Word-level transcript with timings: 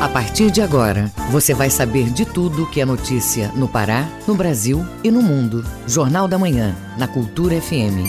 A 0.00 0.08
partir 0.08 0.50
de 0.50 0.62
agora, 0.62 1.12
você 1.30 1.52
vai 1.52 1.68
saber 1.68 2.08
de 2.08 2.24
tudo 2.24 2.66
que 2.70 2.80
é 2.80 2.86
notícia 2.86 3.48
no 3.48 3.68
Pará, 3.68 4.08
no 4.26 4.34
Brasil 4.34 4.82
e 5.04 5.10
no 5.10 5.20
mundo. 5.20 5.62
Jornal 5.86 6.26
da 6.26 6.38
Manhã, 6.38 6.74
na 6.96 7.06
Cultura 7.06 7.60
FM. 7.60 8.08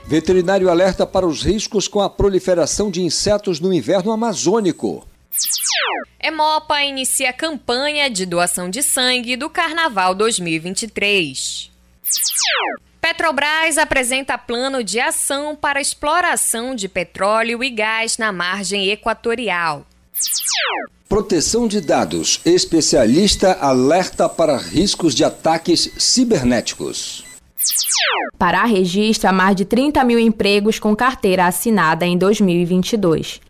Veterinário 0.06 0.68
alerta 0.68 1.06
para 1.06 1.26
os 1.26 1.44
riscos 1.44 1.86
com 1.86 2.00
a 2.00 2.10
proliferação 2.10 2.90
de 2.90 3.00
insetos 3.00 3.60
no 3.60 3.72
inverno 3.72 4.10
amazônico. 4.10 5.06
Emopa 6.20 6.82
inicia 6.82 7.32
campanha 7.32 8.10
de 8.10 8.26
doação 8.26 8.68
de 8.68 8.82
sangue 8.82 9.36
do 9.36 9.48
Carnaval 9.48 10.16
2023. 10.16 11.70
Petrobras 13.00 13.78
apresenta 13.78 14.36
plano 14.36 14.84
de 14.84 15.00
ação 15.00 15.56
para 15.56 15.80
exploração 15.80 16.74
de 16.74 16.88
petróleo 16.88 17.64
e 17.64 17.70
gás 17.70 18.18
na 18.18 18.30
margem 18.30 18.90
equatorial. 18.90 19.86
Proteção 21.08 21.66
de 21.66 21.80
dados. 21.80 22.40
Especialista 22.44 23.54
alerta 23.54 24.28
para 24.28 24.56
riscos 24.56 25.14
de 25.14 25.24
ataques 25.24 25.90
cibernéticos. 25.98 27.24
Pará 28.38 28.64
registra 28.64 29.32
mais 29.32 29.56
de 29.56 29.64
30 29.64 30.04
mil 30.04 30.18
empregos 30.18 30.78
com 30.78 30.94
carteira 30.94 31.46
assinada 31.46 32.06
em 32.06 32.16
2022. 32.16 33.40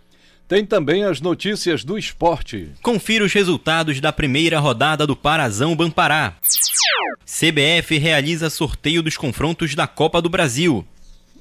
Tem 0.51 0.67
também 0.67 1.05
as 1.05 1.21
notícias 1.21 1.85
do 1.85 1.97
esporte. 1.97 2.71
Confira 2.83 3.25
os 3.25 3.33
resultados 3.33 4.01
da 4.01 4.13
primeira 4.13 4.59
rodada 4.59 5.07
do 5.07 5.15
Parazão 5.15 5.77
Bampará. 5.77 6.35
CBF 7.25 7.97
realiza 7.99 8.51
sorteio 8.51 9.01
dos 9.01 9.17
confrontos 9.17 9.77
da 9.77 9.87
Copa 9.87 10.21
do 10.21 10.29
Brasil. 10.29 10.85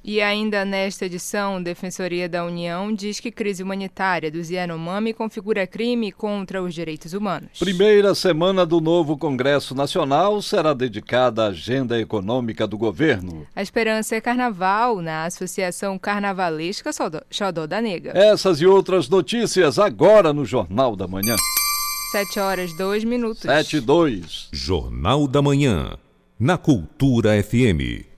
E 0.10 0.24
ainda 0.24 0.66
nesta 0.66 1.06
edição, 1.06 1.62
Defensoria 1.62 2.28
da 2.28 2.44
União 2.44 2.92
diz 2.92 3.20
que 3.20 3.30
crise 3.30 3.62
humanitária 3.62 4.32
do 4.32 4.40
Yanomami 4.40 5.14
configura 5.14 5.68
crime 5.68 6.12
contra 6.12 6.64
os 6.64 6.74
direitos 6.74 7.14
humanos. 7.14 7.60
Primeira 7.60 8.16
semana 8.16 8.66
do 8.66 8.82
novo 8.82 9.16
Congresso 9.16 9.76
Nacional 9.76 10.42
será 10.42 10.74
dedicada 10.74 11.44
à 11.44 11.48
agenda 11.50 12.00
econômica 12.00 12.66
do 12.66 12.76
governo. 12.76 13.46
A 13.56 13.62
esperança 13.62 14.16
é 14.16 14.20
carnaval 14.20 15.00
na 15.00 15.26
Associação 15.26 16.00
Carnavalesca 16.00 16.90
Xodó 17.30 17.68
da 17.68 17.80
Nega. 17.80 18.12
Essas 18.16 18.62
e 18.62 18.66
outras 18.66 19.08
notícias 19.10 19.78
agora 19.78 20.34
no 20.34 20.44
Jornal 20.44 20.96
da 20.96 21.08
Manhã. 21.08 21.36
7 22.14 22.40
horas 22.40 22.76
2 22.76 23.04
minutos. 23.04 23.44
7 23.44 23.78
e 23.78 23.80
2. 23.80 24.50
Jornal 24.52 25.28
da 25.28 25.40
Manhã, 25.40 26.00
na 26.40 26.58
Cultura 26.58 27.40
FM. 27.44 28.10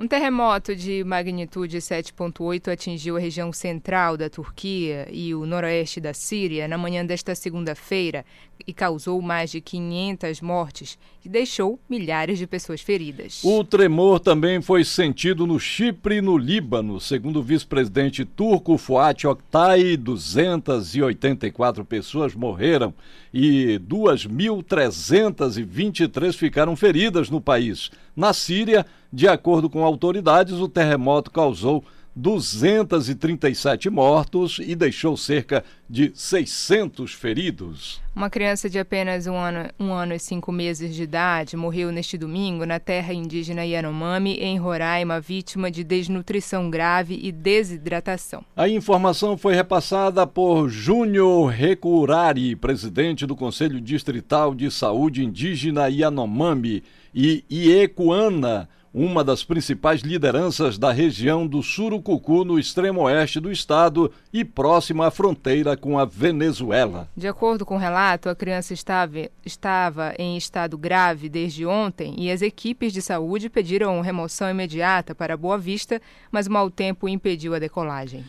Um 0.00 0.08
terremoto 0.08 0.74
de 0.74 1.04
magnitude 1.04 1.76
7.8 1.76 2.72
atingiu 2.72 3.18
a 3.18 3.20
região 3.20 3.52
central 3.52 4.16
da 4.16 4.30
Turquia 4.30 5.06
e 5.12 5.34
o 5.34 5.44
noroeste 5.44 6.00
da 6.00 6.14
Síria 6.14 6.66
na 6.66 6.78
manhã 6.78 7.04
desta 7.04 7.34
segunda-feira 7.34 8.24
e 8.66 8.72
causou 8.72 9.20
mais 9.20 9.50
de 9.50 9.60
500 9.60 10.40
mortes 10.40 10.98
e 11.22 11.28
deixou 11.28 11.78
milhares 11.86 12.38
de 12.38 12.46
pessoas 12.46 12.80
feridas. 12.80 13.44
O 13.44 13.62
tremor 13.62 14.20
também 14.20 14.62
foi 14.62 14.84
sentido 14.84 15.46
no 15.46 15.60
Chipre 15.60 16.16
e 16.16 16.22
no 16.22 16.38
Líbano. 16.38 16.98
Segundo 16.98 17.40
o 17.40 17.42
vice-presidente 17.42 18.24
turco 18.24 18.78
Fuat 18.78 19.26
Oktay, 19.26 19.98
284 19.98 21.84
pessoas 21.84 22.34
morreram 22.34 22.94
e 23.34 23.78
2.323 23.86 26.32
ficaram 26.32 26.74
feridas 26.74 27.28
no 27.28 27.38
país. 27.38 27.90
Na 28.16 28.32
Síria, 28.32 28.86
de 29.12 29.26
acordo 29.26 29.68
com 29.68 29.84
autoridades, 29.84 30.54
o 30.54 30.68
terremoto 30.68 31.30
causou 31.30 31.84
237 32.14 33.88
mortos 33.88 34.58
e 34.60 34.74
deixou 34.74 35.16
cerca 35.16 35.64
de 35.88 36.12
600 36.14 37.12
feridos. 37.14 38.00
Uma 38.14 38.28
criança 38.28 38.68
de 38.68 38.78
apenas 38.78 39.26
um 39.26 39.36
ano, 39.36 39.70
um 39.78 39.92
ano 39.92 40.12
e 40.12 40.18
cinco 40.18 40.50
meses 40.50 40.94
de 40.94 41.04
idade 41.04 41.56
morreu 41.56 41.92
neste 41.92 42.18
domingo 42.18 42.66
na 42.66 42.80
terra 42.80 43.14
indígena 43.14 43.64
Yanomami, 43.64 44.34
em 44.34 44.58
Roraima, 44.58 45.20
vítima 45.20 45.70
de 45.70 45.84
desnutrição 45.84 46.68
grave 46.68 47.18
e 47.22 47.30
desidratação. 47.30 48.44
A 48.56 48.68
informação 48.68 49.38
foi 49.38 49.54
repassada 49.54 50.26
por 50.26 50.68
Júnior 50.68 51.48
Recurari, 51.50 52.56
presidente 52.56 53.24
do 53.24 53.36
Conselho 53.36 53.80
Distrital 53.80 54.54
de 54.54 54.70
Saúde 54.70 55.24
Indígena 55.24 55.88
Yanomami, 55.88 56.82
e 57.14 57.44
Iecuana, 57.50 58.68
uma 58.92 59.22
das 59.22 59.44
principais 59.44 60.00
lideranças 60.00 60.76
da 60.76 60.92
região 60.92 61.46
do 61.46 61.62
Surucucu, 61.62 62.44
no 62.44 62.58
extremo 62.58 63.02
oeste 63.02 63.38
do 63.38 63.50
estado 63.50 64.12
e 64.32 64.44
próxima 64.44 65.06
à 65.06 65.10
fronteira 65.10 65.76
com 65.76 65.98
a 65.98 66.04
Venezuela. 66.04 67.08
De 67.16 67.28
acordo 67.28 67.64
com 67.64 67.76
o 67.76 67.78
relato, 67.78 68.28
a 68.28 68.34
criança 68.34 68.74
estava, 68.74 69.28
estava 69.44 70.14
em 70.18 70.36
estado 70.36 70.76
grave 70.76 71.28
desde 71.28 71.64
ontem 71.64 72.14
e 72.18 72.30
as 72.30 72.42
equipes 72.42 72.92
de 72.92 73.00
saúde 73.00 73.48
pediram 73.48 74.00
remoção 74.00 74.50
imediata 74.50 75.14
para 75.14 75.36
Boa 75.36 75.56
Vista, 75.56 76.00
mas 76.30 76.46
o 76.46 76.52
mau 76.52 76.70
tempo 76.70 77.08
impediu 77.08 77.54
a 77.54 77.58
decolagem. 77.58 78.24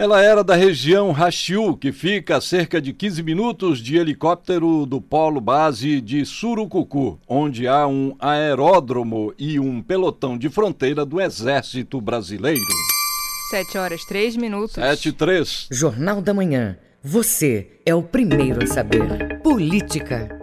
Ela 0.00 0.22
era 0.22 0.42
da 0.42 0.56
região 0.56 1.12
Rachiu, 1.12 1.76
que 1.76 1.92
fica 1.92 2.38
a 2.38 2.40
cerca 2.40 2.80
de 2.80 2.90
15 2.90 3.22
minutos 3.22 3.80
de 3.80 3.98
helicóptero 3.98 4.86
do 4.86 4.98
polo 4.98 5.42
base 5.42 6.00
de 6.00 6.24
Surucucu, 6.24 7.20
onde 7.28 7.68
há 7.68 7.86
um 7.86 8.16
aeródromo 8.18 9.34
e 9.38 9.60
um 9.60 9.82
pelotão 9.82 10.38
de 10.38 10.48
fronteira 10.48 11.04
do 11.04 11.20
Exército 11.20 12.00
Brasileiro. 12.00 12.64
7 13.50 13.76
horas 13.76 14.02
3 14.06 14.36
minutos. 14.36 14.72
7 14.72 15.10
e 15.10 15.12
3. 15.12 15.68
Jornal 15.70 16.22
da 16.22 16.32
Manhã. 16.32 16.78
Você 17.02 17.68
é 17.84 17.94
o 17.94 18.02
primeiro 18.02 18.64
a 18.64 18.66
saber. 18.66 19.42
Política. 19.42 20.39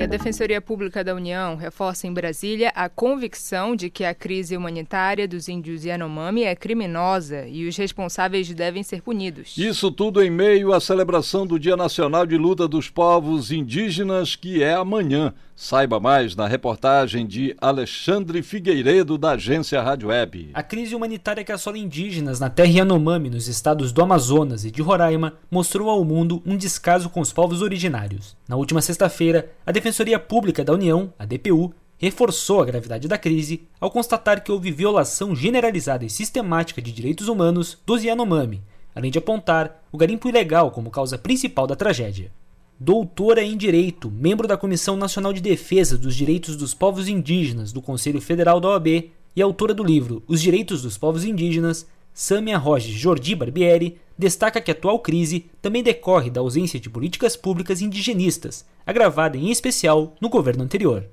E 0.00 0.02
a 0.02 0.06
Defensoria 0.06 0.62
Pública 0.62 1.04
da 1.04 1.14
União 1.14 1.56
reforça 1.56 2.06
em 2.06 2.12
Brasília 2.14 2.72
a 2.74 2.88
convicção 2.88 3.76
de 3.76 3.90
que 3.90 4.02
a 4.02 4.14
crise 4.14 4.56
humanitária 4.56 5.28
dos 5.28 5.46
índios 5.46 5.84
Yanomami 5.84 6.42
é 6.42 6.56
criminosa 6.56 7.46
e 7.46 7.68
os 7.68 7.76
responsáveis 7.76 8.48
devem 8.54 8.82
ser 8.82 9.02
punidos. 9.02 9.58
Isso 9.58 9.90
tudo 9.90 10.22
em 10.22 10.30
meio 10.30 10.72
à 10.72 10.80
celebração 10.80 11.46
do 11.46 11.58
Dia 11.58 11.76
Nacional 11.76 12.24
de 12.24 12.38
Luta 12.38 12.66
dos 12.66 12.88
Povos 12.88 13.52
Indígenas, 13.52 14.34
que 14.34 14.62
é 14.62 14.72
amanhã. 14.72 15.34
Saiba 15.62 16.00
mais 16.00 16.34
na 16.34 16.48
reportagem 16.48 17.26
de 17.26 17.54
Alexandre 17.60 18.42
Figueiredo, 18.42 19.18
da 19.18 19.32
agência 19.32 19.82
Rádio 19.82 20.08
Web. 20.08 20.52
A 20.54 20.62
crise 20.62 20.94
humanitária 20.94 21.44
que 21.44 21.52
assola 21.52 21.76
indígenas 21.76 22.40
na 22.40 22.48
terra 22.48 22.70
Yanomami, 22.70 23.28
nos 23.28 23.46
estados 23.46 23.92
do 23.92 24.00
Amazonas 24.00 24.64
e 24.64 24.70
de 24.70 24.80
Roraima, 24.80 25.34
mostrou 25.50 25.90
ao 25.90 26.02
mundo 26.02 26.42
um 26.46 26.56
descaso 26.56 27.10
com 27.10 27.20
os 27.20 27.30
povos 27.30 27.60
originários. 27.60 28.34
Na 28.48 28.56
última 28.56 28.80
sexta-feira, 28.80 29.52
a 29.66 29.70
Defensoria 29.70 30.18
Pública 30.18 30.64
da 30.64 30.72
União, 30.72 31.12
a 31.18 31.26
DPU, 31.26 31.74
reforçou 31.98 32.62
a 32.62 32.64
gravidade 32.64 33.06
da 33.06 33.18
crise 33.18 33.68
ao 33.78 33.90
constatar 33.90 34.42
que 34.42 34.50
houve 34.50 34.72
violação 34.72 35.36
generalizada 35.36 36.06
e 36.06 36.10
sistemática 36.10 36.80
de 36.80 36.90
direitos 36.90 37.28
humanos 37.28 37.76
dos 37.84 38.02
Yanomami, 38.02 38.62
além 38.94 39.10
de 39.10 39.18
apontar 39.18 39.84
o 39.92 39.98
garimpo 39.98 40.26
ilegal 40.26 40.70
como 40.70 40.90
causa 40.90 41.18
principal 41.18 41.66
da 41.66 41.76
tragédia 41.76 42.32
doutora 42.82 43.42
em 43.42 43.58
Direito, 43.58 44.10
membro 44.10 44.48
da 44.48 44.56
Comissão 44.56 44.96
Nacional 44.96 45.34
de 45.34 45.42
Defesa 45.42 45.98
dos 45.98 46.16
Direitos 46.16 46.56
dos 46.56 46.72
Povos 46.72 47.08
Indígenas 47.08 47.74
do 47.74 47.82
Conselho 47.82 48.22
Federal 48.22 48.58
da 48.58 48.70
OAB 48.70 49.12
e 49.36 49.42
autora 49.42 49.74
do 49.74 49.84
livro 49.84 50.22
Os 50.26 50.40
Direitos 50.40 50.80
dos 50.80 50.96
Povos 50.96 51.22
Indígenas, 51.22 51.86
Sâmia 52.14 52.56
Roges 52.56 52.94
Jordi 52.94 53.36
Barbieri 53.36 54.00
destaca 54.16 54.62
que 54.62 54.70
a 54.70 54.74
atual 54.74 54.98
crise 54.98 55.40
também 55.60 55.82
decorre 55.82 56.30
da 56.30 56.40
ausência 56.40 56.80
de 56.80 56.88
políticas 56.88 57.36
públicas 57.36 57.82
indigenistas, 57.82 58.66
agravada 58.86 59.36
em 59.36 59.50
especial 59.50 60.14
no 60.18 60.30
governo 60.30 60.64
anterior. 60.64 61.04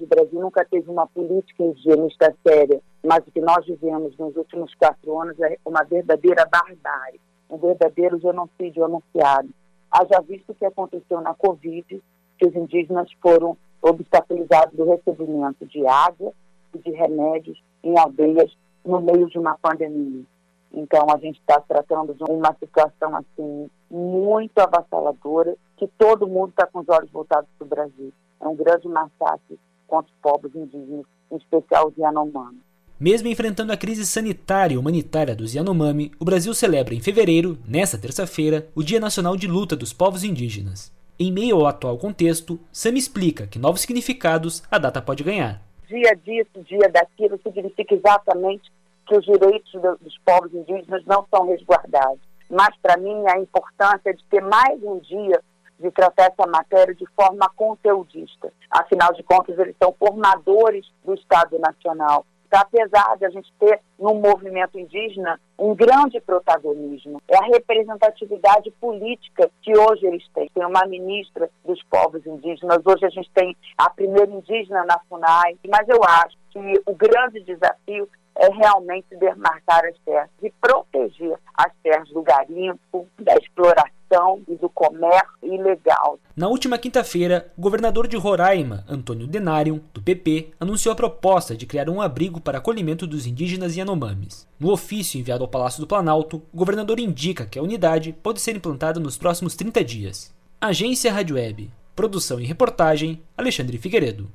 O 0.00 0.06
Brasil 0.08 0.40
nunca 0.40 0.64
teve 0.64 0.90
uma 0.90 1.06
política 1.06 1.62
indigenista 1.62 2.34
séria, 2.44 2.80
mas 3.00 3.20
o 3.24 3.30
que 3.30 3.40
nós 3.40 3.64
vivemos 3.64 4.16
nos 4.18 4.34
últimos 4.34 4.74
quatro 4.74 5.20
anos 5.20 5.38
é 5.38 5.56
uma 5.64 5.84
verdadeira 5.84 6.44
barbárie, 6.50 7.20
um 7.48 7.58
verdadeiro 7.58 8.18
genocídio 8.18 8.84
anunciado 8.84 9.50
Haja 9.92 10.22
visto 10.22 10.50
o 10.50 10.54
que 10.54 10.64
aconteceu 10.64 11.20
na 11.20 11.34
Covid, 11.34 12.02
que 12.38 12.46
os 12.48 12.54
indígenas 12.56 13.12
foram 13.20 13.58
obstaculizados 13.82 14.74
do 14.74 14.84
recebimento 14.84 15.66
de 15.66 15.86
água 15.86 16.32
e 16.74 16.78
de 16.78 16.90
remédios 16.92 17.62
em 17.84 17.98
aldeias 17.98 18.56
no 18.82 19.00
meio 19.02 19.28
de 19.28 19.38
uma 19.38 19.58
pandemia. 19.58 20.24
Então, 20.72 21.06
a 21.10 21.18
gente 21.18 21.38
está 21.38 21.60
tratando 21.60 22.14
de 22.14 22.24
uma 22.24 22.56
situação 22.58 23.14
assim 23.14 23.70
muito 23.90 24.58
avassaladora, 24.58 25.54
que 25.76 25.86
todo 25.98 26.26
mundo 26.26 26.50
está 26.50 26.66
com 26.66 26.78
os 26.78 26.88
olhos 26.88 27.10
voltados 27.10 27.48
para 27.58 27.66
o 27.66 27.68
Brasil. 27.68 28.12
É 28.40 28.48
um 28.48 28.56
grande 28.56 28.88
massacre 28.88 29.58
contra 29.86 30.10
os 30.10 30.18
povos 30.22 30.54
indígenas, 30.54 31.04
em 31.30 31.36
especial 31.36 31.88
os 31.88 31.96
Yanomami. 31.98 32.62
Mesmo 33.02 33.26
enfrentando 33.26 33.72
a 33.72 33.76
crise 33.76 34.06
sanitária 34.06 34.74
e 34.74 34.78
humanitária 34.78 35.34
dos 35.34 35.56
Yanomami, 35.56 36.12
o 36.20 36.24
Brasil 36.24 36.54
celebra 36.54 36.94
em 36.94 37.00
fevereiro, 37.00 37.58
nesta 37.66 37.98
terça-feira, 37.98 38.68
o 38.76 38.82
Dia 38.84 39.00
Nacional 39.00 39.36
de 39.36 39.48
Luta 39.48 39.74
dos 39.74 39.92
Povos 39.92 40.22
Indígenas. 40.22 40.92
Em 41.18 41.32
meio 41.32 41.56
ao 41.56 41.66
atual 41.66 41.98
contexto, 41.98 42.60
Sam 42.70 42.90
explica 42.90 43.48
que 43.48 43.58
novos 43.58 43.80
significados 43.80 44.62
a 44.70 44.78
data 44.78 45.02
pode 45.02 45.24
ganhar. 45.24 45.60
Dia 45.88 46.14
disso, 46.14 46.62
dia 46.64 46.88
daquilo, 46.88 47.40
significa 47.42 47.92
exatamente 47.92 48.70
que 49.04 49.16
os 49.16 49.24
direitos 49.24 49.72
dos 50.00 50.16
povos 50.24 50.54
indígenas 50.54 51.04
não 51.04 51.26
são 51.28 51.48
resguardados. 51.48 52.20
Mas, 52.48 52.70
para 52.80 52.96
mim, 52.98 53.24
a 53.26 53.36
importância 53.36 54.14
de 54.14 54.22
ter 54.30 54.42
mais 54.42 54.80
um 54.80 55.00
dia 55.00 55.42
de 55.80 55.90
tratar 55.90 56.30
essa 56.30 56.48
matéria 56.48 56.94
de 56.94 57.04
forma 57.16 57.50
conteudista. 57.56 58.52
Afinal 58.70 59.12
de 59.12 59.24
contas, 59.24 59.58
eles 59.58 59.74
são 59.82 59.92
formadores 59.98 60.86
do 61.04 61.14
Estado 61.14 61.58
Nacional. 61.58 62.24
Apesar 62.52 63.16
de 63.16 63.24
a 63.24 63.30
gente 63.30 63.50
ter 63.58 63.80
no 63.98 64.14
movimento 64.14 64.78
indígena 64.78 65.40
um 65.58 65.74
grande 65.74 66.20
protagonismo, 66.20 67.20
é 67.28 67.36
a 67.36 67.46
representatividade 67.46 68.70
política 68.72 69.50
que 69.62 69.76
hoje 69.76 70.06
eles 70.06 70.26
têm. 70.34 70.50
Tem 70.54 70.66
uma 70.66 70.84
ministra 70.86 71.48
dos 71.64 71.82
povos 71.84 72.24
indígenas, 72.26 72.78
hoje 72.84 73.06
a 73.06 73.10
gente 73.10 73.30
tem 73.30 73.56
a 73.78 73.88
primeira 73.88 74.30
indígena 74.30 74.84
na 74.84 74.98
FUNAI, 75.08 75.56
mas 75.68 75.88
eu 75.88 76.00
acho 76.04 76.36
que 76.50 76.82
o 76.84 76.94
grande 76.94 77.40
desafio 77.40 78.08
é 78.36 78.48
realmente 78.52 79.06
demarcar 79.16 79.84
as 79.84 79.96
terras 80.04 80.28
e 80.42 80.50
proteger 80.60 81.36
as 81.54 81.72
terras 81.82 82.08
do 82.08 82.22
garimpo, 82.22 83.06
da 83.18 83.34
exploração 83.36 84.42
e 84.48 84.56
do 84.56 84.68
comércio 84.68 85.28
ilegal. 85.42 86.18
Na 86.36 86.48
última 86.48 86.78
quinta-feira, 86.78 87.52
o 87.56 87.60
governador 87.60 88.06
de 88.06 88.16
Roraima, 88.16 88.84
Antônio 88.88 89.26
Denarium, 89.26 89.80
do 89.92 90.02
PP, 90.02 90.52
anunciou 90.58 90.92
a 90.92 90.96
proposta 90.96 91.56
de 91.56 91.66
criar 91.66 91.88
um 91.88 92.00
abrigo 92.00 92.40
para 92.40 92.58
acolhimento 92.58 93.06
dos 93.06 93.26
indígenas 93.26 93.76
Yanomamis. 93.76 94.48
No 94.58 94.70
ofício 94.70 95.18
enviado 95.18 95.44
ao 95.44 95.50
Palácio 95.50 95.80
do 95.80 95.86
Planalto, 95.86 96.42
o 96.52 96.56
governador 96.56 96.98
indica 96.98 97.46
que 97.46 97.58
a 97.58 97.62
unidade 97.62 98.12
pode 98.12 98.40
ser 98.40 98.56
implantada 98.56 99.00
nos 99.00 99.16
próximos 99.16 99.54
30 99.54 99.84
dias. 99.84 100.34
Agência 100.60 101.12
Rádio 101.12 101.36
Web. 101.36 101.70
Produção 101.94 102.40
e 102.40 102.46
reportagem, 102.46 103.22
Alexandre 103.36 103.76
Figueiredo. 103.76 104.30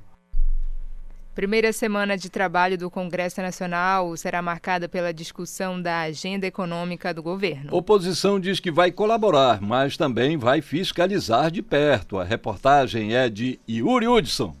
Primeira 1.38 1.72
semana 1.72 2.18
de 2.18 2.28
trabalho 2.28 2.76
do 2.76 2.90
Congresso 2.90 3.40
Nacional 3.40 4.16
será 4.16 4.42
marcada 4.42 4.88
pela 4.88 5.14
discussão 5.14 5.80
da 5.80 6.00
agenda 6.00 6.48
econômica 6.48 7.14
do 7.14 7.22
governo. 7.22 7.72
Oposição 7.72 8.40
diz 8.40 8.58
que 8.58 8.72
vai 8.72 8.90
colaborar, 8.90 9.60
mas 9.60 9.96
também 9.96 10.36
vai 10.36 10.60
fiscalizar 10.60 11.52
de 11.52 11.62
perto. 11.62 12.18
A 12.18 12.24
reportagem 12.24 13.14
é 13.14 13.28
de 13.28 13.60
Yuri 13.70 14.08
Hudson. 14.08 14.56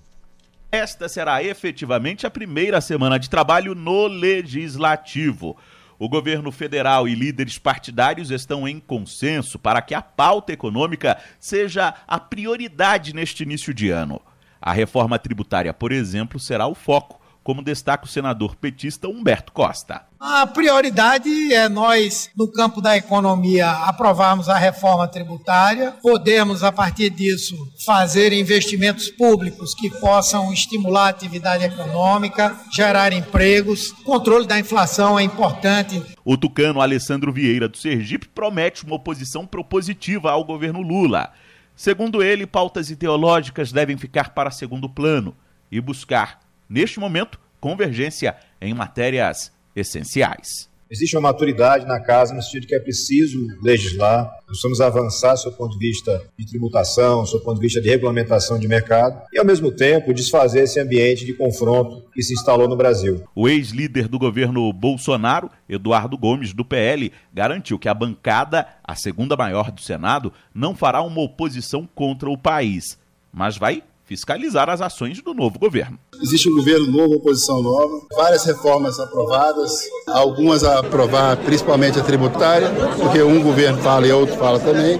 Esta 0.70 1.08
será 1.08 1.42
efetivamente 1.42 2.28
a 2.28 2.30
primeira 2.30 2.80
semana 2.80 3.18
de 3.18 3.28
trabalho 3.28 3.74
no 3.74 4.06
Legislativo. 4.06 5.56
O 5.98 6.08
governo 6.08 6.52
federal 6.52 7.08
e 7.08 7.14
líderes 7.16 7.58
partidários 7.58 8.30
estão 8.30 8.68
em 8.68 8.78
consenso 8.78 9.58
para 9.58 9.82
que 9.82 9.96
a 9.96 10.00
pauta 10.00 10.52
econômica 10.52 11.18
seja 11.40 11.92
a 12.06 12.20
prioridade 12.20 13.12
neste 13.12 13.42
início 13.42 13.74
de 13.74 13.90
ano. 13.90 14.22
A 14.60 14.72
reforma 14.72 15.18
tributária, 15.18 15.72
por 15.72 15.92
exemplo, 15.92 16.38
será 16.38 16.66
o 16.66 16.74
foco, 16.74 17.18
como 17.48 17.62
destaca 17.62 18.04
o 18.04 18.08
senador 18.08 18.56
petista 18.56 19.08
Humberto 19.08 19.52
Costa. 19.52 20.02
A 20.20 20.46
prioridade 20.46 21.30
é 21.54 21.66
nós, 21.66 22.28
no 22.36 22.46
campo 22.46 22.82
da 22.82 22.94
economia, 22.94 23.70
aprovarmos 23.70 24.50
a 24.50 24.58
reforma 24.58 25.08
tributária, 25.08 25.92
podemos, 26.02 26.62
a 26.62 26.70
partir 26.70 27.08
disso, 27.08 27.56
fazer 27.86 28.34
investimentos 28.34 29.08
públicos 29.08 29.74
que 29.74 29.88
possam 29.88 30.52
estimular 30.52 31.06
a 31.06 31.08
atividade 31.08 31.64
econômica, 31.64 32.54
gerar 32.70 33.14
empregos. 33.14 33.92
O 33.92 34.04
controle 34.04 34.46
da 34.46 34.58
inflação 34.58 35.18
é 35.18 35.22
importante. 35.22 36.02
O 36.22 36.36
tucano 36.36 36.82
Alessandro 36.82 37.32
Vieira 37.32 37.66
do 37.66 37.78
Sergipe 37.78 38.28
promete 38.28 38.84
uma 38.84 38.96
oposição 38.96 39.46
propositiva 39.46 40.32
ao 40.32 40.44
governo 40.44 40.82
Lula. 40.82 41.32
Segundo 41.78 42.24
ele, 42.24 42.44
pautas 42.44 42.90
ideológicas 42.90 43.70
devem 43.70 43.96
ficar 43.96 44.30
para 44.30 44.50
segundo 44.50 44.90
plano 44.90 45.36
e 45.70 45.80
buscar, 45.80 46.40
neste 46.68 46.98
momento, 46.98 47.38
convergência 47.60 48.36
em 48.60 48.74
matérias 48.74 49.52
essenciais. 49.76 50.68
Existe 50.90 51.16
uma 51.16 51.28
maturidade 51.28 51.86
na 51.86 52.00
casa 52.00 52.32
no 52.34 52.42
sentido 52.42 52.66
que 52.66 52.74
é 52.74 52.80
preciso 52.80 53.46
legislar, 53.62 54.24
nós 54.24 54.58
precisamos 54.60 54.80
avançar 54.80 55.34
do 55.44 55.52
ponto 55.52 55.78
de 55.78 55.86
vista 55.86 56.22
de 56.38 56.46
tributação, 56.46 57.24
do 57.24 57.40
ponto 57.40 57.56
de 57.56 57.60
vista 57.60 57.80
de 57.80 57.88
regulamentação 57.88 58.58
de 58.58 58.66
mercado 58.66 59.20
e, 59.32 59.38
ao 59.38 59.44
mesmo 59.44 59.70
tempo, 59.70 60.14
desfazer 60.14 60.62
esse 60.62 60.80
ambiente 60.80 61.26
de 61.26 61.34
confronto 61.34 62.02
que 62.14 62.22
se 62.22 62.32
instalou 62.32 62.66
no 62.66 62.76
Brasil. 62.76 63.22
O 63.34 63.46
ex-líder 63.48 64.08
do 64.08 64.18
governo 64.18 64.72
Bolsonaro, 64.72 65.50
Eduardo 65.68 66.16
Gomes, 66.16 66.54
do 66.54 66.64
PL, 66.64 67.12
garantiu 67.34 67.78
que 67.78 67.88
a 67.88 67.94
bancada, 67.94 68.66
a 68.82 68.94
segunda 68.94 69.36
maior 69.36 69.70
do 69.70 69.82
Senado, 69.82 70.32
não 70.54 70.74
fará 70.74 71.02
uma 71.02 71.20
oposição 71.20 71.86
contra 71.94 72.30
o 72.30 72.38
país, 72.38 72.98
mas 73.30 73.58
vai 73.58 73.82
fiscalizar 74.08 74.70
as 74.70 74.80
ações 74.80 75.20
do 75.20 75.34
novo 75.34 75.58
governo. 75.58 75.98
Existe 76.22 76.48
um 76.50 76.56
governo 76.56 76.86
novo, 76.86 77.16
oposição 77.16 77.62
nova, 77.62 78.06
várias 78.16 78.42
reformas 78.46 78.98
aprovadas, 78.98 79.70
algumas 80.06 80.64
a 80.64 80.78
aprovar, 80.78 81.36
principalmente 81.36 82.00
a 82.00 82.02
tributária, 82.02 82.70
porque 82.98 83.22
um 83.22 83.42
governo 83.42 83.76
fala 83.82 84.06
e 84.06 84.12
outro 84.12 84.34
fala 84.36 84.58
também. 84.58 84.98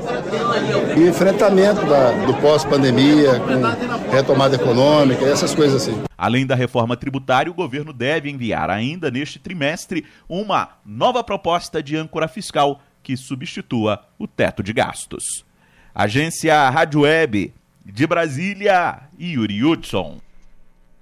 E 0.94 1.00
o 1.00 1.08
enfrentamento 1.08 1.87
da, 1.87 2.26
do 2.26 2.34
pós-pandemia, 2.34 3.40
com 3.40 4.10
retomada 4.14 4.56
econômica, 4.56 5.25
essas 5.25 5.54
coisas 5.54 5.82
assim. 5.82 6.02
Além 6.16 6.46
da 6.46 6.54
reforma 6.54 6.94
tributária, 6.94 7.50
o 7.50 7.54
governo 7.54 7.94
deve 7.94 8.28
enviar 8.28 8.69
ainda 8.69 9.11
neste 9.11 9.38
trimestre 9.38 10.04
uma 10.28 10.69
nova 10.84 11.25
proposta 11.25 11.82
de 11.82 11.96
âncora 11.96 12.28
fiscal 12.28 12.82
que 13.02 13.16
substitua 13.16 14.00
o 14.19 14.26
teto 14.26 14.62
de 14.62 14.75
gastos. 14.75 15.46
Agência 15.94 16.68
Rádio 16.68 17.00
Web 17.00 17.54
de 17.90 18.07
Brasília, 18.07 19.09
Yuri 19.18 19.64
Hudson. 19.64 20.21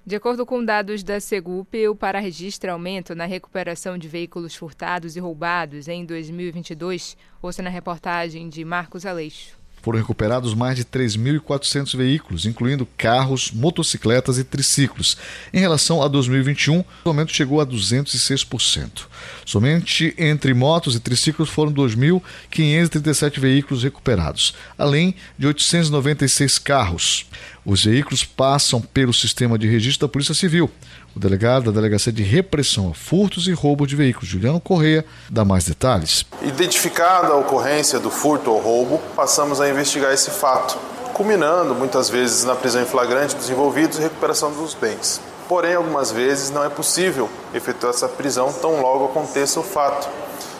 De 0.05 0.15
acordo 0.15 0.45
com 0.45 0.63
dados 0.63 1.03
da 1.03 1.19
Segup, 1.19 1.75
o 1.89 1.93
para-registro 1.93 2.71
aumento 2.71 3.13
na 3.13 3.25
recuperação 3.25 3.97
de 3.97 4.07
veículos 4.07 4.55
furtados 4.55 5.17
e 5.17 5.19
roubados 5.19 5.89
em 5.89 6.05
2022, 6.05 7.17
ouça 7.41 7.61
na 7.61 7.69
reportagem 7.69 8.47
de 8.47 8.63
Marcos 8.63 9.05
Aleixo. 9.05 9.56
Foram 9.81 9.99
recuperados 9.99 10.53
mais 10.53 10.75
de 10.75 10.83
3.400 10.83 11.95
veículos, 11.95 12.45
incluindo 12.45 12.87
carros, 12.97 13.51
motocicletas 13.51 14.37
e 14.37 14.43
triciclos. 14.43 15.17
Em 15.53 15.59
relação 15.59 16.01
a 16.01 16.07
2021, 16.07 16.79
o 16.79 16.85
aumento 17.05 17.33
chegou 17.33 17.61
a 17.61 17.65
206%. 17.65 19.07
Somente 19.45 20.13
entre 20.17 20.53
motos 20.53 20.95
e 20.95 20.99
triciclos 20.99 21.49
foram 21.49 21.71
2.537 21.71 23.39
veículos 23.39 23.83
recuperados, 23.83 24.53
além 24.77 25.15
de 25.37 25.47
896 25.47 26.59
carros. 26.59 27.25
Os 27.65 27.83
veículos 27.83 28.23
passam 28.23 28.81
pelo 28.81 29.13
sistema 29.13 29.57
de 29.57 29.67
registro 29.67 30.07
da 30.07 30.11
Polícia 30.11 30.33
Civil. 30.33 30.71
O 31.17 31.19
delegado 31.19 31.71
da 31.71 31.81
Delegacia 31.81 32.13
de 32.13 32.21
Repressão 32.21 32.91
a 32.91 32.93
Furtos 32.93 33.47
e 33.47 33.51
Roubo 33.51 33.87
de 33.87 33.95
Veículos, 33.95 34.29
Juliano 34.29 34.61
Correia, 34.61 35.03
dá 35.27 35.43
mais 35.43 35.63
detalhes. 35.65 36.23
Identificada 36.43 37.29
a 37.29 37.35
ocorrência 37.37 37.99
do 37.99 38.11
furto 38.11 38.51
ou 38.51 38.61
roubo, 38.61 39.01
passamos 39.15 39.59
a 39.59 39.67
investigar 39.67 40.13
esse 40.13 40.29
fato, 40.29 40.77
culminando 41.13 41.73
muitas 41.73 42.07
vezes 42.07 42.43
na 42.43 42.53
prisão 42.53 42.83
em 42.83 42.85
flagrante 42.85 43.35
dos 43.35 43.49
envolvidos 43.49 43.97
e 43.97 44.01
recuperação 44.03 44.51
dos 44.51 44.75
bens. 44.75 45.19
Porém, 45.49 45.73
algumas 45.73 46.11
vezes 46.11 46.51
não 46.51 46.63
é 46.63 46.69
possível 46.69 47.27
efetuar 47.51 47.95
essa 47.95 48.07
prisão 48.07 48.53
tão 48.53 48.79
logo 48.79 49.05
aconteça 49.05 49.59
o 49.59 49.63
fato 49.63 50.07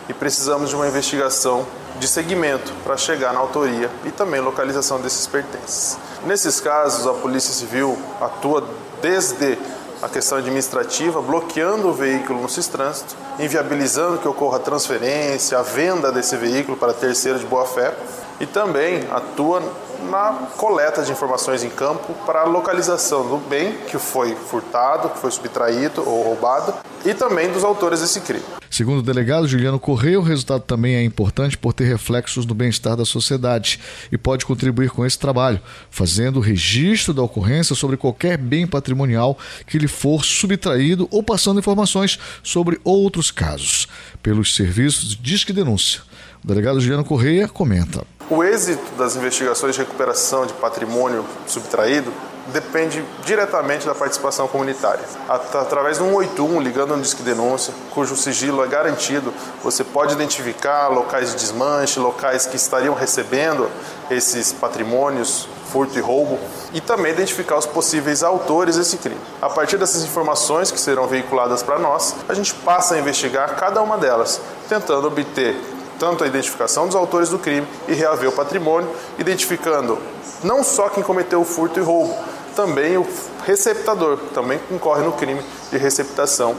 e 0.10 0.14
precisamos 0.14 0.72
de 0.72 0.76
uma 0.76 0.88
investigação 0.88 1.68
de 2.00 2.08
segmento 2.08 2.74
para 2.84 2.98
chegar 2.98 3.32
na 3.32 3.40
autoria 3.40 3.92
e 4.06 4.10
também 4.10 4.42
localização 4.42 5.00
desses 5.00 5.28
pertences. 5.28 6.00
Nesses 6.26 6.60
casos, 6.60 7.06
a 7.06 7.14
Polícia 7.14 7.54
Civil 7.54 7.96
atua 8.20 8.68
desde 9.04 9.56
a 10.02 10.08
questão 10.08 10.38
administrativa, 10.38 11.22
bloqueando 11.22 11.88
o 11.88 11.94
veículo 11.94 12.42
no 12.42 12.48
trânsito, 12.48 13.16
inviabilizando 13.40 14.20
que 14.20 14.28
ocorra 14.28 14.58
a 14.58 14.60
transferência, 14.60 15.58
a 15.58 15.62
venda 15.62 16.12
desse 16.12 16.36
veículo 16.36 16.78
para 16.78 16.94
terceiro 16.94 17.40
de 17.40 17.46
boa-fé 17.46 17.96
e 18.40 18.46
também 18.46 19.08
atua 19.12 19.62
na 20.10 20.48
coleta 20.58 21.04
de 21.04 21.12
informações 21.12 21.64
em 21.64 21.70
campo 21.70 22.14
para 22.26 22.42
a 22.42 22.46
localização 22.46 23.28
do 23.28 23.38
bem 23.38 23.74
que 23.88 23.98
foi 23.98 24.36
furtado, 24.36 25.10
que 25.10 25.20
foi 25.20 25.32
subtraído 25.32 26.08
ou 26.08 26.24
roubado 26.24 26.74
e 27.06 27.14
também 27.14 27.52
dos 27.52 27.64
autores 27.64 28.02
desse 28.02 28.22
crime. 28.22 28.44
Segundo 28.70 29.00
o 29.00 29.04
delegado 29.04 29.48
Juliano 29.48 29.80
Correia, 29.80 30.20
o 30.20 30.24
resultado 30.24 30.62
também 30.62 30.96
é 30.96 31.04
importante 31.04 31.58
por 31.58 31.74
ter 31.74 31.86
reflexos 31.86 32.46
no 32.46 32.54
bem-estar 32.54 32.96
da 32.96 33.06
sociedade 33.06 33.80
e 34.12 34.18
pode 34.18 34.46
contribuir 34.46 34.90
com 34.90 35.06
esse 35.06 35.18
trabalho, 35.18 35.62
fazendo 35.90 36.38
o 36.38 36.42
registro 36.42 37.14
da 37.14 37.24
ocorrência 37.24 37.76
sobre 37.76 37.98
qualquer 37.98 38.38
bem 38.38 38.68
patrimonial 38.68 39.38
que 39.66 39.80
lhe 39.80 39.88
for 39.88 40.24
subtraído 40.24 41.08
ou 41.10 41.24
passando 41.24 41.60
informações 41.60 42.20
sobre 42.44 42.80
outros 42.84 43.32
casos 43.32 43.88
pelos 44.22 44.54
serviços 44.56 45.16
Disque 45.16 45.54
Denúncia. 45.54 46.02
O 46.44 46.48
delegado 46.48 46.80
Juliano 46.80 47.06
Correia 47.06 47.48
comenta. 47.48 48.06
O 48.30 48.44
êxito 48.44 48.94
das 48.98 49.16
investigações 49.16 49.74
de 49.74 49.80
recuperação 49.80 50.46
de 50.46 50.52
patrimônio 50.52 51.24
subtraído 51.48 52.12
depende 52.48 53.02
diretamente 53.24 53.86
da 53.86 53.96
participação 53.96 54.50
comunitária. 54.50 55.04
Através 55.30 55.98
do 55.98 56.04
181, 56.04 56.60
ligando 56.60 56.98
no 56.98 57.02
Disque 57.02 57.24
Denúncia, 57.24 57.74
cujo 57.94 58.18
sigilo 58.18 58.62
é 58.62 58.68
garantido, 58.68 59.34
você 59.64 59.82
pode 59.82 60.14
identificar 60.14 60.90
locais 60.90 61.32
de 61.32 61.38
desmanche, 61.38 62.02
locais 62.02 62.46
que 62.46 62.58
estariam 62.58 62.94
recebendo 62.94 63.70
esses 64.12 64.52
patrimônios, 64.52 65.48
furto 65.72 65.98
e 65.98 66.02
roubo, 66.02 66.38
e 66.74 66.82
também 66.82 67.14
identificar 67.14 67.58
os 67.58 67.66
possíveis 67.66 68.24
autores 68.24 68.76
desse 68.76 68.98
crime. 68.98 69.22
A 69.42 69.50
partir 69.50 69.78
dessas 69.78 70.04
informações 70.04 70.70
que 70.70 70.80
serão 70.82 71.08
veiculadas 71.08 71.64
para 71.64 71.80
nós, 71.80 72.14
a 72.28 72.34
gente 72.34 72.54
passa 72.54 72.96
a 72.96 73.00
investigar 73.00 73.56
cada 73.56 73.82
uma 73.82 73.98
delas, 73.98 74.42
tentando 74.68 75.08
obter 75.08 75.56
tanto 76.00 76.24
a 76.24 76.28
identificação 76.28 76.86
dos 76.86 76.96
autores 76.96 77.30
do 77.30 77.40
crime 77.40 77.68
e 77.88 77.94
reaver 77.94 78.30
o 78.30 78.32
patrimônio, 78.32 78.90
identificando 79.18 79.98
não 80.44 80.64
só 80.64 80.90
quem 80.90 81.04
cometeu 81.04 81.42
o 81.42 81.46
furto 81.46 81.80
e 81.80 81.84
roubo, 81.84 82.16
também 82.56 82.98
o 82.98 83.08
receptador, 83.46 84.18
também 84.34 84.60
incorre 84.72 85.04
no 85.04 85.12
crime 85.12 85.42
de 85.72 85.78
receptação 85.78 86.56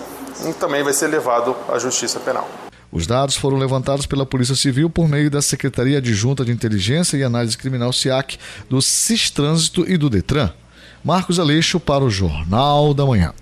e 0.49 0.53
também 0.53 0.83
vai 0.83 0.93
ser 0.93 1.09
levado 1.09 1.57
à 1.69 1.79
justiça 1.79 2.21
penal. 2.21 2.49
Os 2.91 3.07
dados 3.07 3.37
foram 3.37 3.59
levantados 3.59 4.07
pela 4.07 4.25
Polícia 4.25 4.55
Civil 4.55 4.89
por 4.89 5.09
meio 5.09 5.31
da 5.31 5.43
Secretaria 5.43 5.99
Adjunta 5.99 6.45
de 6.45 6.53
Inteligência 6.53 7.17
e 7.17 7.23
Análise 7.23 7.59
Criminal 7.59 7.93
SIAC, 7.93 8.39
do 8.71 8.81
CIS 8.81 9.31
Trânsito 9.31 9.85
e 9.91 9.99
do 9.99 10.09
DETRAN. 10.09 10.53
Marcos 11.05 11.39
Aleixo 11.39 11.79
para 11.79 12.03
o 12.03 12.11
Jornal 12.11 12.95
da 12.95 13.05
Manhã. 13.05 13.35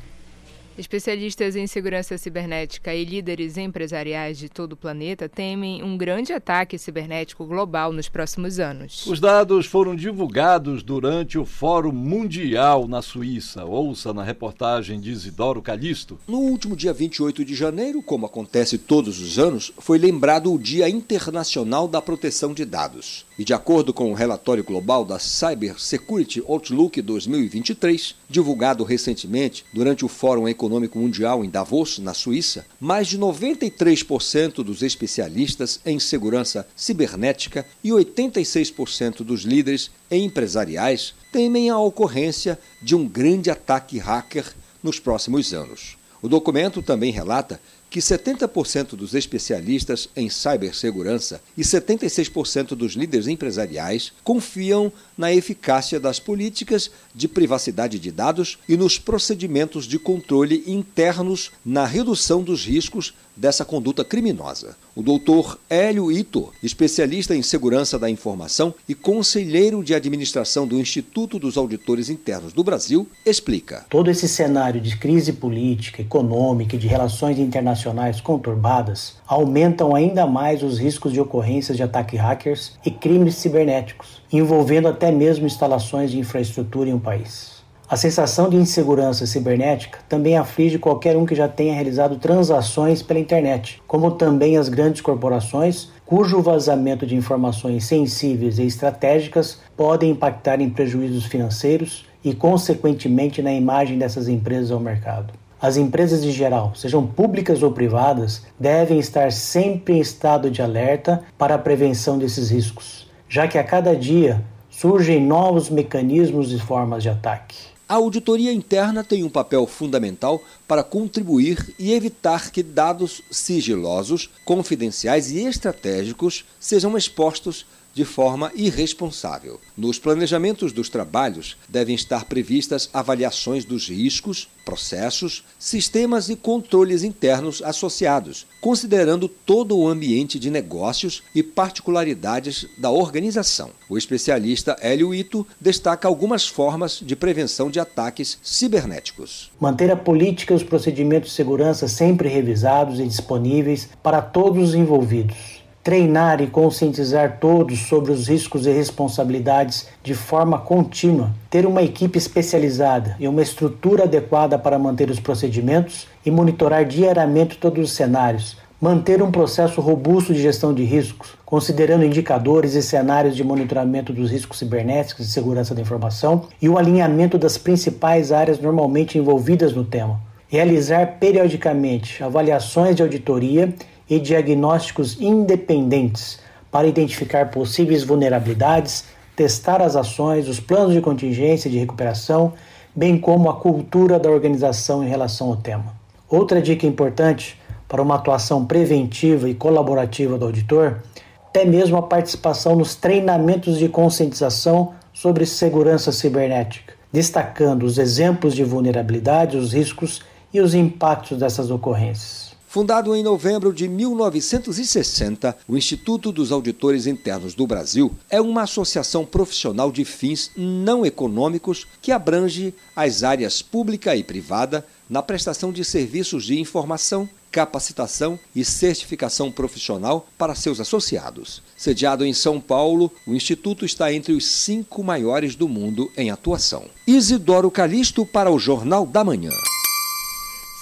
Especialistas 0.79 1.57
em 1.57 1.67
segurança 1.67 2.19
cibernética 2.19 2.95
e 2.95 3.05
líderes 3.05 3.57
empresariais 3.57 4.39
de 4.39 4.49
todo 4.49 4.75
o 4.75 4.77
planeta 4.77 5.29
temem 5.29 5.83
um 5.83 5.97
grande 5.97 6.33
ataque 6.33 6.79
cibernético 6.79 7.47
global 7.47 7.93
nos 7.93 8.09
próximos 8.09 8.61
anos. 8.61 9.07
Os 9.07 9.19
dados 9.19 9.67
foram 9.67 9.97
divulgados 9.97 10.83
durante 10.83 11.39
o 11.39 11.47
Fórum 11.47 11.93
Mundial 11.93 12.87
na 12.87 13.01
Suíça. 13.01 13.65
Ouça 13.65 14.13
na 14.13 14.23
reportagem 14.23 15.01
de 15.01 15.11
Isidoro 15.11 15.63
Calixto. 15.63 16.19
No 16.29 16.39
último 16.39 16.77
dia 16.77 16.93
28 16.93 17.45
de 17.45 17.55
janeiro, 17.55 18.03
como 18.03 18.27
acontece 18.27 18.79
todos 18.79 19.21
os 19.21 19.39
anos, 19.39 19.73
foi 19.79 19.99
lembrado 19.99 20.53
o 20.53 20.59
Dia 20.59 20.89
Internacional 20.89 21.89
da 21.89 22.03
Proteção 22.03 22.53
de 22.53 22.65
Dados. 22.65 23.26
E 23.39 23.45
de 23.45 23.53
acordo 23.53 23.93
com 23.93 24.11
o 24.11 24.15
relatório 24.15 24.65
global 24.65 25.05
da 25.05 25.19
Cyber 25.19 25.79
Security 25.79 26.43
Outlook 26.47 27.03
2023, 27.03 28.15
divulgado 28.31 28.83
recentemente 28.83 29.63
durante 29.75 30.07
o 30.07 30.09
Fórum 30.09 30.49
Econômico 30.49 30.99
Mundial 30.99 31.45
em 31.45 31.51
Davos, 31.51 31.99
na 31.99 32.15
Suíça, 32.15 32.65
mais 32.81 33.09
de 33.09 33.19
93% 33.19 34.65
dos 34.65 34.83
especialistas 34.83 35.79
em 35.85 35.99
segurança 35.99 36.67
cibernética 36.75 37.67
e 37.85 37.91
86% 37.91 39.23
dos 39.23 39.43
líderes 39.43 39.91
empresariais 40.11 41.13
temem 41.31 41.69
a 41.69 41.79
ocorrência 41.79 42.59
de 42.81 42.97
um 42.97 43.07
grande 43.07 43.51
ataque 43.51 43.99
hacker 43.99 44.51
nos 44.83 44.99
próximos 44.99 45.53
anos. 45.53 45.99
O 46.23 46.29
documento 46.29 46.81
também 46.81 47.13
relata 47.13 47.61
que 47.89 48.01
70% 48.01 48.97
dos 48.97 49.15
especialistas 49.15 50.09
em 50.17 50.29
cibersegurança 50.29 51.41
e 51.57 51.63
76% 51.63 52.69
dos 52.75 52.93
líderes 52.93 53.27
empresariais 53.29 54.13
confiam 54.25 54.93
na 55.17 55.33
eficácia 55.33 55.99
das 55.99 56.19
políticas 56.19 56.91
de 57.15 57.27
privacidade 57.27 57.99
de 57.99 58.11
dados 58.11 58.59
e 58.69 58.77
nos 58.77 58.99
procedimentos 58.99 59.87
de 59.87 59.99
controle 59.99 60.63
internos 60.67 61.51
na 61.65 61.87
redução 61.87 62.43
dos 62.43 62.65
riscos 62.65 63.15
dessa 63.37 63.65
conduta 63.65 64.05
criminosa. 64.05 64.77
O 64.95 65.03
doutor 65.03 65.59
Hélio 65.69 66.11
Ito, 66.11 66.51
especialista 66.63 67.37
em 67.37 67.43
segurança 67.43 67.99
da 67.99 68.09
informação 68.09 68.75
e 68.89 68.95
conselheiro 68.95 69.85
de 69.85 69.95
administração 69.95 70.67
do 70.67 70.81
Instituto 70.81 71.39
dos 71.39 71.59
Auditores 71.59 72.09
Internos 72.09 72.55
do 72.55 72.65
Brasil, 72.65 73.07
explica. 73.27 73.85
Todo 73.91 74.11
esse 74.11 74.27
cenário 74.27 74.81
de 74.81 74.97
crise 74.97 75.35
política, 75.35 76.01
econômica 76.01 76.77
e 76.77 76.79
de 76.79 76.87
relações 76.87 77.39
internacionais 77.39 78.23
conturbadas 78.23 79.17
aumentam 79.27 79.95
ainda 79.95 80.27
mais 80.27 80.63
os 80.63 80.79
riscos 80.79 81.13
de 81.13 81.21
ocorrências 81.21 81.77
de 81.77 81.83
ataques 81.83 82.19
hackers 82.19 82.73
e 82.87 82.91
crimes 82.91 83.35
cibernéticos, 83.35 84.23
envolvendo 84.33 84.89
até 84.89 85.11
mesmo 85.11 85.47
instalações 85.47 86.11
de 86.11 86.19
infraestrutura 86.19 86.89
em 86.91 86.95
um 86.95 86.99
país. 86.99 87.57
A 87.89 87.97
sensação 87.97 88.51
de 88.51 88.57
insegurança 88.57 89.27
cibernética 89.27 90.01
também 90.09 90.37
aflige 90.37 90.77
qualquer 90.77 91.17
um 91.17 91.25
que 91.25 91.37
já 91.37 91.47
tenha 91.47 91.73
realizado 91.73 92.17
transações 92.17 93.01
pela 93.01 93.21
internet, 93.21 93.81
como 93.87 94.11
também 94.11 94.57
as 94.57 94.69
grandes 94.69 95.01
corporações, 95.01 95.89
cujo 96.05 96.43
vazamento 96.43 97.07
de 97.07 97.15
informações 97.15 97.85
sensíveis 97.85 98.59
e 98.59 98.65
estratégicas 98.65 99.61
podem 99.77 100.11
impactar 100.11 100.61
em 100.61 100.69
prejuízos 100.69 101.27
financeiros 101.27 102.05
e, 102.25 102.35
consequentemente, 102.35 103.41
na 103.41 103.53
imagem 103.53 103.97
dessas 103.97 104.27
empresas 104.27 104.73
ao 104.73 104.81
mercado. 104.81 105.33
As 105.63 105.77
empresas 105.77 106.25
em 106.25 106.33
geral, 106.33 106.73
sejam 106.75 107.07
públicas 107.07 107.63
ou 107.63 107.71
privadas, 107.71 108.43
devem 108.59 108.99
estar 108.99 109.31
sempre 109.31 109.95
em 109.95 110.01
estado 110.01 110.51
de 110.51 110.61
alerta 110.61 111.23
para 111.39 111.55
a 111.55 111.59
prevenção 111.59 112.19
desses 112.19 112.51
riscos, 112.51 113.06
já 113.29 113.49
que 113.49 113.59
a 113.59 113.65
cada 113.65 113.95
dia 113.95 114.43
surgem 114.71 115.21
novos 115.21 115.71
mecanismos 115.71 116.53
e 116.53 116.59
formas 116.59 117.03
de 117.03 117.09
ataque. 117.09 117.57
A 117.89 117.95
auditoria 117.95 118.53
interna 118.53 119.05
tem 119.05 119.23
um 119.23 119.29
papel 119.29 119.65
fundamental 119.65 120.43
para 120.67 120.83
contribuir 120.83 121.73
e 121.79 121.93
evitar 121.93 122.51
que 122.51 122.61
dados 122.61 123.23
sigilosos, 123.31 124.29
confidenciais 124.45 125.31
e 125.31 125.47
estratégicos 125.47 126.45
sejam 126.59 126.97
expostos 126.99 127.65
de 127.97 128.05
forma 128.05 128.53
irresponsável. 128.55 129.59
Nos 129.75 129.99
planejamentos 129.99 130.71
dos 130.71 130.91
trabalhos 130.91 131.57
devem 131.67 131.95
estar 131.95 132.27
previstas 132.27 132.91
avaliações 132.93 133.65
dos 133.65 133.89
riscos, 133.89 134.49
processos, 134.67 135.43
sistemas 135.59 136.29
e 136.29 136.37
controles 136.37 137.03
internos 137.03 137.63
associados, 137.63 138.47
considerando 138.61 139.29
todo 139.29 139.79
o 139.79 139.89
ambiente 139.89 140.39
de 140.39 140.51
negócios 140.51 141.23
e 141.35 141.43
particularidades 141.43 142.67
da 142.77 142.91
organização. 142.91 143.71
O 143.89 143.97
especialista 143.97 144.77
Hélio 144.83 145.15
Ito 145.15 145.47
destaca 145.59 146.07
algumas 146.07 146.47
formas 146.47 147.01
de 147.01 147.17
prevenção 147.17 147.71
de 147.71 147.81
ataques 147.81 148.39
cibernéticos. 148.43 149.51
Manter 149.59 149.91
a 149.91 149.97
política 149.97 150.53
e 150.53 150.57
os 150.57 150.63
procedimentos 150.63 151.31
de 151.31 151.37
segurança 151.37 151.89
sempre 151.89 152.29
revisados 152.29 153.01
e 153.01 153.07
disponíveis 153.07 153.89
para 154.03 154.21
todos 154.21 154.69
os 154.69 154.75
envolvidos 154.75 155.56
treinar 155.87 156.43
e 156.43 156.49
conscientizar 156.49 157.39
todos 157.39 157.79
sobre 157.79 158.11
os 158.11 158.27
riscos 158.27 158.67
e 158.67 158.73
responsabilidades 158.73 159.87
de 160.03 160.15
forma 160.15 160.59
contínua, 160.59 161.31
ter 161.49 161.65
uma 161.65 161.81
equipe 161.81 162.19
especializada 162.19 163.15
e 163.21 163.29
uma 163.29 163.41
estrutura 163.41 164.03
adequada 164.03 164.59
para 164.59 164.81
manter 164.81 165.09
os 165.11 165.21
procedimentos 165.21 166.09
e 166.25 166.31
monitorar 166.33 166.85
diariamente 166.85 167.57
todos 167.57 167.85
os 167.85 167.93
cenários, 167.95 168.57
manter 168.81 169.23
um 169.23 169.31
processo 169.31 169.81
robusto 169.81 170.35
de 170.35 170.43
gestão 170.43 170.75
de 170.75 170.83
riscos, 170.83 171.37
considerando 171.45 172.05
indicadores 172.05 172.75
e 172.75 172.83
cenários 172.83 173.37
de 173.37 173.45
monitoramento 173.45 174.13
dos 174.13 174.29
riscos 174.29 174.59
cibernéticos 174.59 175.29
e 175.29 175.31
segurança 175.31 175.73
da 175.73 175.83
informação 175.83 176.49
e 176.61 176.69
o 176.69 176.77
alinhamento 176.77 177.39
das 177.39 177.57
principais 177.57 178.33
áreas 178.33 178.59
normalmente 178.59 179.19
envolvidas 179.19 179.73
no 179.73 179.85
tema. 179.85 180.19
Realizar 180.49 181.19
periodicamente 181.21 182.25
avaliações 182.25 182.97
de 182.97 183.03
auditoria 183.03 183.73
e 184.09 184.19
diagnósticos 184.19 185.21
independentes 185.21 186.39
para 186.71 186.87
identificar 186.87 187.51
possíveis 187.51 188.05
vulnerabilidades, 188.05 189.05
testar 189.35 189.83
as 189.83 189.97
ações, 189.97 190.49
os 190.49 190.61
planos 190.61 190.93
de 190.93 191.01
contingência 191.01 191.69
e 191.69 191.73
de 191.73 191.79
recuperação, 191.79 192.53
bem 192.95 193.19
como 193.19 193.51
a 193.51 193.55
cultura 193.55 194.19
da 194.19 194.31
organização 194.31 195.05
em 195.05 195.09
relação 195.09 195.49
ao 195.49 195.57
tema. 195.57 195.95
Outra 196.29 196.63
dica 196.63 196.87
importante 196.87 197.59
para 197.87 198.03
uma 198.03 198.17
atuação 198.17 198.65
preventiva 198.65 199.49
e 199.49 199.55
colaborativa 199.55 200.39
do 200.39 200.47
auditor, 200.47 201.03
até 201.49 201.65
mesmo 201.65 201.97
a 201.97 202.03
participação 202.03 202.75
nos 202.75 202.95
treinamentos 202.95 203.79
de 203.79 203.89
conscientização 203.89 204.95
sobre 205.13 205.47
segurança 205.47 206.11
cibernética, 206.11 206.95
destacando 207.13 207.85
os 207.85 207.99
exemplos 207.99 208.55
de 208.55 208.65
vulnerabilidade, 208.65 209.57
os 209.57 209.73
riscos 209.73 210.23
e 210.53 210.61
os 210.61 210.75
impactos 210.75 211.39
dessas 211.39 211.71
ocorrências. 211.71 212.56
Fundado 212.77 213.17
em 213.17 213.23
novembro 213.23 213.73
de 213.73 213.89
1960, 213.89 215.57
o 215.67 215.79
Instituto 215.79 216.31
dos 216.31 216.53
Auditores 216.53 217.07
Internos 217.07 217.55
do 217.55 217.67
Brasil 217.67 218.15
é 218.29 218.39
uma 218.39 218.65
associação 218.65 219.25
profissional 219.25 219.91
de 219.91 220.05
fins 220.05 220.51
não 220.55 221.07
econômicos 221.07 221.87
que 222.03 222.13
abrange 222.13 222.75
as 222.95 223.23
áreas 223.23 223.63
pública 223.63 224.15
e 224.15 224.23
privada, 224.23 224.87
na 225.09 225.23
prestação 225.23 225.73
de 225.73 225.83
serviços 225.87 226.45
de 226.45 226.61
informação, 226.61 227.27
capacitação 227.51 228.39
e 228.55 228.63
certificação 228.63 229.51
profissional 229.51 230.29
para 230.37 230.55
seus 230.55 230.79
associados. 230.79 231.63
Sediado 231.79 232.27
em 232.27 232.35
São 232.35 232.61
Paulo, 232.61 233.11
o 233.27 233.35
Instituto 233.35 233.87
está 233.87 234.13
entre 234.13 234.35
os 234.35 234.47
cinco 234.47 235.03
maiores 235.03 235.55
do 235.55 235.67
mundo 235.67 236.13
em 236.15 236.31
atuação. 236.31 236.85
Isidoro 237.07 237.71
Calixto 237.71 238.27
para 238.27 238.51
o 238.51 238.59
Jornal 238.59 239.07
da 239.07 239.25
Manhã. 239.25 239.53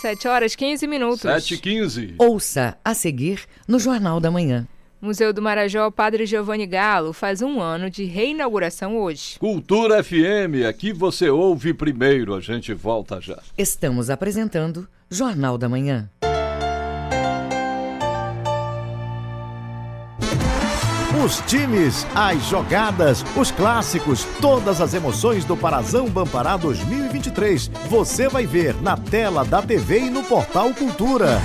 7 0.05 0.29
horas 0.29 0.55
15 0.55 0.87
minutos. 0.87 1.23
7 1.23 1.55
e 1.55 1.59
15. 1.59 2.15
Ouça 2.19 2.77
a 2.85 2.93
seguir 2.93 3.41
no 3.67 3.79
Jornal 3.79 4.21
da 4.21 4.31
Manhã. 4.31 4.69
Museu 5.01 5.33
do 5.33 5.41
Marajó 5.41 5.91
Padre 5.91 6.27
Giovanni 6.27 6.67
Galo 6.67 7.15
faz 7.15 7.41
um 7.41 7.59
ano 7.59 7.89
de 7.89 8.05
reinauguração 8.05 8.99
hoje. 8.99 9.39
Cultura 9.39 10.05
FM, 10.05 10.69
aqui 10.69 10.93
você 10.93 11.31
ouve 11.31 11.73
primeiro, 11.73 12.35
a 12.35 12.41
gente 12.41 12.75
volta 12.75 13.19
já. 13.19 13.39
Estamos 13.57 14.11
apresentando 14.11 14.87
Jornal 15.11 15.57
da 15.57 15.71
Manhã. 15.71 16.11
Os 21.25 21.41
times, 21.47 22.07
as 22.15 22.43
jogadas, 22.51 23.25
os 23.35 23.51
clássicos, 23.51 24.27
todas 24.43 24.79
as 24.79 24.93
emoções 24.93 25.43
do 25.47 25.57
Parazão 25.57 26.07
Bampará 26.07 26.59
2023. 26.59 27.71
Você 27.89 28.29
vai 28.29 28.45
ver 28.45 28.75
na 28.83 28.95
tela 28.95 29.43
da 29.43 29.63
TV 29.63 30.01
e 30.01 30.11
no 30.11 30.23
portal 30.23 30.75
Cultura. 30.75 31.41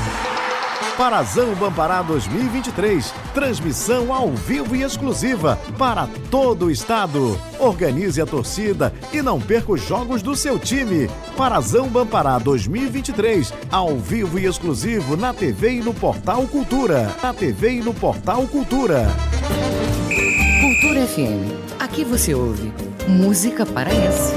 Parazão 0.97 1.55
Bampará 1.55 2.01
2023. 2.01 3.13
Transmissão 3.33 4.13
ao 4.13 4.31
vivo 4.31 4.75
e 4.75 4.83
exclusiva 4.83 5.57
para 5.77 6.09
todo 6.29 6.65
o 6.65 6.71
estado. 6.71 7.39
Organize 7.57 8.21
a 8.21 8.25
torcida 8.25 8.93
e 9.13 9.21
não 9.21 9.39
perca 9.39 9.71
os 9.71 9.81
jogos 9.81 10.21
do 10.21 10.35
seu 10.35 10.59
time. 10.59 11.09
Parazão 11.37 11.87
Bampará 11.87 12.37
2023. 12.37 13.53
Ao 13.71 13.97
vivo 13.97 14.37
e 14.37 14.45
exclusivo 14.45 15.15
na 15.15 15.33
TV 15.33 15.75
e 15.75 15.79
no 15.79 15.93
Portal 15.93 16.45
Cultura. 16.47 17.15
Na 17.23 17.33
TV 17.33 17.75
e 17.75 17.79
no 17.81 17.93
Portal 17.93 18.45
Cultura. 18.47 19.07
Cultura 20.79 21.05
FM. 21.05 21.75
Aqui 21.77 22.05
você 22.05 22.33
ouve 22.33 22.71
música 23.05 23.65
paraense. 23.65 24.33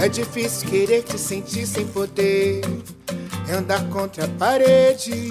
É 0.00 0.08
difícil 0.08 0.70
querer 0.70 1.02
te 1.02 1.18
sentir 1.18 1.66
sem 1.66 1.86
poder. 1.86 2.62
É 3.46 3.52
andar 3.52 3.86
contra 3.90 4.24
a 4.24 4.28
parede. 4.28 5.28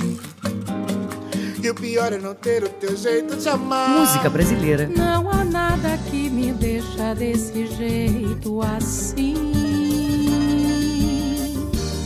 E 1.63 1.67
o 1.67 1.73
pior 1.73 2.13
é 2.13 2.19
não 2.19 2.35
ter 2.35 2.63
o 2.63 2.69
teu 2.69 2.95
jeito 2.95 3.35
de 3.37 3.49
amar. 3.49 3.89
Música 3.89 4.29
brasileira. 4.29 4.87
Não 4.95 5.31
há 5.31 5.43
nada 5.43 5.97
que 6.11 6.29
me 6.29 6.51
deixa 6.51 7.15
desse 7.15 7.65
jeito 7.65 8.61
assim. 8.61 9.33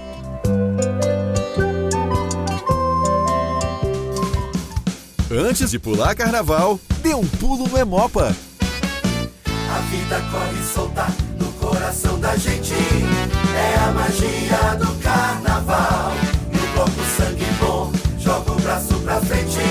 Antes 5.33 5.71
de 5.71 5.79
pular 5.79 6.13
carnaval, 6.13 6.77
dê 7.01 7.15
um 7.15 7.25
pulo 7.25 7.65
no 7.65 7.77
Emopa. 7.77 8.35
A 9.45 9.79
vida 9.89 10.21
corre 10.29 10.61
solta 10.73 11.07
no 11.39 11.49
coração 11.53 12.19
da 12.19 12.35
gente. 12.35 12.73
É 12.73 13.79
a 13.79 13.91
magia 13.93 14.75
do 14.77 14.93
carnaval. 15.01 16.11
No 16.51 16.67
corpo 16.75 17.01
sangue 17.15 17.45
bom, 17.61 17.93
joga 18.19 18.51
o 18.51 18.55
braço 18.55 18.93
pra 18.99 19.21
frente. 19.21 19.61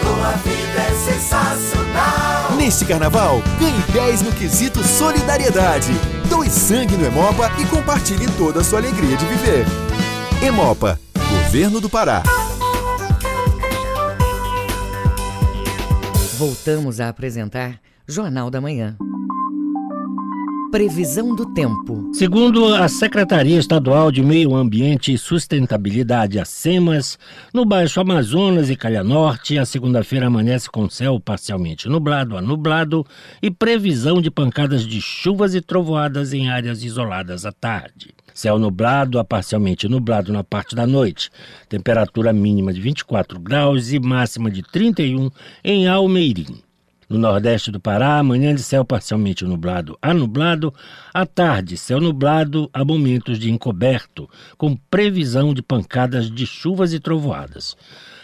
Tua 0.00 0.30
vida 0.38 0.80
é 0.80 1.12
sensacional. 1.12 2.56
Neste 2.56 2.86
carnaval, 2.86 3.42
ganhe 3.60 3.82
10 3.92 4.22
no 4.22 4.32
quesito 4.32 4.82
solidariedade. 4.82 5.92
Doe 6.30 6.48
sangue 6.48 6.96
no 6.96 7.04
Emopa 7.04 7.52
e 7.58 7.66
compartilhe 7.66 8.26
toda 8.38 8.60
a 8.60 8.64
sua 8.64 8.78
alegria 8.78 9.18
de 9.18 9.26
viver. 9.26 9.66
Emopa, 10.42 10.98
Governo 11.30 11.78
do 11.78 11.90
Pará. 11.90 12.22
Voltamos 16.42 16.98
a 16.98 17.08
apresentar 17.08 17.78
Jornal 18.04 18.50
da 18.50 18.60
Manhã. 18.60 18.96
Previsão 20.72 21.36
do 21.36 21.54
tempo. 21.54 22.10
Segundo 22.12 22.74
a 22.74 22.88
Secretaria 22.88 23.56
Estadual 23.56 24.10
de 24.10 24.24
Meio 24.24 24.56
Ambiente 24.56 25.12
e 25.12 25.18
Sustentabilidade, 25.18 26.40
a 26.40 26.44
SEMAS, 26.44 27.16
no 27.54 27.64
Baixo 27.64 28.00
Amazonas 28.00 28.70
e 28.70 28.74
Calha 28.74 29.04
Norte, 29.04 29.56
a 29.56 29.64
segunda-feira 29.64 30.26
amanhece 30.26 30.68
com 30.68 30.90
céu 30.90 31.20
parcialmente 31.20 31.88
nublado 31.88 32.36
a 32.36 32.42
nublado 32.42 33.06
e 33.40 33.48
previsão 33.48 34.20
de 34.20 34.28
pancadas 34.28 34.84
de 34.84 35.00
chuvas 35.00 35.54
e 35.54 35.60
trovoadas 35.60 36.32
em 36.32 36.50
áreas 36.50 36.82
isoladas 36.82 37.46
à 37.46 37.52
tarde. 37.52 38.12
Céu 38.34 38.58
nublado 38.58 39.18
a 39.18 39.24
parcialmente 39.24 39.88
nublado 39.88 40.32
na 40.32 40.42
parte 40.42 40.74
da 40.74 40.86
noite. 40.86 41.30
Temperatura 41.68 42.32
mínima 42.32 42.72
de 42.72 42.80
24 42.80 43.38
graus 43.38 43.92
e 43.92 43.98
máxima 43.98 44.50
de 44.50 44.62
31 44.62 45.30
em 45.62 45.86
Almeirim. 45.86 46.62
No 47.12 47.18
nordeste 47.18 47.70
do 47.70 47.78
Pará, 47.78 48.18
amanhã 48.18 48.54
de 48.54 48.62
céu 48.62 48.86
parcialmente 48.86 49.44
nublado 49.44 49.98
a 50.00 50.14
nublado, 50.14 50.72
à 51.12 51.26
tarde, 51.26 51.76
céu 51.76 52.00
nublado 52.00 52.70
a 52.72 52.82
momentos 52.82 53.38
de 53.38 53.50
encoberto, 53.50 54.26
com 54.56 54.74
previsão 54.74 55.52
de 55.52 55.60
pancadas 55.60 56.30
de 56.30 56.46
chuvas 56.46 56.94
e 56.94 56.98
trovoadas. 56.98 57.76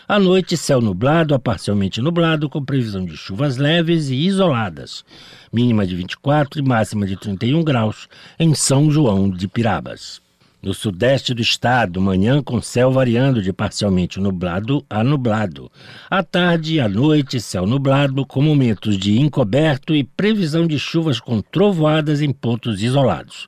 À 0.08 0.18
noite, 0.18 0.56
céu 0.56 0.80
nublado 0.80 1.34
a 1.34 1.38
parcialmente 1.38 2.00
nublado, 2.00 2.48
com 2.48 2.64
previsão 2.64 3.04
de 3.04 3.14
chuvas 3.14 3.58
leves 3.58 4.08
e 4.08 4.14
isoladas. 4.14 5.04
Mínima 5.52 5.86
de 5.86 5.94
24 5.94 6.60
e 6.60 6.62
máxima 6.62 7.06
de 7.06 7.14
31 7.14 7.62
graus 7.62 8.08
em 8.38 8.54
São 8.54 8.90
João 8.90 9.28
de 9.28 9.46
Pirabas. 9.46 10.22
No 10.62 10.72
sudeste 10.72 11.34
do 11.34 11.42
estado, 11.42 12.00
manhã 12.00 12.42
com 12.42 12.58
céu 12.62 12.90
variando 12.90 13.42
de 13.42 13.52
parcialmente 13.52 14.18
nublado 14.18 14.82
a 14.88 15.04
nublado. 15.04 15.70
À 16.08 16.22
tarde 16.22 16.76
e 16.76 16.80
à 16.80 16.88
noite, 16.88 17.38
céu 17.38 17.66
nublado, 17.66 18.24
com 18.24 18.40
momentos 18.40 18.96
de 18.96 19.20
encoberto 19.20 19.94
e 19.94 20.02
previsão 20.02 20.66
de 20.66 20.78
chuvas 20.78 21.20
com 21.20 21.42
trovoadas 21.42 22.22
em 22.22 22.32
pontos 22.32 22.82
isolados. 22.82 23.46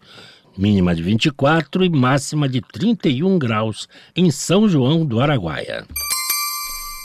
Mínima 0.58 0.94
de 0.94 1.02
24 1.02 1.86
e 1.86 1.88
máxima 1.88 2.46
de 2.46 2.60
31 2.60 3.38
graus 3.38 3.88
em 4.14 4.30
São 4.30 4.68
João 4.68 5.06
do 5.06 5.20
Araguaia. 5.20 5.86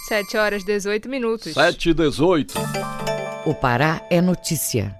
7 0.08 0.38
horas 0.38 0.64
18 0.64 1.10
minutos. 1.10 1.56
7 1.56 1.90
e 1.90 1.94
18. 1.96 2.54
O 3.44 3.56
Pará 3.56 4.06
é 4.08 4.22
notícia. 4.22 4.96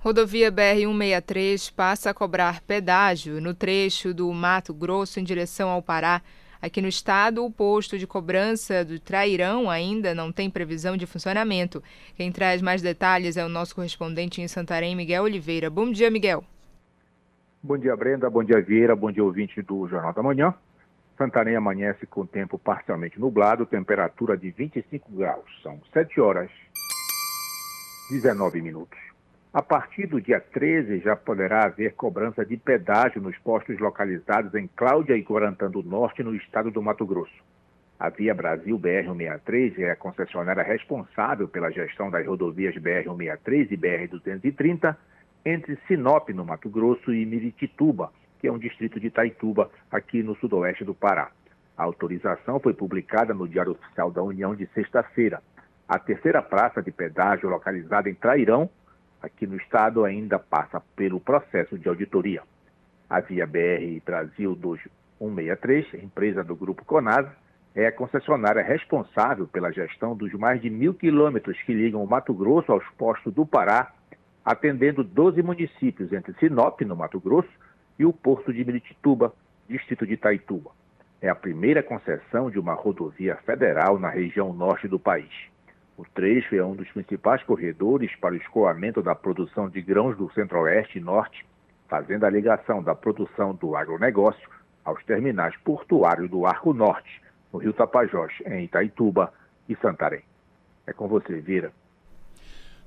Rodovia 0.00 0.52
BR-163 0.52 1.72
passa 1.74 2.10
a 2.10 2.14
cobrar 2.14 2.60
pedágio 2.60 3.40
no 3.40 3.54
trecho 3.54 4.12
do 4.12 4.30
Mato 4.30 4.74
Grosso 4.74 5.18
em 5.18 5.24
direção 5.24 5.70
ao 5.70 5.80
Pará. 5.80 6.20
Aqui 6.60 6.82
no 6.82 6.88
estado, 6.88 7.42
o 7.42 7.50
posto 7.50 7.98
de 7.98 8.06
cobrança 8.06 8.84
do 8.84 9.00
Trairão 9.00 9.70
ainda 9.70 10.14
não 10.14 10.30
tem 10.30 10.50
previsão 10.50 10.94
de 10.94 11.06
funcionamento. 11.06 11.82
Quem 12.14 12.30
traz 12.30 12.60
mais 12.60 12.82
detalhes 12.82 13.38
é 13.38 13.46
o 13.46 13.48
nosso 13.48 13.74
correspondente 13.74 14.42
em 14.42 14.48
Santarém, 14.48 14.94
Miguel 14.94 15.24
Oliveira. 15.24 15.70
Bom 15.70 15.90
dia, 15.90 16.10
Miguel. 16.10 16.44
Bom 17.62 17.78
dia, 17.78 17.96
Brenda. 17.96 18.28
Bom 18.28 18.44
dia, 18.44 18.60
Vieira. 18.60 18.94
Bom 18.94 19.10
dia, 19.10 19.24
ouvinte 19.24 19.62
do 19.62 19.88
Jornal 19.88 20.12
da 20.12 20.22
Manhã. 20.22 20.54
Santarém 21.18 21.56
amanhece 21.56 22.06
com 22.06 22.24
tempo 22.24 22.56
parcialmente 22.56 23.18
nublado, 23.18 23.66
temperatura 23.66 24.38
de 24.38 24.52
25 24.52 25.10
graus. 25.10 25.44
São 25.64 25.80
7 25.92 26.20
horas 26.20 26.48
19 28.08 28.62
minutos. 28.62 28.96
A 29.52 29.60
partir 29.60 30.06
do 30.06 30.20
dia 30.20 30.40
13 30.40 31.00
já 31.00 31.16
poderá 31.16 31.64
haver 31.64 31.94
cobrança 31.94 32.46
de 32.46 32.56
pedágio 32.56 33.20
nos 33.20 33.36
postos 33.38 33.78
localizados 33.80 34.54
em 34.54 34.68
Cláudia 34.68 35.16
e 35.16 35.22
Guarantã 35.22 35.68
do 35.68 35.82
Norte, 35.82 36.22
no 36.22 36.34
estado 36.36 36.70
do 36.70 36.80
Mato 36.80 37.04
Grosso. 37.04 37.42
A 37.98 38.10
Via 38.10 38.32
Brasil 38.32 38.78
BR-163 38.78 39.80
é 39.80 39.90
a 39.90 39.96
concessionária 39.96 40.62
responsável 40.62 41.48
pela 41.48 41.72
gestão 41.72 42.08
das 42.10 42.24
rodovias 42.24 42.76
BR-163 42.76 43.72
e 43.72 43.76
BR-230 43.76 44.96
entre 45.44 45.76
Sinop, 45.88 46.28
no 46.28 46.44
Mato 46.44 46.68
Grosso, 46.68 47.12
e 47.12 47.26
Miritituba, 47.26 48.12
que 48.38 48.46
é 48.46 48.52
um 48.52 48.58
distrito 48.58 49.00
de 49.00 49.08
Itaituba, 49.08 49.70
aqui 49.90 50.22
no 50.22 50.36
sudoeste 50.36 50.84
do 50.84 50.94
Pará. 50.94 51.30
A 51.76 51.84
autorização 51.84 52.58
foi 52.58 52.74
publicada 52.74 53.32
no 53.32 53.48
Diário 53.48 53.72
Oficial 53.72 54.10
da 54.10 54.22
União 54.22 54.54
de 54.54 54.66
sexta-feira. 54.74 55.42
A 55.88 55.98
terceira 55.98 56.42
praça 56.42 56.82
de 56.82 56.90
pedágio, 56.90 57.48
localizada 57.48 58.10
em 58.10 58.14
Trairão, 58.14 58.68
aqui 59.22 59.46
no 59.46 59.56
estado, 59.56 60.04
ainda 60.04 60.38
passa 60.38 60.80
pelo 60.96 61.20
processo 61.20 61.78
de 61.78 61.88
auditoria. 61.88 62.42
A 63.08 63.20
Via 63.20 63.46
BR 63.46 64.02
Brasil 64.04 64.54
2163, 64.54 66.02
empresa 66.02 66.44
do 66.44 66.54
Grupo 66.54 66.84
Conasa, 66.84 67.32
é 67.74 67.86
a 67.86 67.92
concessionária 67.92 68.62
responsável 68.62 69.46
pela 69.46 69.72
gestão 69.72 70.16
dos 70.16 70.32
mais 70.32 70.60
de 70.60 70.68
mil 70.68 70.92
quilômetros 70.92 71.56
que 71.62 71.72
ligam 71.72 72.02
o 72.02 72.08
Mato 72.08 72.34
Grosso 72.34 72.72
aos 72.72 72.84
postos 72.96 73.32
do 73.32 73.46
Pará, 73.46 73.92
atendendo 74.44 75.04
12 75.04 75.42
municípios 75.42 76.12
entre 76.12 76.32
Sinop, 76.34 76.80
no 76.80 76.96
Mato 76.96 77.20
Grosso, 77.20 77.48
e 77.98 78.04
o 78.04 78.12
Porto 78.12 78.52
de 78.52 78.64
Miritituba, 78.64 79.32
distrito 79.68 80.06
de 80.06 80.14
Itaituba. 80.14 80.70
É 81.20 81.28
a 81.28 81.34
primeira 81.34 81.82
concessão 81.82 82.50
de 82.50 82.58
uma 82.58 82.74
rodovia 82.74 83.36
federal 83.44 83.98
na 83.98 84.08
região 84.08 84.52
norte 84.52 84.86
do 84.86 84.98
país. 84.98 85.32
O 85.96 86.04
trecho 86.04 86.54
é 86.54 86.64
um 86.64 86.76
dos 86.76 86.88
principais 86.92 87.42
corredores 87.42 88.14
para 88.16 88.34
o 88.34 88.36
escoamento 88.36 89.02
da 89.02 89.16
produção 89.16 89.68
de 89.68 89.82
grãos 89.82 90.16
do 90.16 90.32
centro-oeste 90.32 90.98
e 90.98 91.00
norte, 91.00 91.44
fazendo 91.88 92.24
a 92.24 92.30
ligação 92.30 92.82
da 92.82 92.94
produção 92.94 93.52
do 93.54 93.74
agronegócio 93.74 94.48
aos 94.84 95.02
terminais 95.04 95.56
portuários 95.56 96.30
do 96.30 96.46
Arco 96.46 96.72
Norte, 96.72 97.20
no 97.52 97.58
Rio 97.58 97.72
Tapajós, 97.72 98.32
em 98.46 98.64
Itaituba 98.64 99.32
e 99.68 99.74
Santarém. 99.76 100.22
É 100.86 100.92
com 100.92 101.08
você, 101.08 101.40
Vira. 101.40 101.72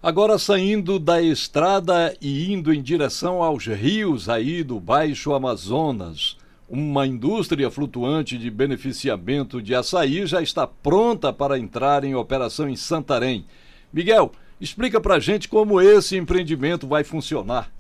Agora 0.04 0.40
saindo 0.40 0.98
da 0.98 1.22
estrada 1.22 2.18
e 2.20 2.52
indo 2.52 2.74
em 2.74 2.82
direção 2.82 3.44
aos 3.44 3.68
rios 3.68 4.28
aí 4.28 4.64
do 4.64 4.80
Baixo 4.80 5.32
Amazonas. 5.32 6.40
Uma 6.68 7.06
indústria 7.06 7.70
flutuante 7.70 8.36
de 8.36 8.50
beneficiamento 8.50 9.62
de 9.62 9.76
açaí 9.76 10.26
já 10.26 10.42
está 10.42 10.66
pronta 10.66 11.32
para 11.32 11.60
entrar 11.60 12.04
em 12.04 12.16
operação 12.16 12.68
em 12.68 12.76
Santarém. 12.76 13.46
Miguel, 13.94 14.32
explica 14.60 15.00
pra 15.00 15.20
gente 15.20 15.48
como 15.48 15.80
esse 15.80 16.18
empreendimento 16.18 16.88
vai 16.88 17.04
funcionar. 17.04 17.72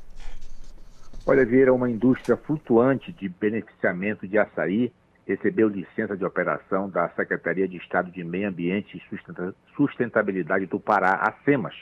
Olha, 1.26 1.44
Vieira, 1.44 1.74
uma 1.74 1.90
indústria 1.90 2.38
flutuante 2.38 3.12
de 3.12 3.28
beneficiamento 3.28 4.28
de 4.28 4.38
açaí 4.38 4.94
recebeu 5.26 5.68
licença 5.68 6.16
de 6.16 6.24
operação 6.24 6.88
da 6.88 7.10
Secretaria 7.10 7.68
de 7.68 7.78
Estado 7.78 8.12
de 8.12 8.24
Meio 8.24 8.50
Ambiente 8.50 8.96
e 8.96 9.76
Sustentabilidade 9.76 10.68
do 10.68 10.80
Pará, 10.80 11.14
a 11.14 11.34
SEMAS, 11.44 11.74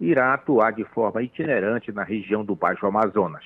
irá 0.00 0.34
atuar 0.34 0.72
de 0.72 0.84
forma 0.84 1.22
itinerante 1.22 1.92
na 1.92 2.02
região 2.02 2.44
do 2.44 2.54
Baixo 2.54 2.86
Amazonas. 2.86 3.44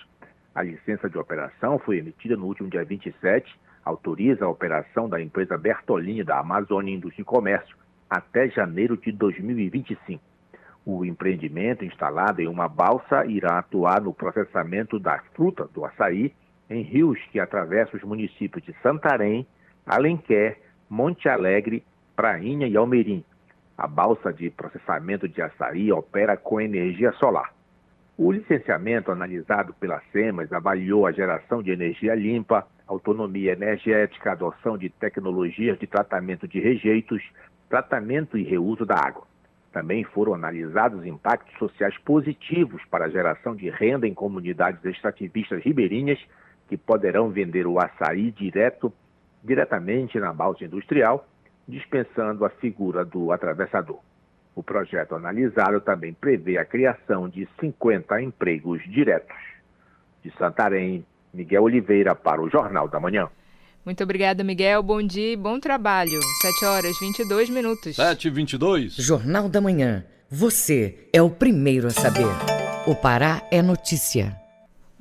A 0.55 0.63
licença 0.63 1.09
de 1.09 1.17
operação 1.17 1.79
foi 1.79 1.99
emitida 1.99 2.37
no 2.37 2.47
último 2.47 2.69
dia 2.69 2.85
27, 2.85 3.59
autoriza 3.85 4.45
a 4.45 4.49
operação 4.49 5.09
da 5.09 5.21
empresa 5.21 5.57
Bertolini 5.57 6.25
da 6.25 6.39
Amazônia 6.39 6.95
Indústria 6.95 7.23
e 7.23 7.25
Comércio 7.25 7.77
até 8.09 8.49
janeiro 8.49 8.97
de 8.97 9.13
2025. 9.13 10.23
O 10.85 11.05
empreendimento, 11.05 11.85
instalado 11.85 12.41
em 12.41 12.49
uma 12.49 12.69
balsa, 12.69 13.25
irá 13.27 13.59
atuar 13.59 14.01
no 14.01 14.13
processamento 14.13 14.99
da 14.99 15.19
fruta 15.35 15.69
do 15.73 15.85
açaí 15.85 16.33
em 16.69 16.83
rios 16.83 17.19
que 17.31 17.39
atravessam 17.39 17.95
os 17.95 18.03
municípios 18.03 18.65
de 18.65 18.75
Santarém, 18.83 19.47
Alenquer, 19.87 20.59
Monte 20.89 21.29
Alegre, 21.29 21.85
Prainha 22.17 22.67
e 22.67 22.77
Almerim. 22.77 23.25
A 23.81 23.87
balsa 23.87 24.31
de 24.31 24.51
processamento 24.51 25.27
de 25.27 25.41
açaí 25.41 25.91
opera 25.91 26.37
com 26.37 26.61
energia 26.61 27.13
solar. 27.13 27.51
O 28.15 28.31
licenciamento 28.31 29.11
analisado 29.11 29.73
pela 29.73 30.03
SEMAS 30.13 30.53
avaliou 30.53 31.07
a 31.07 31.13
geração 31.13 31.63
de 31.63 31.71
energia 31.71 32.15
limpa, 32.15 32.67
autonomia 32.87 33.53
energética, 33.53 34.33
adoção 34.33 34.77
de 34.77 34.91
tecnologias 34.91 35.79
de 35.79 35.87
tratamento 35.87 36.47
de 36.47 36.61
rejeitos, 36.61 37.23
tratamento 37.71 38.37
e 38.37 38.43
reuso 38.43 38.85
da 38.85 38.97
água. 38.97 39.27
Também 39.73 40.05
foram 40.05 40.35
analisados 40.35 41.07
impactos 41.07 41.57
sociais 41.59 41.97
positivos 42.05 42.83
para 42.91 43.07
a 43.07 43.09
geração 43.09 43.57
de 43.57 43.71
renda 43.71 44.07
em 44.07 44.13
comunidades 44.13 44.85
extrativistas 44.85 45.63
ribeirinhas 45.65 46.19
que 46.69 46.77
poderão 46.77 47.31
vender 47.31 47.67
o 47.67 47.79
açaí 47.79 48.31
direto, 48.31 48.93
diretamente 49.43 50.21
na 50.21 50.35
balsa 50.35 50.67
industrial, 50.67 51.27
dispensando 51.71 52.45
a 52.45 52.51
figura 52.51 53.05
do 53.05 53.33
atravessador. 53.33 54.01
O 54.55 54.63
projeto 54.63 55.15
analisado 55.15 55.81
também 55.81 56.13
prevê 56.13 56.59
a 56.59 56.65
criação 56.65 57.29
de 57.29 57.49
50 57.61 58.21
empregos 58.21 58.83
diretos. 58.91 59.37
De 60.23 60.31
Santarém, 60.37 61.05
Miguel 61.33 61.63
Oliveira 61.63 62.15
para 62.15 62.43
o 62.43 62.51
Jornal 62.51 62.89
da 62.89 63.01
Manhã. 63.01 63.29
Muito 63.85 64.05
obrigada, 64.05 64.45
Miguel. 64.45 64.83
Bom 64.83 65.03
dia 65.03 65.33
e 65.33 65.37
bom 65.37 65.59
trabalho. 65.59 66.21
7 66.43 66.65
horas 66.67 66.99
22 67.01 67.49
minutos. 67.49 67.97
7 67.97 68.29
e 68.29 68.31
22. 68.31 68.95
Jornal 68.97 69.49
da 69.49 69.61
Manhã. 69.61 70.05
Você 70.29 71.09
é 71.13 71.23
o 71.23 71.31
primeiro 71.31 71.87
a 71.87 71.91
saber. 71.91 72.27
O 72.87 72.95
Pará 72.95 73.43
é 73.51 73.63
notícia. 73.63 74.40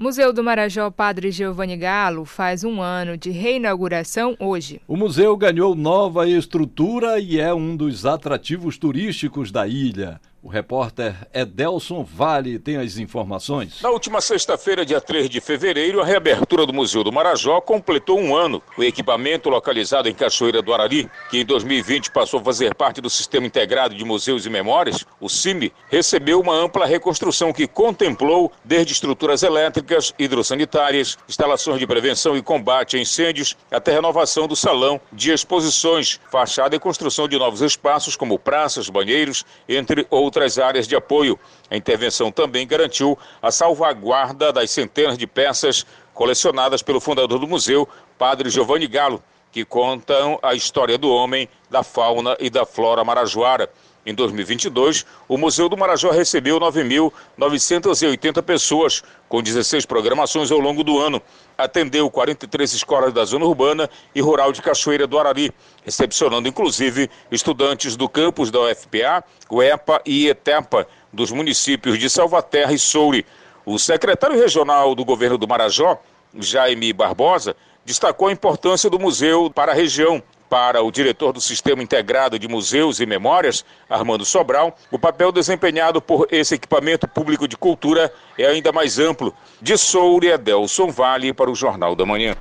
Museu 0.02 0.32
do 0.32 0.42
Marajó 0.42 0.90
Padre 0.90 1.30
Giovanni 1.30 1.76
Galo 1.76 2.24
faz 2.24 2.64
um 2.64 2.82
ano 2.82 3.18
de 3.18 3.32
reinauguração 3.32 4.34
hoje. 4.40 4.80
O 4.88 4.96
museu 4.96 5.36
ganhou 5.36 5.76
nova 5.76 6.26
estrutura 6.26 7.20
e 7.20 7.38
é 7.38 7.54
um 7.54 7.76
dos 7.76 8.06
atrativos 8.06 8.78
turísticos 8.78 9.52
da 9.52 9.68
ilha. 9.68 10.22
O 10.42 10.48
repórter 10.48 11.28
Edelson 11.34 12.02
Vale 12.02 12.58
tem 12.58 12.78
as 12.78 12.98
informações. 12.98 13.82
Na 13.82 13.90
última 13.90 14.22
sexta-feira, 14.22 14.86
dia 14.86 15.02
3 15.02 15.30
de 15.30 15.42
fevereiro, 15.42 16.00
a 16.00 16.06
reabertura 16.06 16.66
do 16.66 16.72
Museu 16.72 17.04
do 17.04 17.12
Marajó 17.12 17.60
completou 17.60 18.18
um 18.18 18.34
ano. 18.34 18.64
O 18.78 18.84
equipamento, 18.84 19.50
localizado 19.50 20.08
em 20.08 20.14
Cachoeira 20.14 20.62
do 20.62 20.74
Arari, 20.74 21.12
que 21.30 21.40
em 21.42 21.46
2020 21.46 22.12
passou 22.12 22.40
a 22.40 22.44
fazer 22.44 22.74
parte 22.74 23.02
do 23.02 23.10
Sistema 23.10 23.48
Integrado 23.48 23.94
de 23.94 24.06
Museus 24.06 24.46
e 24.46 24.50
Memórias, 24.50 25.06
o 25.20 25.28
CIMI, 25.28 25.74
recebeu 25.90 26.40
uma 26.40 26.56
ampla 26.56 26.86
reconstrução 26.86 27.52
que 27.52 27.68
contemplou 27.68 28.50
desde 28.64 28.94
estruturas 28.94 29.44
elétricas, 29.44 30.14
hidrossanitárias, 30.18 31.18
instalações 31.28 31.80
de 31.80 31.88
prevenção 31.88 32.38
e 32.38 32.42
combate 32.42 32.96
a 32.96 33.02
incêndios, 33.02 33.58
até 33.70 33.92
renovação 33.92 34.48
do 34.48 34.56
salão 34.56 35.02
de 35.12 35.34
exposições, 35.34 36.18
fachada 36.32 36.78
e 36.78 36.80
construção 36.80 37.28
de 37.28 37.38
novos 37.38 37.62
espaços 37.62 38.16
como 38.16 38.40
praças, 38.40 38.90
banheiros, 38.90 39.44
entre 39.68 40.08
outros 40.10 40.29
outras 40.30 40.60
áreas 40.60 40.88
de 40.88 40.96
apoio. 40.96 41.38
A 41.70 41.76
intervenção 41.76 42.32
também 42.32 42.66
garantiu 42.68 43.18
a 43.42 43.52
salvaguarda 43.52 44.54
das 44.54 44.70
centenas 44.70 45.18
de 45.18 45.26
peças 45.26 45.86
colecionadas 46.14 46.84
pelo 46.84 47.00
fundador 47.00 47.40
do 47.40 47.48
museu, 47.48 47.88
Padre 48.18 48.50
Giovanni 48.50 48.88
Galo, 48.88 49.24
que 49.52 49.66
contam 49.66 50.38
a 50.44 50.54
história 50.54 50.98
do 50.98 51.10
homem, 51.10 51.50
da 51.70 51.82
fauna 51.82 52.38
e 52.40 52.50
da 52.50 52.66
flora 52.66 53.04
marajoara. 53.04 53.70
Em 54.06 54.14
2022, 54.14 55.06
o 55.28 55.38
Museu 55.38 55.68
do 55.68 55.76
Marajó 55.76 56.10
recebeu 56.10 56.58
9.980 56.60 58.42
pessoas, 58.42 59.04
com 59.28 59.44
16 59.44 59.86
programações 59.86 60.52
ao 60.52 60.60
longo 60.60 60.84
do 60.84 60.98
ano. 60.98 61.22
Atendeu 61.58 62.10
43 62.10 62.74
escolas 62.74 63.14
da 63.14 63.26
zona 63.26 63.46
urbana 63.46 63.90
e 64.16 64.22
rural 64.22 64.54
de 64.54 64.62
Cachoeira 64.62 65.06
do 65.06 65.20
Arari, 65.20 65.52
recepcionando 65.84 66.48
inclusive 66.48 67.10
estudantes 67.30 67.98
do 67.98 68.08
campus 68.08 68.50
da 68.50 68.62
UFPA, 68.62 69.24
UEPA 69.52 70.02
e 70.06 70.30
ETEPA, 70.30 70.88
dos 71.12 71.32
municípios 71.32 72.00
de 72.00 72.10
Salvaterra 72.10 72.72
e 72.72 72.80
Soure. 72.80 73.26
O 73.66 73.78
secretário 73.78 74.40
regional 74.40 74.96
do 74.96 75.04
governo 75.04 75.38
do 75.38 75.48
Marajó, 75.48 76.00
Jaime 76.40 76.94
Barbosa, 76.94 77.56
destacou 77.84 78.30
a 78.30 78.32
importância 78.32 78.90
do 78.90 78.98
museu 78.98 79.52
para 79.52 79.74
a 79.74 79.76
região 79.76 80.24
para 80.50 80.82
o 80.82 80.92
diretor 80.92 81.32
do 81.32 81.40
Sistema 81.40 81.84
Integrado 81.84 82.40
de 82.40 82.48
Museus 82.48 83.00
e 83.00 83.06
Memórias, 83.06 83.64
Armando 83.90 84.26
Sobral, 84.26 84.76
o 84.90 84.98
papel 84.98 85.32
desempenhado 85.32 86.02
por 86.02 86.28
esse 86.32 86.56
equipamento 86.56 87.08
público 87.08 87.48
de 87.48 87.56
cultura 87.56 88.12
é 88.38 88.48
ainda 88.48 88.72
mais 88.72 88.98
amplo. 88.98 89.34
De 89.62 89.78
Soure, 89.78 90.36
Delson 90.38 90.92
Vale 90.92 91.34
para 91.34 91.52
o 91.52 91.56
Jornal 91.56 91.96
da 91.96 92.06
Manhã. 92.06 92.36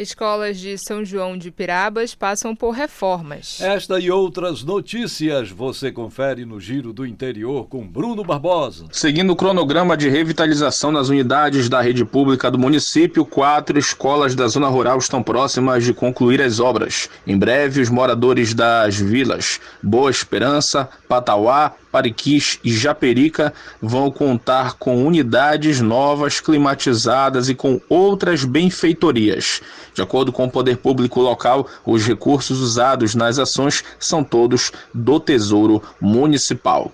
Escolas 0.00 0.58
de 0.58 0.78
São 0.78 1.04
João 1.04 1.36
de 1.36 1.50
Pirabas 1.50 2.14
passam 2.14 2.56
por 2.56 2.70
reformas. 2.70 3.60
Esta 3.60 4.00
e 4.00 4.10
outras 4.10 4.64
notícias 4.64 5.50
você 5.50 5.92
confere 5.92 6.46
no 6.46 6.58
Giro 6.58 6.90
do 6.90 7.04
Interior 7.04 7.68
com 7.68 7.86
Bruno 7.86 8.24
Barbosa. 8.24 8.86
Seguindo 8.92 9.34
o 9.34 9.36
cronograma 9.36 9.98
de 9.98 10.08
revitalização 10.08 10.90
nas 10.90 11.10
unidades 11.10 11.68
da 11.68 11.82
rede 11.82 12.02
pública 12.02 12.50
do 12.50 12.58
município, 12.58 13.26
quatro 13.26 13.78
escolas 13.78 14.34
da 14.34 14.48
zona 14.48 14.68
rural 14.68 14.96
estão 14.96 15.22
próximas 15.22 15.84
de 15.84 15.92
concluir 15.92 16.40
as 16.40 16.60
obras. 16.60 17.10
Em 17.26 17.36
breve, 17.36 17.82
os 17.82 17.90
moradores 17.90 18.54
das 18.54 18.96
vilas 18.96 19.60
Boa 19.82 20.10
Esperança, 20.10 20.88
Patauá, 21.06 21.74
Pariquis 21.90 22.58
e 22.62 22.72
Japerica 22.72 23.52
vão 23.80 24.10
contar 24.10 24.74
com 24.74 25.04
unidades 25.04 25.80
novas, 25.80 26.40
climatizadas 26.40 27.48
e 27.48 27.54
com 27.54 27.80
outras 27.88 28.44
benfeitorias. 28.44 29.60
De 29.94 30.02
acordo 30.02 30.32
com 30.32 30.44
o 30.44 30.50
poder 30.50 30.76
público 30.76 31.20
local, 31.20 31.66
os 31.84 32.06
recursos 32.06 32.60
usados 32.60 33.14
nas 33.14 33.38
ações 33.38 33.82
são 33.98 34.22
todos 34.22 34.70
do 34.94 35.18
Tesouro 35.18 35.82
Municipal. 36.00 36.92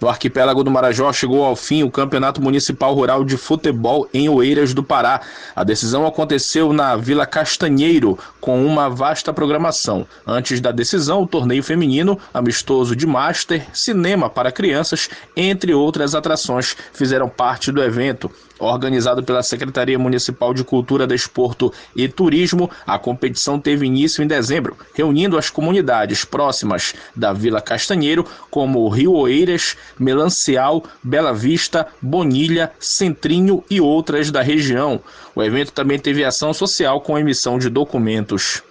No 0.00 0.08
arquipélago 0.08 0.64
do 0.64 0.70
Marajó 0.70 1.12
chegou 1.12 1.44
ao 1.44 1.56
fim 1.56 1.82
o 1.82 1.90
Campeonato 1.90 2.42
Municipal 2.42 2.94
Rural 2.94 3.24
de 3.24 3.36
Futebol 3.36 4.08
em 4.12 4.28
Oeiras 4.28 4.74
do 4.74 4.82
Pará. 4.82 5.20
A 5.54 5.64
decisão 5.64 6.06
aconteceu 6.06 6.72
na 6.72 6.96
Vila 6.96 7.24
Castanheiro, 7.24 8.18
com 8.40 8.64
uma 8.64 8.90
vasta 8.90 9.32
programação. 9.32 10.06
Antes 10.26 10.60
da 10.60 10.72
decisão, 10.72 11.22
o 11.22 11.26
torneio 11.26 11.62
feminino, 11.62 12.18
amistoso 12.32 12.94
de 12.94 13.06
Master, 13.06 13.66
cinema 13.72 14.28
para 14.28 14.52
crianças, 14.52 15.08
entre 15.36 15.72
outras 15.72 16.14
atrações, 16.14 16.76
fizeram 16.92 17.28
parte 17.28 17.70
do 17.72 17.82
evento. 17.82 18.30
Organizado 18.58 19.22
pela 19.22 19.42
Secretaria 19.42 19.98
Municipal 19.98 20.54
de 20.54 20.62
Cultura, 20.62 21.06
Desporto 21.06 21.72
e 21.94 22.08
Turismo, 22.08 22.70
a 22.86 22.98
competição 22.98 23.58
teve 23.58 23.86
início 23.86 24.22
em 24.22 24.26
dezembro, 24.26 24.76
reunindo 24.94 25.36
as 25.36 25.50
comunidades 25.50 26.24
próximas 26.24 26.94
da 27.16 27.32
Vila 27.32 27.60
Castanheiro, 27.60 28.24
como 28.50 28.88
Rio 28.88 29.12
Oeiras, 29.12 29.76
Melancial, 29.98 30.84
Bela 31.02 31.32
Vista, 31.32 31.86
Bonilha, 32.00 32.70
Centrinho 32.78 33.64
e 33.68 33.80
outras 33.80 34.30
da 34.30 34.40
região. 34.40 35.00
O 35.34 35.42
evento 35.42 35.72
também 35.72 35.98
teve 35.98 36.24
ação 36.24 36.54
social 36.54 37.00
com 37.00 37.18
emissão 37.18 37.58
de 37.58 37.68
documentos. 37.68 38.62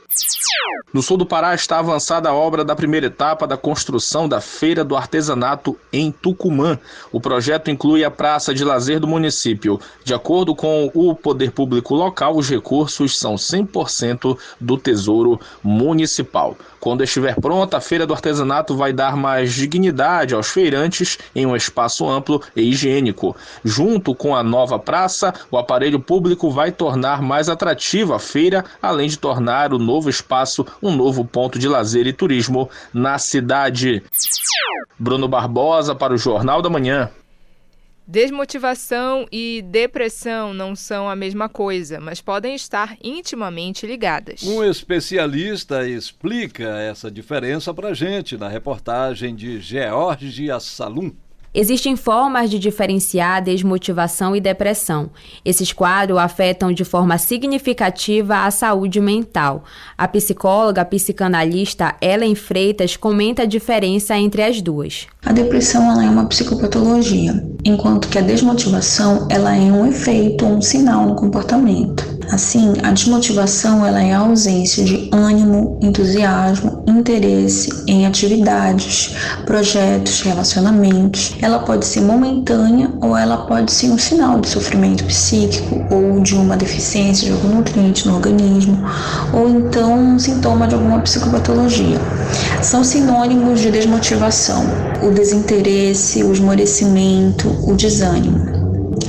No 0.94 1.02
sul 1.02 1.18
do 1.18 1.26
Pará 1.26 1.56
está 1.56 1.80
avançada 1.80 2.30
a 2.30 2.34
obra 2.34 2.64
da 2.64 2.76
primeira 2.76 3.08
etapa 3.08 3.48
da 3.48 3.58
construção 3.58 4.30
da 4.30 4.40
Feira 4.40 4.84
do 4.84 4.96
Artesanato 4.96 5.78
em 5.92 6.12
Tucumã. 6.12 6.78
O 7.12 7.20
projeto 7.20 7.72
inclui 7.72 8.04
a 8.04 8.12
praça 8.12 8.54
de 8.54 8.64
lazer 8.64 9.00
do 9.00 9.08
município. 9.08 9.80
De 10.04 10.14
acordo 10.14 10.56
com 10.56 10.92
o 10.94 11.16
poder 11.16 11.52
público 11.52 11.96
local, 11.96 12.38
os 12.38 12.48
recursos 12.48 13.18
são 13.18 13.36
100% 13.36 14.38
do 14.60 14.78
Tesouro 14.78 15.40
Municipal. 15.64 16.56
Quando 16.84 17.02
estiver 17.02 17.40
pronta, 17.40 17.78
a 17.78 17.80
Feira 17.80 18.06
do 18.06 18.14
Artesanato 18.14 18.76
vai 18.76 18.92
dar 18.92 19.16
mais 19.16 19.54
dignidade 19.54 20.36
aos 20.36 20.50
feirantes 20.50 21.18
em 21.34 21.46
um 21.46 21.56
espaço 21.56 22.06
amplo 22.06 22.42
e 22.54 22.62
higiênico. 22.62 23.38
Junto 23.64 24.14
com 24.14 24.36
a 24.36 24.44
nova 24.44 24.78
praça, 24.78 25.34
o 25.50 25.58
aparelho 25.58 25.98
público 25.98 26.52
vai 26.52 26.74
tornar 26.74 27.22
mais 27.22 27.48
atrativa 27.48 28.18
a 28.18 28.20
feira, 28.20 28.66
além 28.82 29.08
de 29.08 29.18
tornar 29.18 29.74
o 29.74 29.80
novo 29.80 30.10
espaço 30.10 30.66
um 30.82 30.94
novo 30.94 31.24
ponto 31.24 31.58
de 31.58 31.70
lazer 31.70 32.06
e 32.06 32.12
turismo 32.12 32.70
na 32.94 33.18
cidade. 33.18 34.04
Bruno 35.00 35.30
Barbosa 35.30 35.96
para 35.96 36.14
o 36.14 36.18
Jornal 36.18 36.62
da 36.62 36.70
Manhã. 36.70 37.10
Desmotivação 38.06 39.26
e 39.32 39.62
depressão 39.62 40.54
não 40.54 40.76
são 40.76 41.10
a 41.10 41.16
mesma 41.16 41.48
coisa, 41.48 42.02
mas 42.02 42.20
podem 42.20 42.54
estar 42.54 42.98
intimamente 43.02 43.88
ligadas. 43.88 44.44
Um 44.44 44.62
especialista 44.64 45.88
explica 45.88 46.64
essa 46.82 47.10
diferença 47.10 47.74
para 47.74 47.94
gente 47.94 48.38
na 48.38 48.50
reportagem 48.50 49.34
de 49.34 49.62
George 49.62 50.52
Assalum. 50.52 51.14
Existem 51.56 51.96
formas 51.96 52.50
de 52.50 52.58
diferenciar 52.58 53.44
desmotivação 53.44 54.36
e 54.36 54.42
depressão. 54.42 55.12
Esses 55.46 55.72
quadros 55.72 56.18
afetam 56.18 56.72
de 56.72 56.84
forma 56.84 57.18
significativa 57.20 58.46
a 58.46 58.50
saúde 58.50 59.00
mental. 59.00 59.64
A 59.96 60.08
psicóloga 60.08 60.84
psicanalista 60.84 61.94
Ellen 62.02 62.34
Freitas 62.34 62.98
comenta 62.98 63.44
a 63.44 63.46
diferença 63.46 64.18
entre 64.18 64.42
as 64.42 64.62
duas. 64.62 65.06
A 65.24 65.32
depressão 65.32 65.92
ela 65.92 66.04
é 66.04 66.10
uma 66.10 66.26
psicopatologia, 66.26 67.46
enquanto 67.64 68.08
que 68.08 68.18
a 68.18 68.22
desmotivação 68.22 69.28
ela 69.30 69.56
é 69.56 69.72
um 69.72 69.86
efeito 69.86 70.46
ou 70.46 70.54
um 70.54 70.62
sinal 70.62 71.06
no 71.06 71.16
comportamento. 71.16 72.04
Assim, 72.32 72.74
a 72.84 72.92
desmotivação 72.92 73.86
ela 73.86 74.02
é 74.02 74.14
a 74.14 74.20
ausência 74.20 74.84
de 74.84 75.10
ânimo, 75.12 75.78
entusiasmo, 75.82 76.84
interesse 76.88 77.70
em 77.88 78.06
atividades, 78.06 79.16
projetos, 79.46 80.22
relacionamentos. 80.22 81.36
Ela 81.42 81.60
pode 81.60 81.86
ser 81.86 82.02
momentânea 82.02 82.92
ou 83.02 83.16
ela 83.16 83.38
pode 83.46 83.72
ser 83.72 83.90
um 83.92 83.98
sinal 83.98 84.40
de 84.40 84.50
sofrimento 84.50 85.04
psíquico 85.06 85.86
ou 85.94 86.22
de 86.22 86.36
uma 86.36 86.58
deficiência 86.58 87.28
de 87.28 87.34
algum 87.34 87.58
nutriente 87.58 88.08
no 88.08 88.16
organismo, 88.16 88.84
ou 89.34 89.50
então 89.50 89.94
um 89.94 90.20
sintoma 90.20 90.68
de 90.68 90.76
alguma 90.76 91.00
psicopatologia. 91.02 92.00
São 92.62 92.84
sinônimos 92.84 93.60
de 93.60 93.72
desmotivação: 93.72 94.66
o 95.04 95.12
desinteresse, 95.12 96.24
o 96.24 96.32
esmorecimento, 96.32 97.50
o 97.68 97.76
desânimo. 97.76 98.63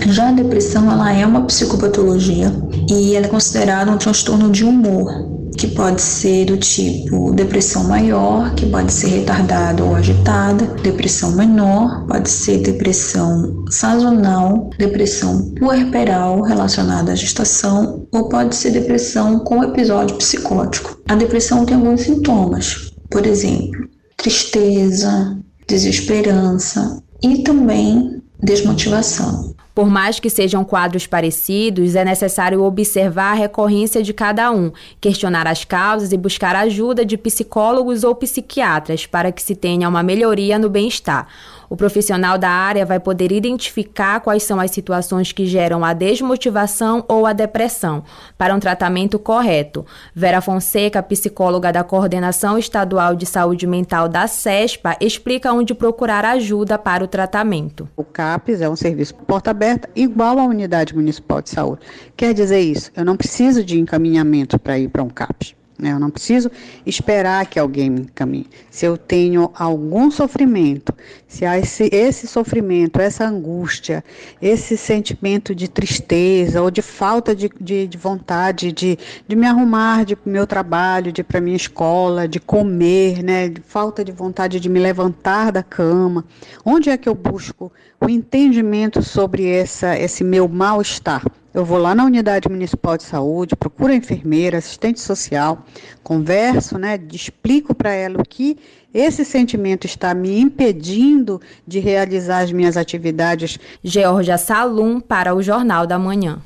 Já 0.09 0.29
a 0.29 0.33
depressão 0.33 0.91
ela 0.91 1.13
é 1.13 1.27
uma 1.27 1.43
psicopatologia 1.43 2.53
e 2.89 3.15
ela 3.15 3.27
é 3.27 3.29
considerada 3.29 3.91
um 3.91 3.99
transtorno 3.99 4.51
de 4.51 4.65
humor, 4.65 5.11
que 5.57 5.69
pode 5.69 6.03
ser 6.03 6.47
do 6.47 6.57
tipo 6.57 7.33
depressão 7.33 7.85
maior, 7.85 8.55
que 8.55 8.67
pode 8.67 8.93
ser 8.93 9.09
retardada 9.09 9.83
ou 9.83 9.95
agitada, 9.95 10.67
depressão 10.83 11.33
menor, 11.33 12.07
pode 12.07 12.29
ser 12.29 12.59
depressão 12.59 13.65
sazonal, 13.71 14.71
depressão 14.79 15.53
puerperal 15.59 16.43
relacionada 16.43 17.13
à 17.13 17.15
gestação, 17.15 18.07
ou 18.13 18.29
pode 18.29 18.55
ser 18.57 18.71
depressão 18.73 19.41
com 19.41 19.65
episódio 19.65 20.17
psicótico. 20.17 20.99
A 21.09 21.15
depressão 21.15 21.65
tem 21.65 21.77
alguns 21.77 22.03
sintomas, 22.03 22.93
por 23.11 23.27
exemplo, 23.27 23.89
tristeza, 24.17 25.37
desesperança 25.67 27.03
e 27.23 27.43
também 27.43 28.23
desmotivação. 28.43 29.55
Por 29.75 29.91
mais 29.91 30.21
que 30.21 30.31
sejam 30.31 30.65
quadros 30.65 31.05
parecidos, 31.05 31.97
é 31.97 32.05
necessário 32.05 32.63
observar 32.63 33.33
a 33.33 33.35
recorrência 33.35 34.05
de 34.05 34.13
cada 34.13 34.53
um, 34.53 34.71
questionar 35.01 35.49
as 35.49 35.65
causas 35.65 36.13
e 36.13 36.17
buscar 36.17 36.55
ajuda 36.55 37.05
de 37.05 37.19
psicólogos 37.19 38.05
ou 38.05 38.15
psiquiatras 38.15 39.05
para 39.05 39.33
que 39.33 39.43
se 39.43 39.57
tenha 39.57 39.89
uma 39.89 40.03
melhoria 40.03 40.61
no 40.61 40.71
bem-estar. 40.71 41.27
O 41.68 41.77
profissional 41.77 42.38
da 42.38 42.48
área 42.48 42.85
vai 42.85 43.00
poder 43.00 43.33
identificar 43.33 44.20
quais 44.20 44.42
são 44.42 44.61
as 44.61 44.70
situações 44.70 45.33
que 45.33 45.46
geram 45.46 45.85
a 45.85 45.92
desmotivação 45.92 47.05
ou 47.09 47.27
a 47.27 47.33
depressão, 47.33 48.05
para 48.37 48.55
um 48.55 48.61
tratamento 48.61 49.18
correto. 49.18 49.85
Vera 50.14 50.40
Fonseca, 50.40 51.03
psicóloga 51.03 51.72
da 51.72 51.85
Coordenação 51.85 52.59
Estadual 52.59 53.14
de 53.14 53.27
Saúde 53.27 53.66
Mental 53.66 54.09
da 54.09 54.27
CESPA, 54.27 54.96
explica 55.00 55.53
onde 55.53 55.74
procurar 55.74 56.24
ajuda 56.24 56.79
para 56.79 57.05
o 57.05 57.09
tratamento. 57.09 57.88
O 57.96 58.05
CAPES 58.05 58.61
é 58.61 58.68
um 58.68 58.77
serviço 58.77 59.14
porta 59.14 59.50
aberta 59.50 59.88
igual 59.94 60.38
à 60.38 60.44
unidade 60.44 60.94
municipal 60.94 61.40
de 61.40 61.50
saúde. 61.50 61.83
Quer 62.16 62.35
dizer 62.35 62.61
isso, 62.61 62.90
eu 62.96 63.05
não 63.05 63.16
preciso 63.16 63.64
de 63.64 63.79
encaminhamento 63.79 64.59
para 64.59 64.79
ir 64.79 64.88
para 64.88 65.03
um 65.03 65.09
CAPES. 65.09 65.55
Né? 65.79 65.93
Eu 65.93 65.99
não 65.99 66.11
preciso 66.11 66.51
esperar 66.87 67.47
que 67.47 67.59
alguém 67.59 67.91
me 67.91 68.01
encaminhe. 68.03 68.47
Se 68.71 68.87
eu 68.87 68.97
tenho 68.97 69.51
algum 69.55 70.11
sofrimento, 70.11 70.95
se 71.27 71.45
há 71.45 71.59
esse, 71.59 71.89
esse 71.93 72.29
sofrimento, 72.29 73.01
essa 73.01 73.27
angústia, 73.27 74.05
esse 74.41 74.77
sentimento 74.77 75.55
de 75.55 75.69
tristeza 75.69 76.63
ou 76.63 76.71
de 76.71 76.81
falta 76.81 77.35
de, 77.35 77.51
de, 77.61 77.89
de 77.89 77.99
vontade 77.99 78.71
de, 78.71 78.97
de 79.27 79.35
me 79.35 79.47
arrumar 79.47 80.05
de 80.05 80.17
meu 80.25 80.47
trabalho, 80.47 81.13
de 81.13 81.25
para 81.25 81.41
minha 81.41 81.57
escola, 81.57 82.29
de 82.29 82.39
comer, 82.39 83.23
né? 83.23 83.49
de 83.49 83.61
falta 83.61 84.05
de 84.05 84.13
vontade 84.13 84.61
de 84.61 84.69
me 84.69 84.79
levantar 84.79 85.51
da 85.51 85.63
cama, 85.63 86.25
onde 86.65 86.89
é 86.89 86.97
que 86.97 87.09
eu 87.09 87.15
busco 87.15 87.73
o 88.01 88.09
entendimento 88.09 89.03
sobre 89.03 89.49
essa, 89.49 89.99
esse 89.99 90.23
meu 90.23 90.49
mal-estar? 90.49 91.25
Eu 91.55 91.64
vou 91.64 91.79
lá 91.79 91.95
na 91.95 92.05
unidade 92.05 92.49
municipal 92.49 92.97
de 92.97 93.05
saúde, 93.05 93.55
procuro 93.55 93.93
a 93.93 93.97
enfermeira, 93.97 94.59
assistente 94.59 95.01
social, 95.01 95.64
converso, 96.03 96.77
né, 96.77 96.99
explico 97.12 97.73
para 97.73 97.93
ela 97.93 98.21
o 98.21 98.29
que 98.29 98.59
esse 98.93 99.25
sentimento 99.25 99.87
está 99.87 100.12
me 100.14 100.40
impedindo 100.40 101.40
de 101.64 101.79
realizar 101.79 102.40
as 102.40 102.51
minhas 102.51 102.77
atividades. 102.77 103.57
Georgia 103.85 104.37
Salum 104.37 104.99
para 104.99 105.33
o 105.33 105.40
Jornal 105.40 105.87
da 105.87 105.97
Manhã. 105.97 106.43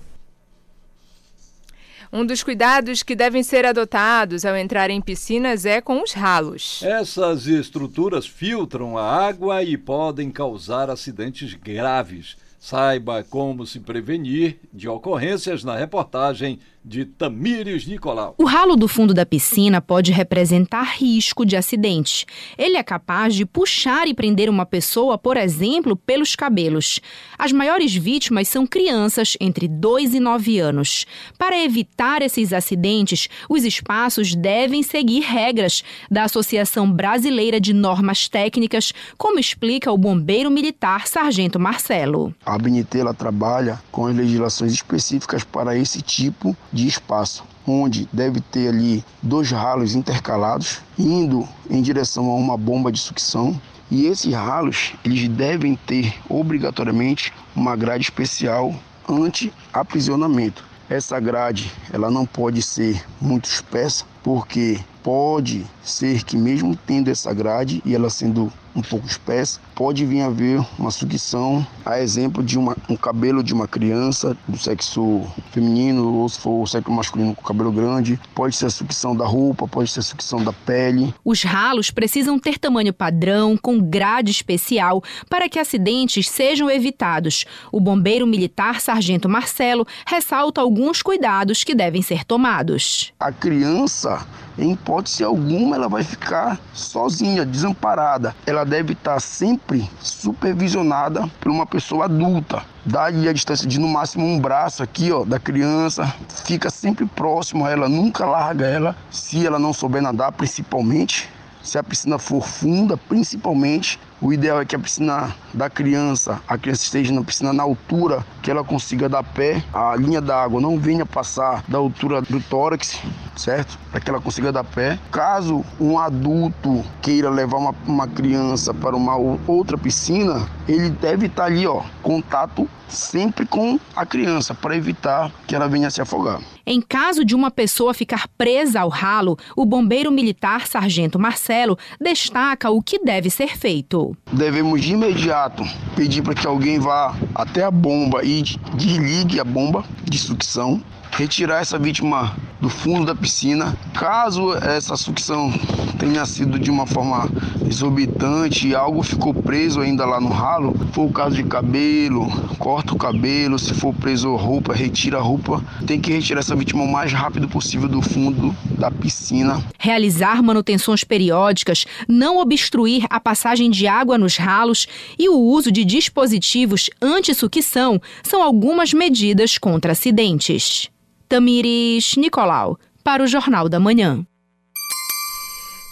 Um 2.13 2.25
dos 2.25 2.43
cuidados 2.43 3.03
que 3.03 3.15
devem 3.15 3.43
ser 3.43 3.65
adotados 3.65 4.45
ao 4.45 4.57
entrar 4.57 4.91
em 4.91 5.01
piscinas 5.01 5.65
é 5.65 5.81
com 5.81 6.03
os 6.03 6.13
ralos. 6.13 6.83
Essas 6.83 7.47
estruturas 7.47 8.27
filtram 8.27 8.99
a 8.99 9.05
água 9.05 9.63
e 9.63 9.77
podem 9.79 10.31
causar 10.31 10.91
acidentes 10.91 11.55
graves. 11.55 12.37
Saiba 12.59 13.23
como 13.23 13.65
se 13.65 13.79
prevenir 13.79 14.59
de 14.73 14.89
ocorrências 14.89 15.63
na 15.63 15.77
reportagem 15.77 16.59
de 16.89 17.05
Tamires 17.05 17.87
Nicolau. 17.87 18.35
O 18.39 18.45
ralo 18.47 18.75
do 18.75 18.89
fundo 18.89 19.13
da 19.13 19.27
piscina 19.27 19.79
pode 19.79 20.11
representar 20.11 20.97
risco 20.97 21.45
de 21.45 21.55
acidente. 21.55 22.25
Ele 22.57 22.79
é 22.79 22.83
capaz 22.83 23.35
de 23.35 23.45
puxar 23.45 24.09
e 24.09 24.15
prender 24.15 24.49
uma 24.49 24.65
pessoa, 24.65 25.19
por 25.19 25.37
exemplo, 25.37 25.95
pelos 25.95 26.35
cabelos. 26.35 26.99
As 27.39 27.53
maiores 27.53 27.95
vítimas 27.95 28.49
são 28.49 28.67
crianças 28.67 29.37
entre 29.39 29.69
2 29.69 30.15
e 30.15 30.21
9 30.21 30.59
anos. 30.59 31.05
Para 31.37 31.63
evitar 31.63 32.23
esses 32.23 32.55
acidentes, 32.55 33.29
os 33.51 33.65
espaços 33.65 34.35
devem 34.35 34.83
seguir 34.83 35.21
regras 35.21 35.85
da 36.11 36.25
Associação 36.25 36.91
Brasileira 36.91 37.61
de 37.61 37.75
Normas 37.75 38.29
Técnicas, 38.29 38.95
como 39.19 39.39
explica 39.39 39.93
o 39.93 39.99
bombeiro 39.99 40.51
militar 40.51 41.07
Sargento 41.07 41.61
Marcelo. 41.61 42.35
A 42.47 42.55
ABNT 42.55 42.99
ela 42.99 43.13
trabalha 43.13 43.79
com 43.93 44.07
as 44.07 44.17
legislações 44.17 44.73
específicas 44.73 45.45
para 45.45 45.77
esse 45.77 46.01
tipo 46.01 46.57
de 46.73 46.78
espaço, 46.87 47.45
onde 47.67 48.09
deve 48.13 48.41
ter 48.41 48.69
ali 48.69 49.05
dois 49.23 49.51
ralos 49.51 49.95
intercalados, 49.95 50.81
indo 50.99 51.49
em 51.69 51.83
direção 51.83 52.31
a 52.31 52.35
uma 52.35 52.57
bomba 52.57 52.93
de 52.93 52.99
sucção. 52.99 53.61
E 53.91 54.07
esses 54.07 54.33
ralos, 54.35 54.93
eles 55.05 55.29
devem 55.29 55.75
ter 55.75 56.15
obrigatoriamente 56.29 57.33
uma 57.57 57.75
grade 57.75 58.05
especial 58.05 58.75
anti-aprisionamento. 59.09 60.63
Essa 60.91 61.19
grade, 61.19 61.73
ela 61.93 62.11
não 62.11 62.25
pode 62.25 62.63
ser 62.63 63.03
muito 63.21 63.47
espessa, 63.47 64.05
porque 64.23 64.79
pode 65.03 65.67
ser 65.83 66.23
que 66.23 66.37
mesmo 66.37 66.77
tendo 66.77 67.09
essa 67.09 67.33
grade 67.33 67.83
e 67.85 67.95
ela 67.95 68.11
sendo 68.11 68.53
um 68.75 68.83
pouco 68.83 69.07
espessa, 69.07 69.61
pode 69.75 70.05
vir 70.05 70.23
a 70.23 70.27
haver 70.27 70.65
uma 70.79 70.91
sucção, 70.91 71.67
a 71.85 72.01
exemplo 72.01 72.43
de 72.43 72.59
uma, 72.59 72.77
um 72.89 72.97
cabelo 72.97 73.43
de 73.43 73.53
uma 73.53 73.67
criança 73.67 74.37
do 74.47 74.57
sexo 74.57 75.23
feminino, 75.53 76.15
ou 76.15 76.29
se 76.29 76.39
for 76.39 76.63
o 76.63 76.67
sexo 76.67 76.91
masculino 76.91 77.35
com 77.35 77.43
cabelo 77.43 77.73
grande, 77.73 78.21
pode 78.35 78.57
ser 78.57 78.67
a 78.67 78.71
sucção 78.71 79.17
da 79.17 79.27
roupa, 79.27 79.67
pode 79.67 79.91
ser 79.91 80.01
a 80.01 80.03
sucção 80.03 80.43
da 80.43 80.53
pele. 80.53 81.15
Os 81.25 81.43
ralos 81.43 81.91
precisam 81.91 82.39
ter 82.39 82.59
tamanho 82.59 82.93
padrão, 82.93 83.57
com 83.57 83.81
grade 83.81 84.31
especial, 84.31 85.03
para 85.29 85.49
que 85.49 85.59
acidentes 85.59 86.29
sejam 86.29 86.71
evitados. 86.71 87.45
O 87.73 87.81
bombeiro 87.81 88.27
militar 88.27 88.81
Sargento 88.81 89.29
Marcelo 89.29 89.87
ressalta 90.07 90.61
alguns 90.61 91.03
cuidados 91.03 91.65
que 91.65 91.75
devem 91.75 92.03
ser 92.03 92.25
tomados. 92.25 93.13
A 93.19 93.33
criança 93.33 94.27
em 94.59 94.73
hipótese 94.73 95.23
alguma 95.23 95.77
ela 95.77 95.89
vai 95.89 96.03
ficar 96.03 96.61
sozinha, 96.75 97.47
desamparada. 97.47 98.35
Ela 98.45 98.58
deve 98.65 98.93
estar 98.93 99.21
sempre 99.21 99.89
supervisionada 100.01 101.29
por 101.41 101.51
uma 101.51 101.67
pessoa 101.67 102.05
adulta. 102.07 102.63
Ali 102.97 103.29
a 103.29 103.33
distância 103.33 103.67
de 103.67 103.79
no 103.79 103.89
máximo 103.89 104.25
um 104.25 104.39
braço 104.39 104.83
aqui, 104.83 105.13
ó, 105.13 105.25
da 105.25 105.39
criança. 105.39 106.13
Fica 106.45 106.71
sempre 106.71 107.07
próximo 107.07 107.67
a 107.67 107.71
ela, 107.71 107.89
nunca 107.89 108.25
larga 108.25 108.67
ela. 108.67 108.97
Se 109.11 109.47
ela 109.47 109.59
não 109.59 109.73
souber 109.73 110.01
nadar, 110.01 110.33
principalmente, 110.33 111.29
se 111.63 111.79
a 111.79 111.83
piscina 111.83 112.19
for 112.19 112.47
funda, 112.47 112.97
principalmente, 112.97 114.01
o 114.21 114.33
ideal 114.33 114.61
é 114.61 114.65
que 114.65 114.75
a 114.75 114.79
piscina 114.79 115.35
da 115.55 115.71
criança, 115.71 116.41
a 116.49 116.59
criança 116.59 116.83
esteja 116.83 117.13
na 117.13 117.23
piscina 117.23 117.53
na 117.53 117.63
altura 117.63 118.25
que 118.43 118.51
ela 118.51 118.65
consiga 118.65 119.09
dar 119.09 119.23
pé, 119.23 119.63
a 119.73 119.95
linha 119.95 120.21
da 120.21 120.43
água 120.43 120.61
não 120.61 120.79
venha 120.79 121.07
passar 121.07 121.63
da 121.69 121.79
altura 121.79 122.21
do 122.23 122.41
tórax, 122.41 123.01
certo? 123.37 123.79
Para 123.91 124.01
que 124.01 124.11
ela 124.11 124.21
consiga 124.21 124.51
dar 124.51 124.65
pé. 124.65 124.99
Caso 125.13 125.65
um 125.81 125.99
adulto 125.99 126.85
queira 127.01 127.31
levar 127.31 127.59
uma, 127.59 127.75
uma 127.87 128.09
criança 128.09 128.75
para 128.75 128.97
uma 128.97 129.17
outra 129.47 129.79
piscina, 129.79 130.49
ele 130.67 130.91
deve 130.91 131.27
estar 131.27 131.45
ali, 131.45 131.67
ó, 131.67 131.83
contato 132.03 132.69
sempre 132.89 133.47
com 133.47 133.79
a 133.95 134.05
criança 134.05 134.55
para 134.55 134.77
evitar 134.77 135.31
que 135.47 135.55
ela 135.55 135.69
venha 135.69 135.91
se 135.91 136.01
afogar. 136.01 136.41
Em 136.71 136.83
caso 136.83 137.25
de 137.25 137.35
uma 137.35 137.51
pessoa 137.51 137.95
ficar 137.95 138.29
presa 138.37 138.83
ao 138.83 138.91
ralo, 138.91 139.39
o 139.57 139.65
bombeiro 139.65 140.13
militar 140.13 140.67
Sargento 140.67 141.19
Marcelo 141.19 141.79
destaca 141.99 142.69
o 142.69 142.83
que 142.83 142.99
deve 142.99 143.31
ser 143.31 143.57
feito. 143.57 144.15
Devemos 144.31 144.83
de 144.83 144.93
imediato 144.93 145.65
pedir 145.97 146.21
para 146.21 146.35
que 146.35 146.47
alguém 146.47 146.79
vá 146.79 147.17
até 147.35 147.65
a 147.65 147.71
bomba 147.71 148.23
e 148.23 148.43
desligue 148.75 149.41
a 149.41 149.45
bomba 149.45 149.83
de 150.05 150.19
sucção 150.19 150.83
retirar 151.11 151.63
essa 151.63 151.79
vítima 151.79 152.37
do 152.61 152.69
fundo 152.69 153.07
da 153.07 153.15
piscina. 153.15 153.75
Caso 153.95 154.53
essa 154.55 154.95
sucção 154.95 155.51
tenha 155.99 156.27
sido 156.27 156.59
de 156.59 156.71
uma 156.71 156.87
forma 156.87 157.31
exorbitante 157.69 158.69
e 158.69 158.75
algo 158.75 159.03
ficou 159.03 159.35
preso 159.35 159.81
ainda 159.81 160.05
lá 160.07 160.21
no 160.21 160.29
ralo, 160.29 160.75
for 160.93 161.05
o 161.05 161.13
caso 161.13 161.37
de 161.37 161.45
cabelo, 161.45 162.27
corta 162.59 162.95
o 162.95 162.99
cabelo, 162.99 163.59
se 163.59 163.75
for 163.75 163.95
preso 163.95 164.35
roupa, 164.35 164.73
retira 164.73 165.19
a 165.19 165.21
roupa. 165.21 165.63
Tem 165.87 166.01
que 166.01 166.13
retirar 166.13 166.41
essa 166.41 166.57
vítima 166.57 166.83
o 166.83 166.91
mais 166.91 167.13
rápido 167.13 167.49
possível 167.49 167.89
do 167.89 168.01
fundo 168.01 168.55
da 168.79 168.91
piscina. 168.91 169.63
Realizar 169.79 170.43
manutenções 170.43 171.05
periódicas, 171.05 171.85
não 172.09 172.39
obstruir 172.39 173.05
a 173.11 173.21
passagem 173.21 173.71
de 173.71 173.87
água 173.87 174.17
nos 174.17 174.37
ralos 174.37 174.87
e 175.19 175.29
o 175.29 175.39
uso 175.39 175.71
de 175.71 175.85
dispositivos 175.85 176.89
anti-sucção 177.01 178.01
são 178.23 178.43
algumas 178.43 178.93
medidas 178.93 179.59
contra 179.59 179.93
acidentes. 179.93 180.89
Tamires 181.29 182.17
Nicolau, 182.17 182.79
para 183.05 183.23
o 183.23 183.27
Jornal 183.27 183.69
da 183.69 183.79
Manhã. 183.79 184.25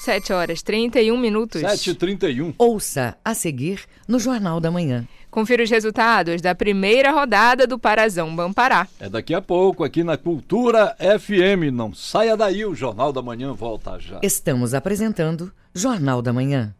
7 0.07 0.33
horas 0.33 0.62
31 0.62 1.19
minutos. 1.19 1.61
7h31. 1.61 2.55
Ouça 2.57 3.16
a 3.25 3.35
seguir 3.35 3.81
no 4.07 4.21
Jornal 4.21 4.61
da 4.61 4.71
Manhã. 4.71 5.05
Confira 5.29 5.64
os 5.64 5.71
resultados 5.71 6.40
da 6.40 6.55
primeira 6.55 7.11
rodada 7.11 7.66
do 7.66 7.77
Parazão 7.77 8.35
Bampará. 8.35 8.87
É 9.01 9.09
daqui 9.09 9.35
a 9.35 9.42
pouco, 9.42 9.83
aqui 9.83 10.05
na 10.05 10.16
Cultura 10.16 10.95
FM. 11.01 11.73
Não 11.73 11.92
saia 11.92 12.37
daí, 12.37 12.64
o 12.64 12.73
Jornal 12.73 13.12
da 13.12 13.21
Manhã 13.21 13.53
volta 13.53 13.99
já. 13.99 14.21
Estamos 14.23 14.75
apresentando 14.75 15.53
Jornal 15.75 16.23
da 16.23 16.33
Manhã. 16.33 16.73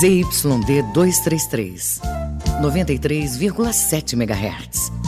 ZYD 0.00 0.82
233, 0.92 2.02
93,7 2.60 4.12
MHz. 4.12 5.07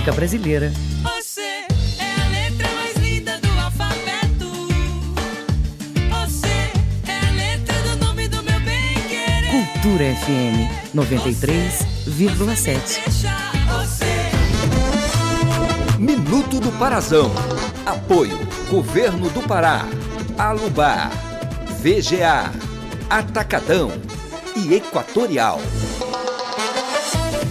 Música 0.00 0.16
brasileira. 0.16 0.72
Você 1.02 1.42
é 1.42 1.66
a 2.00 2.28
letra 2.30 2.66
mais 2.74 2.96
linda 2.96 3.38
do 3.38 3.50
alfabeto. 3.60 4.50
Você 6.08 6.72
é 7.06 7.20
a 7.28 7.30
letra 7.32 7.74
do 7.82 7.96
nome 8.06 8.26
do 8.28 8.42
meu 8.42 8.58
bem 8.60 8.94
querer. 9.10 9.50
Cultura 9.50 10.04
FM 10.16 10.70
93,7. 10.94 12.98
Deixa 13.04 13.36
você. 13.68 14.06
Minuto 15.98 16.60
do 16.60 16.72
Parazão. 16.78 17.30
Apoio 17.84 18.38
Governo 18.70 19.28
do 19.28 19.42
Pará, 19.42 19.84
Alubar, 20.38 21.10
VGA, 21.82 22.50
Atacadão 23.10 23.92
e 24.56 24.72
Equatorial. 24.72 25.60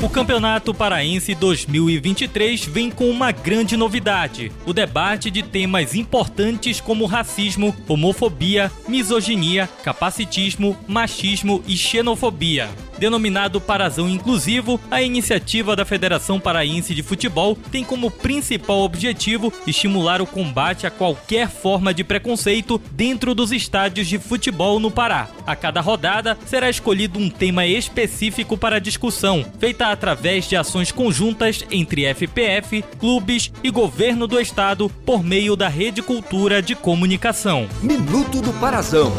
O 0.02 0.08
Campeonato 0.08 0.74
Paraense 0.74 1.36
2023 1.36 2.64
vem 2.64 2.90
com 2.90 3.10
uma 3.10 3.34
grande 3.34 3.76
novidade: 3.76 4.50
o 4.66 4.72
debate 4.72 5.30
de 5.30 5.44
temas 5.44 5.94
importantes 5.94 6.80
como 6.80 7.06
racismo, 7.06 7.76
homofobia, 7.86 8.72
misoginia, 8.88 9.68
capacitismo, 9.84 10.78
machismo 10.88 11.62
e 11.68 11.76
xenofobia. 11.76 12.70
Denominado 13.00 13.62
Parazão 13.62 14.10
Inclusivo, 14.10 14.80
a 14.92 15.02
iniciativa 15.02 15.74
da 15.74 15.86
Federação 15.86 16.38
Paraense 16.38 16.94
de 16.94 17.02
Futebol 17.02 17.58
tem 17.72 17.82
como 17.82 18.12
principal 18.12 18.80
objetivo 18.80 19.54
estimular 19.66 20.22
o 20.22 20.28
combate 20.28 20.86
a 20.86 20.92
qualquer 20.92 21.50
forma 21.50 21.94
de 21.94 22.04
preconceito 22.04 22.80
dentro 22.92 23.34
dos 23.34 23.54
estádios 23.54 24.06
de 24.06 24.20
futebol 24.20 24.82
no 24.82 24.92
Pará. 24.92 25.30
A 25.48 25.56
cada 25.56 25.80
rodada 25.80 26.38
será 26.46 26.70
escolhido 26.70 27.18
um 27.18 27.30
tema 27.30 27.66
específico 27.66 28.58
para 28.58 28.82
discussão, 28.82 29.46
feita 29.58 29.88
através 29.88 30.50
de 30.50 30.58
ações 30.58 30.92
conjuntas 30.92 31.64
entre 31.72 32.14
FPF, 32.14 32.84
clubes 33.00 33.50
e 33.64 33.72
governo 33.72 34.28
do 34.28 34.38
estado 34.38 34.90
por 35.06 35.24
meio 35.24 35.56
da 35.56 35.70
Rede 35.70 36.02
Cultura 36.02 36.62
de 36.62 36.76
Comunicação. 36.76 37.66
Minuto 37.82 38.42
do 38.42 38.52
Parazão. 38.60 39.14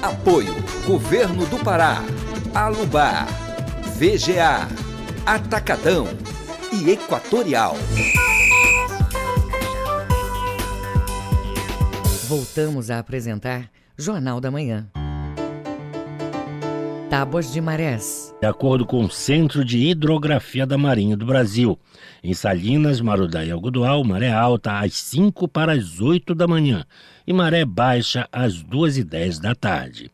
Apoio 0.00 0.54
Governo 0.86 1.46
do 1.46 1.58
Pará, 1.58 2.02
Alubar, 2.54 3.26
VGA, 3.98 4.68
Atacadão 5.26 6.06
e 6.72 6.88
Equatorial. 6.88 7.74
Voltamos 12.28 12.92
a 12.92 13.00
apresentar 13.00 13.68
Jornal 13.98 14.40
da 14.40 14.52
Manhã. 14.52 14.86
Tábuas 17.10 17.52
de 17.52 17.60
marés. 17.60 18.32
De 18.40 18.46
acordo 18.46 18.86
com 18.86 19.04
o 19.04 19.10
Centro 19.10 19.64
de 19.64 19.88
Hidrografia 19.88 20.64
da 20.64 20.78
Marinha 20.78 21.16
do 21.16 21.26
Brasil, 21.26 21.76
em 22.22 22.34
Salinas, 22.34 23.00
Marudá 23.00 23.44
e 23.44 23.50
Algodual, 23.50 24.04
maré 24.04 24.32
alta 24.32 24.78
às 24.78 24.94
5 24.94 25.48
para 25.48 25.72
as 25.72 26.00
8 26.00 26.32
da 26.36 26.46
manhã 26.46 26.86
e 27.26 27.32
maré 27.32 27.64
baixa 27.64 28.28
às 28.30 28.62
2 28.62 28.98
e 28.98 29.02
10 29.02 29.40
da 29.40 29.56
tarde. 29.56 30.08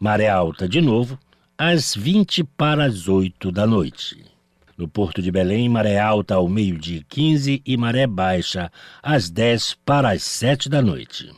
Maré 0.00 0.28
alta 0.28 0.66
de 0.66 0.80
novo 0.80 1.18
às 1.56 1.94
20 1.94 2.44
para 2.44 2.84
as 2.84 3.08
8 3.08 3.52
da 3.52 3.66
noite. 3.66 4.24
No 4.76 4.88
Porto 4.88 5.22
de 5.22 5.30
Belém, 5.30 5.68
maré 5.68 5.98
alta 6.00 6.34
ao 6.34 6.48
meio-dia 6.48 7.02
15 7.08 7.62
e 7.64 7.76
maré 7.76 8.06
baixa 8.06 8.70
às 9.02 9.30
10 9.30 9.78
para 9.84 10.10
as 10.10 10.22
7 10.24 10.68
da 10.68 10.82
noite. 10.82 11.30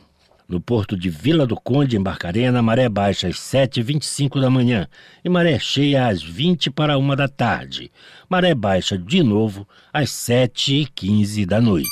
No 0.49 0.61
porto 0.61 0.97
de 0.97 1.09
Vila 1.09 1.45
do 1.45 1.57
Conde, 1.57 1.97
em 1.97 2.01
Barcarena, 2.01 2.61
maré 2.61 2.87
baixa 2.87 3.27
às 3.27 3.35
7h25 3.35 4.39
da 4.39 4.49
manhã 4.49 4.87
e 5.23 5.29
maré 5.29 5.59
cheia 5.59 6.07
às 6.07 6.23
20 6.23 6.71
para 6.71 6.97
uma 6.97 7.17
da 7.17 7.27
tarde. 7.27 7.91
Maré 8.29 8.55
baixa 8.55 8.97
de 8.97 9.21
novo 9.21 9.67
às 9.91 10.09
7h15 10.09 11.45
da 11.45 11.59
noite. 11.59 11.87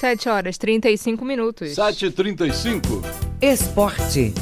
7 0.00 0.28
horas 0.28 0.56
35 0.56 1.24
minutos. 1.24 1.68
7h35. 1.70 3.04
Esporte. 3.42 4.32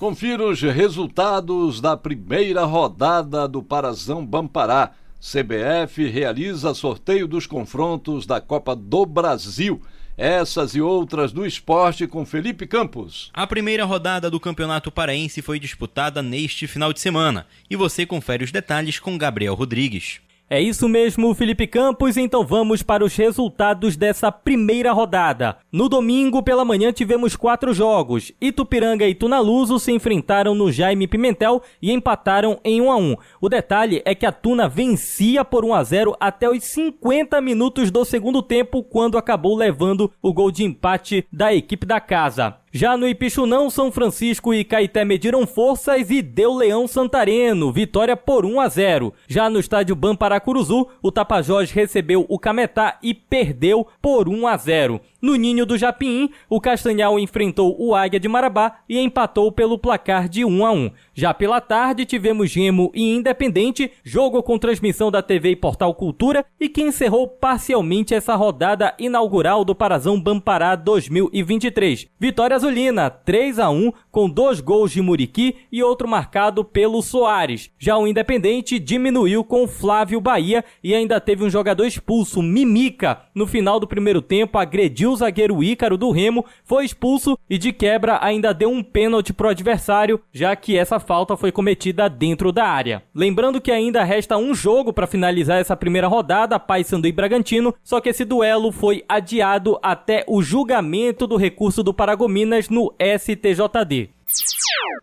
Confira 0.00 0.46
os 0.46 0.62
resultados 0.62 1.78
da 1.78 1.94
primeira 1.94 2.64
rodada 2.64 3.46
do 3.46 3.62
Parazão 3.62 4.24
Bampará. 4.24 4.92
CBF 5.20 6.08
realiza 6.08 6.72
sorteio 6.72 7.28
dos 7.28 7.46
confrontos 7.46 8.24
da 8.24 8.40
Copa 8.40 8.74
do 8.74 9.04
Brasil. 9.04 9.82
Essas 10.16 10.74
e 10.74 10.80
outras 10.80 11.32
do 11.32 11.44
esporte 11.44 12.06
com 12.06 12.24
Felipe 12.24 12.66
Campos. 12.66 13.30
A 13.34 13.46
primeira 13.46 13.84
rodada 13.84 14.30
do 14.30 14.40
Campeonato 14.40 14.90
Paraense 14.90 15.42
foi 15.42 15.60
disputada 15.60 16.22
neste 16.22 16.66
final 16.66 16.94
de 16.94 17.00
semana 17.00 17.46
e 17.68 17.76
você 17.76 18.06
confere 18.06 18.42
os 18.42 18.50
detalhes 18.50 18.98
com 18.98 19.18
Gabriel 19.18 19.52
Rodrigues. 19.52 20.22
É 20.52 20.60
isso 20.60 20.88
mesmo, 20.88 21.32
Felipe 21.32 21.64
Campos. 21.64 22.16
Então 22.16 22.44
vamos 22.44 22.82
para 22.82 23.04
os 23.04 23.14
resultados 23.14 23.96
dessa 23.96 24.32
primeira 24.32 24.90
rodada. 24.90 25.58
No 25.70 25.88
domingo 25.88 26.42
pela 26.42 26.64
manhã 26.64 26.92
tivemos 26.92 27.36
quatro 27.36 27.72
jogos. 27.72 28.32
Itupiranga 28.40 29.06
e 29.06 29.14
Tunaluso 29.14 29.78
se 29.78 29.92
enfrentaram 29.92 30.52
no 30.52 30.72
Jaime 30.72 31.06
Pimentel 31.06 31.62
e 31.80 31.92
empataram 31.92 32.58
em 32.64 32.80
1 32.80 32.90
a 32.90 32.96
1. 32.96 33.16
O 33.40 33.48
detalhe 33.48 34.02
é 34.04 34.12
que 34.12 34.26
a 34.26 34.32
Tuna 34.32 34.68
vencia 34.68 35.44
por 35.44 35.64
1 35.64 35.72
a 35.72 35.84
0 35.84 36.16
até 36.18 36.50
os 36.50 36.64
50 36.64 37.40
minutos 37.40 37.92
do 37.92 38.04
segundo 38.04 38.42
tempo, 38.42 38.82
quando 38.82 39.16
acabou 39.16 39.56
levando 39.56 40.10
o 40.20 40.32
gol 40.34 40.50
de 40.50 40.64
empate 40.64 41.24
da 41.32 41.54
equipe 41.54 41.86
da 41.86 42.00
casa. 42.00 42.59
Já 42.72 42.96
no 42.96 43.08
Ipixunão, 43.08 43.68
São 43.68 43.90
Francisco 43.90 44.54
e 44.54 44.62
Caeté 44.62 45.04
mediram 45.04 45.44
forças 45.44 46.08
e 46.08 46.22
deu 46.22 46.54
Leão 46.54 46.86
Santareno, 46.86 47.72
vitória 47.72 48.16
por 48.16 48.46
1 48.46 48.60
a 48.60 48.68
0. 48.68 49.12
Já 49.26 49.50
no 49.50 49.58
estádio 49.58 49.96
Bamparacuruzu, 49.96 50.86
o 51.02 51.10
Tapajós 51.10 51.72
recebeu 51.72 52.24
o 52.28 52.38
Cametá 52.38 52.96
e 53.02 53.12
perdeu 53.12 53.88
por 54.00 54.28
1 54.28 54.46
a 54.46 54.56
0. 54.56 55.00
No 55.20 55.36
Ninho 55.36 55.66
do 55.66 55.76
Japim, 55.76 56.30
o 56.48 56.60
Castanhal 56.60 57.18
enfrentou 57.18 57.76
o 57.78 57.94
Águia 57.94 58.18
de 58.18 58.26
Marabá 58.26 58.78
e 58.88 58.98
empatou 58.98 59.52
pelo 59.52 59.78
placar 59.78 60.28
de 60.28 60.44
1 60.44 60.64
a 60.64 60.72
1. 60.72 60.90
Já 61.12 61.34
pela 61.34 61.60
tarde, 61.60 62.06
tivemos 62.06 62.50
Gemo 62.50 62.90
e 62.94 63.14
Independente, 63.14 63.92
jogo 64.02 64.42
com 64.42 64.58
transmissão 64.58 65.10
da 65.10 65.20
TV 65.20 65.50
e 65.50 65.56
Portal 65.56 65.94
Cultura 65.94 66.44
e 66.58 66.70
que 66.70 66.80
encerrou 66.80 67.28
parcialmente 67.28 68.14
essa 68.14 68.34
rodada 68.34 68.94
inaugural 68.98 69.62
do 69.62 69.74
Parazão 69.74 70.18
Bampará 70.18 70.74
2023. 70.74 72.08
Vitória 72.18 72.56
Azulina, 72.56 73.10
3 73.10 73.58
a 73.58 73.68
1, 73.68 73.92
com 74.10 74.28
dois 74.28 74.60
gols 74.60 74.90
de 74.90 75.02
Muriqui 75.02 75.56
e 75.70 75.82
outro 75.82 76.08
marcado 76.08 76.64
pelo 76.64 77.02
Soares. 77.02 77.70
Já 77.78 77.98
o 77.98 78.06
Independente 78.06 78.78
diminuiu 78.78 79.44
com 79.44 79.68
Flávio 79.68 80.20
Bahia 80.20 80.64
e 80.82 80.94
ainda 80.94 81.20
teve 81.20 81.44
um 81.44 81.50
jogador 81.50 81.84
expulso, 81.84 82.40
Mimica, 82.42 83.20
no 83.34 83.46
final 83.46 83.78
do 83.78 83.86
primeiro 83.86 84.22
tempo, 84.22 84.56
agrediu 84.56 85.09
o 85.12 85.16
zagueiro 85.16 85.62
Ícaro 85.62 85.96
do 85.96 86.10
Remo, 86.10 86.44
foi 86.64 86.84
expulso 86.84 87.38
e 87.48 87.58
de 87.58 87.72
quebra 87.72 88.18
ainda 88.22 88.52
deu 88.52 88.70
um 88.70 88.82
pênalti 88.82 89.32
pro 89.32 89.48
adversário, 89.48 90.20
já 90.32 90.54
que 90.56 90.76
essa 90.76 90.98
falta 91.00 91.36
foi 91.36 91.52
cometida 91.52 92.08
dentro 92.08 92.52
da 92.52 92.66
área. 92.66 93.02
Lembrando 93.14 93.60
que 93.60 93.70
ainda 93.70 94.04
resta 94.04 94.36
um 94.36 94.54
jogo 94.54 94.92
para 94.92 95.06
finalizar 95.06 95.60
essa 95.60 95.76
primeira 95.76 96.08
rodada, 96.08 96.58
Paysandu 96.58 97.08
e 97.08 97.12
Bragantino, 97.12 97.74
só 97.82 98.00
que 98.00 98.08
esse 98.08 98.24
duelo 98.24 98.72
foi 98.72 99.04
adiado 99.08 99.78
até 99.82 100.24
o 100.26 100.42
julgamento 100.42 101.26
do 101.26 101.36
recurso 101.36 101.82
do 101.82 101.94
Paragominas 101.94 102.68
no 102.68 102.94
STJD. 102.98 104.10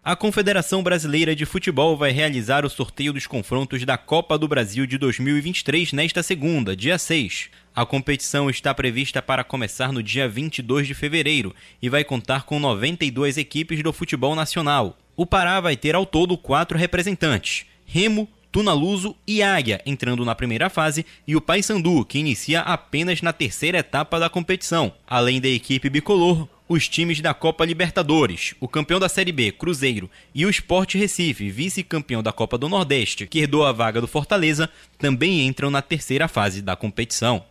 A 0.03 0.15
Confederação 0.15 0.81
Brasileira 0.81 1.35
de 1.35 1.45
Futebol 1.45 1.97
vai 1.97 2.11
realizar 2.11 2.63
o 2.63 2.69
sorteio 2.69 3.11
dos 3.11 3.27
confrontos 3.27 3.83
da 3.83 3.97
Copa 3.97 4.37
do 4.37 4.47
Brasil 4.47 4.85
de 4.85 4.97
2023 4.97 5.91
nesta 5.91 6.23
segunda, 6.23 6.75
dia 6.75 6.97
6. 6.97 7.49
A 7.77 7.85
competição 7.85 8.49
está 8.49 8.73
prevista 8.73 9.21
para 9.21 9.43
começar 9.43 9.93
no 9.93 10.01
dia 10.01 10.27
22 10.27 10.87
de 10.87 10.95
fevereiro 10.95 11.53
e 11.79 11.87
vai 11.87 12.03
contar 12.03 12.41
com 12.41 12.59
92 12.59 13.37
equipes 13.37 13.83
do 13.83 13.93
futebol 13.93 14.33
nacional. 14.33 14.97
O 15.15 15.27
Pará 15.27 15.61
vai 15.61 15.77
ter 15.77 15.93
ao 15.93 16.03
todo 16.03 16.39
quatro 16.39 16.75
representantes: 16.75 17.67
Remo, 17.85 18.27
Tunaluso 18.51 19.15
e 19.27 19.43
Águia 19.43 19.79
entrando 19.85 20.25
na 20.25 20.33
primeira 20.33 20.71
fase 20.71 21.05
e 21.27 21.35
o 21.35 21.41
Paysandu, 21.41 22.03
que 22.03 22.17
inicia 22.17 22.61
apenas 22.61 23.21
na 23.21 23.31
terceira 23.31 23.77
etapa 23.77 24.19
da 24.19 24.27
competição. 24.27 24.91
Além 25.05 25.39
da 25.39 25.47
equipe 25.47 25.87
bicolor, 25.87 26.47
os 26.67 26.87
times 26.87 27.21
da 27.21 27.33
Copa 27.33 27.65
Libertadores, 27.65 28.53
o 28.59 28.67
campeão 28.67 28.99
da 28.99 29.07
Série 29.07 29.31
B, 29.31 29.51
Cruzeiro, 29.51 30.09
e 30.33 30.45
o 30.45 30.49
Sport 30.49 30.95
Recife, 30.95 31.49
vice-campeão 31.49 32.21
da 32.21 32.33
Copa 32.33 32.57
do 32.57 32.67
Nordeste, 32.67 33.25
que 33.27 33.39
herdou 33.39 33.65
a 33.65 33.71
vaga 33.71 34.01
do 34.01 34.07
Fortaleza, 34.07 34.69
também 34.97 35.45
entram 35.47 35.69
na 35.69 35.81
terceira 35.81 36.27
fase 36.27 36.61
da 36.61 36.75
competição. 36.75 37.43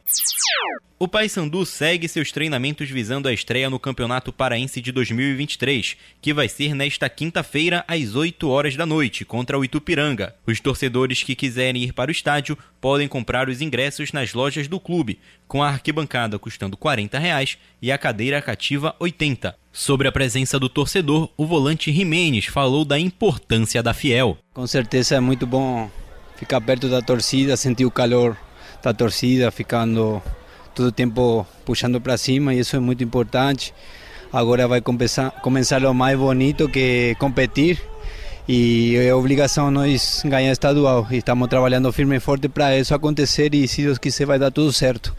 O 0.99 1.07
Paysandu 1.07 1.67
segue 1.67 2.09
seus 2.09 2.33
treinamentos 2.33 2.89
visando 2.89 3.29
a 3.29 3.33
estreia 3.33 3.69
no 3.69 3.79
Campeonato 3.79 4.33
Paraense 4.33 4.81
de 4.81 4.91
2023, 4.91 5.95
que 6.23 6.33
vai 6.33 6.49
ser 6.49 6.75
nesta 6.75 7.07
quinta-feira 7.11 7.85
às 7.87 8.15
8 8.15 8.49
horas 8.49 8.77
da 8.77 8.87
noite 8.87 9.23
contra 9.23 9.59
o 9.59 9.65
Itupiranga. 9.65 10.35
Os 10.47 10.59
torcedores 10.59 11.23
que 11.23 11.35
quiserem 11.35 11.83
ir 11.83 11.93
para 11.93 12.09
o 12.09 12.13
estádio 12.13 12.57
podem 12.81 13.07
comprar 13.09 13.51
os 13.51 13.61
ingressos 13.61 14.11
nas 14.11 14.33
lojas 14.33 14.69
do 14.69 14.81
clube, 14.81 15.19
com 15.47 15.63
a 15.63 15.69
arquibancada 15.69 16.39
custando 16.39 16.79
40 16.79 17.19
reais 17.19 17.59
e 17.83 17.93
a 17.93 17.99
cadeira 17.99 18.41
cativa 18.41 18.89
R$ 18.93 18.97
80. 19.01 19.55
Sobre 19.71 20.09
a 20.09 20.13
presença 20.13 20.59
do 20.59 20.71
torcedor, 20.71 21.29
o 21.37 21.45
volante 21.45 21.93
Jimenez 21.93 22.47
falou 22.47 22.87
da 22.87 22.99
importância 22.99 23.83
da 23.83 23.93
Fiel. 23.93 24.39
Com 24.55 24.67
certeza 24.67 25.17
é 25.17 25.21
muito 25.21 25.47
bom 25.47 25.91
ficar 26.37 26.63
perto 26.63 26.89
da 26.89 27.03
torcida, 27.03 27.55
sentir 27.55 27.85
o 27.85 27.91
calor 27.91 28.35
da 28.83 28.95
torcida, 28.95 29.51
ficando 29.51 30.23
todo 30.77 30.89
o 30.89 30.93
tempo 30.93 31.47
puxando 31.65 32.01
para 32.01 32.17
cima 32.19 32.55
e 32.55 32.61
isso 32.61 32.77
é 32.77 32.79
muito 32.79 33.03
importante. 33.03 33.73
Agora 34.31 34.69
vai 34.69 34.83
começar, 34.83 35.31
começar 35.41 35.83
o 35.85 35.95
mais 35.95 36.19
bonito 36.19 36.69
que 36.69 37.17
competir 37.19 37.81
e 38.47 38.95
é 38.97 39.15
obrigação 39.15 39.71
nós 39.71 40.23
ganhar 40.27 40.53
estadual. 40.53 41.07
E 41.11 41.17
estamos 41.17 41.49
trabalhando 41.49 41.91
firme 41.93 42.17
e 42.17 42.21
forte 42.21 42.49
para 42.49 42.79
isso 42.79 42.95
acontecer 42.95 43.55
e 43.55 43.67
se 43.67 43.83
Deus 43.83 43.97
quiser 43.97 44.27
vai 44.27 44.39
dar 44.39 44.51
tudo 44.51 44.73
certo. 44.73 45.17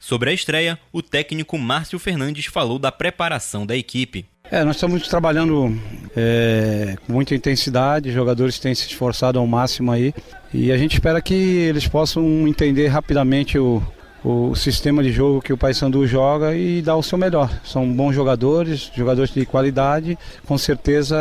Sobre 0.00 0.30
a 0.30 0.32
estreia, 0.32 0.78
o 0.92 1.02
técnico 1.02 1.56
Márcio 1.58 1.98
Fernandes 1.98 2.46
falou 2.46 2.78
da 2.78 2.90
preparação 2.90 3.64
da 3.64 3.76
equipe. 3.76 4.26
É, 4.50 4.64
nós 4.64 4.76
estamos 4.76 5.06
trabalhando 5.06 5.78
é, 6.16 6.96
com 7.06 7.12
muita 7.12 7.34
intensidade, 7.34 8.08
os 8.08 8.14
jogadores 8.14 8.58
têm 8.58 8.74
se 8.74 8.86
esforçado 8.86 9.38
ao 9.38 9.46
máximo 9.46 9.92
aí 9.92 10.14
e 10.54 10.72
a 10.72 10.78
gente 10.78 10.94
espera 10.94 11.20
que 11.20 11.34
eles 11.34 11.86
possam 11.86 12.48
entender 12.48 12.86
rapidamente 12.86 13.58
o, 13.58 13.82
o 14.24 14.54
sistema 14.54 15.02
de 15.02 15.12
jogo 15.12 15.40
que 15.40 15.52
o 15.52 15.56
Paysandu 15.56 16.06
joga 16.06 16.54
e 16.54 16.82
dar 16.82 16.96
o 16.96 17.02
seu 17.02 17.16
melhor. 17.16 17.50
São 17.64 17.90
bons 17.90 18.14
jogadores, 18.14 18.90
jogadores 18.94 19.32
de 19.32 19.46
qualidade, 19.46 20.18
com 20.46 20.58
certeza 20.58 21.16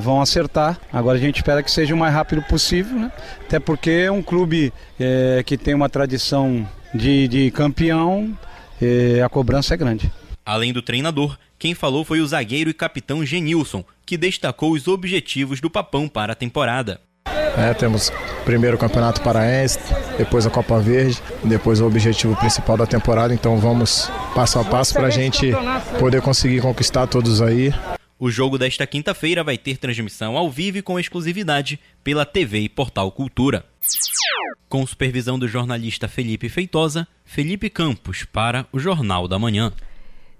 vão 0.00 0.20
acertar. 0.20 0.78
Agora 0.92 1.18
a 1.18 1.20
gente 1.20 1.36
espera 1.36 1.62
que 1.62 1.70
seja 1.70 1.94
o 1.94 1.98
mais 1.98 2.14
rápido 2.14 2.42
possível, 2.42 2.98
né? 2.98 3.12
até 3.44 3.58
porque 3.58 3.90
é 3.90 4.10
um 4.10 4.22
clube 4.22 4.72
é, 4.98 5.42
que 5.44 5.56
tem 5.56 5.74
uma 5.74 5.88
tradição 5.88 6.66
de, 6.94 7.28
de 7.28 7.50
campeão, 7.50 8.36
é, 8.80 9.20
a 9.22 9.28
cobrança 9.28 9.74
é 9.74 9.76
grande. 9.76 10.10
Além 10.44 10.72
do 10.72 10.80
treinador, 10.80 11.36
quem 11.58 11.74
falou 11.74 12.04
foi 12.04 12.20
o 12.20 12.26
zagueiro 12.26 12.70
e 12.70 12.74
capitão 12.74 13.24
Genilson, 13.26 13.84
que 14.06 14.16
destacou 14.16 14.72
os 14.72 14.88
objetivos 14.88 15.60
do 15.60 15.68
Papão 15.68 16.08
para 16.08 16.32
a 16.32 16.36
temporada. 16.36 17.00
É, 17.58 17.74
temos 17.74 18.12
primeiro 18.44 18.76
o 18.76 18.78
Campeonato 18.78 19.20
Paraense, 19.20 19.80
depois 20.16 20.46
a 20.46 20.50
Copa 20.50 20.78
Verde, 20.78 21.20
depois 21.42 21.80
o 21.80 21.86
objetivo 21.86 22.36
principal 22.36 22.76
da 22.76 22.86
temporada, 22.86 23.34
então 23.34 23.58
vamos 23.58 24.08
passo 24.32 24.60
a 24.60 24.64
passo 24.64 24.94
para 24.94 25.08
a 25.08 25.10
gente 25.10 25.50
poder 25.98 26.22
conseguir 26.22 26.60
conquistar 26.60 27.08
todos 27.08 27.42
aí. 27.42 27.74
O 28.16 28.30
jogo 28.30 28.58
desta 28.58 28.86
quinta-feira 28.86 29.42
vai 29.42 29.58
ter 29.58 29.76
transmissão 29.76 30.36
ao 30.36 30.48
vivo 30.50 30.78
e 30.78 30.82
com 30.82 31.00
exclusividade 31.00 31.80
pela 32.04 32.24
TV 32.24 32.60
e 32.60 32.68
Portal 32.68 33.10
Cultura. 33.10 33.64
Com 34.68 34.86
supervisão 34.86 35.38
do 35.38 35.48
jornalista 35.48 36.06
Felipe 36.06 36.48
Feitosa, 36.48 37.08
Felipe 37.24 37.68
Campos 37.68 38.24
para 38.24 38.66
o 38.72 38.78
Jornal 38.78 39.26
da 39.26 39.38
Manhã. 39.38 39.72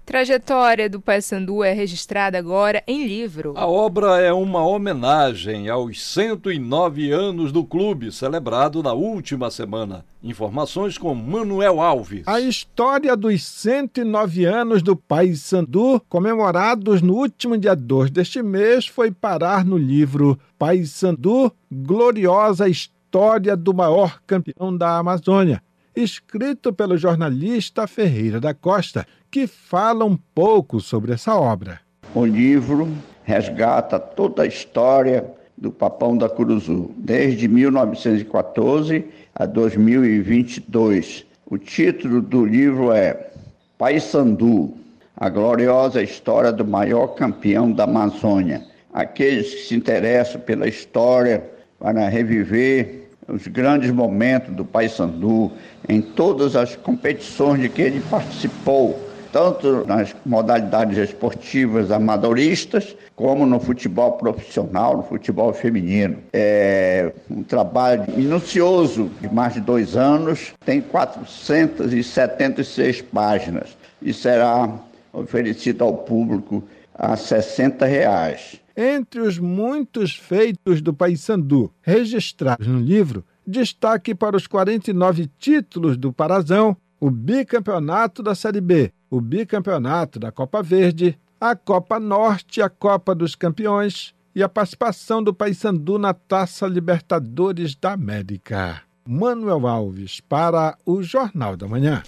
Trajetória 0.09 0.89
do 0.89 0.99
Paysandu 0.99 1.63
é 1.63 1.71
registrada 1.71 2.35
agora 2.35 2.81
em 2.87 3.05
livro. 3.05 3.53
A 3.55 3.67
obra 3.67 4.19
é 4.19 4.33
uma 4.33 4.65
homenagem 4.65 5.69
aos 5.69 6.03
109 6.03 7.11
anos 7.11 7.51
do 7.51 7.63
clube, 7.63 8.11
celebrado 8.11 8.81
na 8.81 8.91
última 8.91 9.51
semana. 9.51 10.03
Informações 10.23 10.97
com 10.97 11.13
Manuel 11.13 11.79
Alves. 11.79 12.23
A 12.27 12.41
história 12.41 13.15
dos 13.15 13.43
109 13.43 14.45
anos 14.45 14.81
do 14.81 14.95
Paysandu, 14.95 16.01
comemorados 16.09 17.03
no 17.03 17.13
último 17.13 17.55
dia 17.55 17.75
2 17.75 18.09
deste 18.09 18.41
mês, 18.41 18.87
foi 18.87 19.11
parar 19.11 19.63
no 19.63 19.77
livro 19.77 20.39
Paysandu, 20.57 21.53
Gloriosa 21.71 22.67
História 22.67 23.55
do 23.55 23.75
Maior 23.75 24.19
Campeão 24.25 24.75
da 24.75 24.97
Amazônia 24.97 25.61
escrito 25.95 26.71
pelo 26.71 26.97
jornalista 26.97 27.85
Ferreira 27.87 28.39
da 28.39 28.53
Costa, 28.53 29.05
que 29.31 29.47
fala 29.47 30.05
um 30.05 30.17
pouco 30.17 30.79
sobre 30.79 31.13
essa 31.13 31.35
obra. 31.35 31.79
O 32.15 32.25
livro 32.25 32.87
resgata 33.23 33.99
toda 33.99 34.43
a 34.43 34.47
história 34.47 35.25
do 35.57 35.71
Papão 35.71 36.17
da 36.17 36.27
Curuzu, 36.27 36.91
desde 36.97 37.47
1914 37.47 39.05
a 39.35 39.45
2022. 39.45 41.25
O 41.45 41.57
título 41.57 42.21
do 42.21 42.45
livro 42.45 42.91
é 42.91 43.29
Paysandu, 43.77 44.73
a 45.15 45.29
gloriosa 45.29 46.01
história 46.01 46.51
do 46.51 46.65
maior 46.65 47.07
campeão 47.09 47.71
da 47.71 47.83
Amazônia. 47.83 48.65
Aqueles 48.93 49.53
que 49.53 49.61
se 49.67 49.75
interessam 49.75 50.41
pela 50.41 50.67
história 50.67 51.43
para 51.77 52.07
reviver 52.07 53.09
os 53.27 53.47
grandes 53.47 53.91
momentos 53.91 54.55
do 54.55 54.65
Paysandu 54.65 55.51
em 55.87 56.01
todas 56.01 56.55
as 56.55 56.75
competições 56.75 57.61
de 57.61 57.69
que 57.69 57.81
ele 57.81 58.01
participou, 58.09 59.08
tanto 59.31 59.85
nas 59.85 60.15
modalidades 60.25 60.97
esportivas 60.97 61.91
amadoristas, 61.91 62.95
como 63.15 63.45
no 63.45 63.59
futebol 63.59 64.13
profissional, 64.13 64.97
no 64.97 65.03
futebol 65.03 65.53
feminino. 65.53 66.17
É 66.33 67.13
um 67.29 67.43
trabalho 67.43 68.05
minucioso 68.15 69.11
de 69.21 69.31
mais 69.33 69.53
de 69.53 69.61
dois 69.61 69.95
anos, 69.95 70.53
tem 70.65 70.81
476 70.81 73.01
páginas 73.03 73.77
e 74.01 74.13
será 74.13 74.69
oferecido 75.11 75.83
ao 75.83 75.93
público 75.93 76.63
a 76.93 77.15
60 77.15 77.85
reais. 77.85 78.59
Entre 78.75 79.19
os 79.19 79.37
muitos 79.37 80.15
feitos 80.15 80.81
do 80.81 80.93
Paysandu 80.93 81.71
registrados 81.81 82.67
no 82.67 82.79
livro, 82.79 83.25
destaque 83.45 84.15
para 84.15 84.37
os 84.37 84.47
49 84.47 85.29
títulos 85.37 85.97
do 85.97 86.13
Parazão, 86.13 86.77
o 86.99 87.09
bicampeonato 87.09 88.21
da 88.21 88.35
Série 88.35 88.61
B, 88.61 88.91
o 89.09 89.19
bicampeonato 89.19 90.19
da 90.19 90.31
Copa 90.31 90.61
Verde, 90.61 91.17
a 91.39 91.55
Copa 91.55 91.99
Norte, 91.99 92.61
a 92.61 92.69
Copa 92.69 93.15
dos 93.15 93.35
Campeões 93.35 94.13
e 94.35 94.43
a 94.43 94.49
participação 94.49 95.23
do 95.23 95.33
Paysandu 95.33 95.97
na 95.97 96.13
Taça 96.13 96.67
Libertadores 96.67 97.75
da 97.75 97.93
América. 97.93 98.81
Manuel 99.07 99.65
Alves 99.65 100.21
para 100.21 100.77
o 100.85 101.01
Jornal 101.01 101.57
da 101.57 101.67
Manhã. 101.67 102.03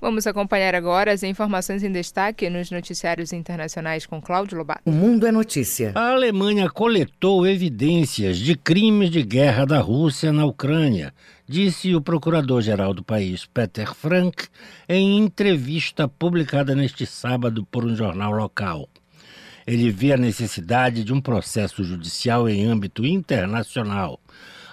Vamos 0.00 0.26
acompanhar 0.26 0.74
agora 0.74 1.10
as 1.10 1.22
informações 1.22 1.82
em 1.82 1.90
destaque 1.90 2.50
nos 2.50 2.70
noticiários 2.70 3.32
internacionais 3.32 4.04
com 4.04 4.20
Cláudio 4.20 4.58
Lobato. 4.58 4.82
O 4.84 4.92
Mundo 4.92 5.26
é 5.26 5.32
Notícia. 5.32 5.92
A 5.94 6.12
Alemanha 6.12 6.68
coletou 6.68 7.46
evidências 7.46 8.36
de 8.36 8.54
crimes 8.54 9.10
de 9.10 9.22
guerra 9.22 9.64
da 9.64 9.80
Rússia 9.80 10.32
na 10.32 10.44
Ucrânia, 10.44 11.12
disse 11.48 11.94
o 11.94 12.00
procurador-geral 12.00 12.92
do 12.92 13.04
país, 13.04 13.46
Peter 13.46 13.94
Frank, 13.94 14.48
em 14.88 15.18
entrevista 15.18 16.08
publicada 16.08 16.74
neste 16.74 17.06
sábado 17.06 17.64
por 17.64 17.84
um 17.84 17.94
jornal 17.94 18.32
local. 18.32 18.88
Ele 19.66 19.90
vê 19.90 20.12
a 20.12 20.16
necessidade 20.16 21.02
de 21.02 21.12
um 21.12 21.20
processo 21.20 21.82
judicial 21.84 22.48
em 22.48 22.66
âmbito 22.66 23.04
internacional 23.04 24.20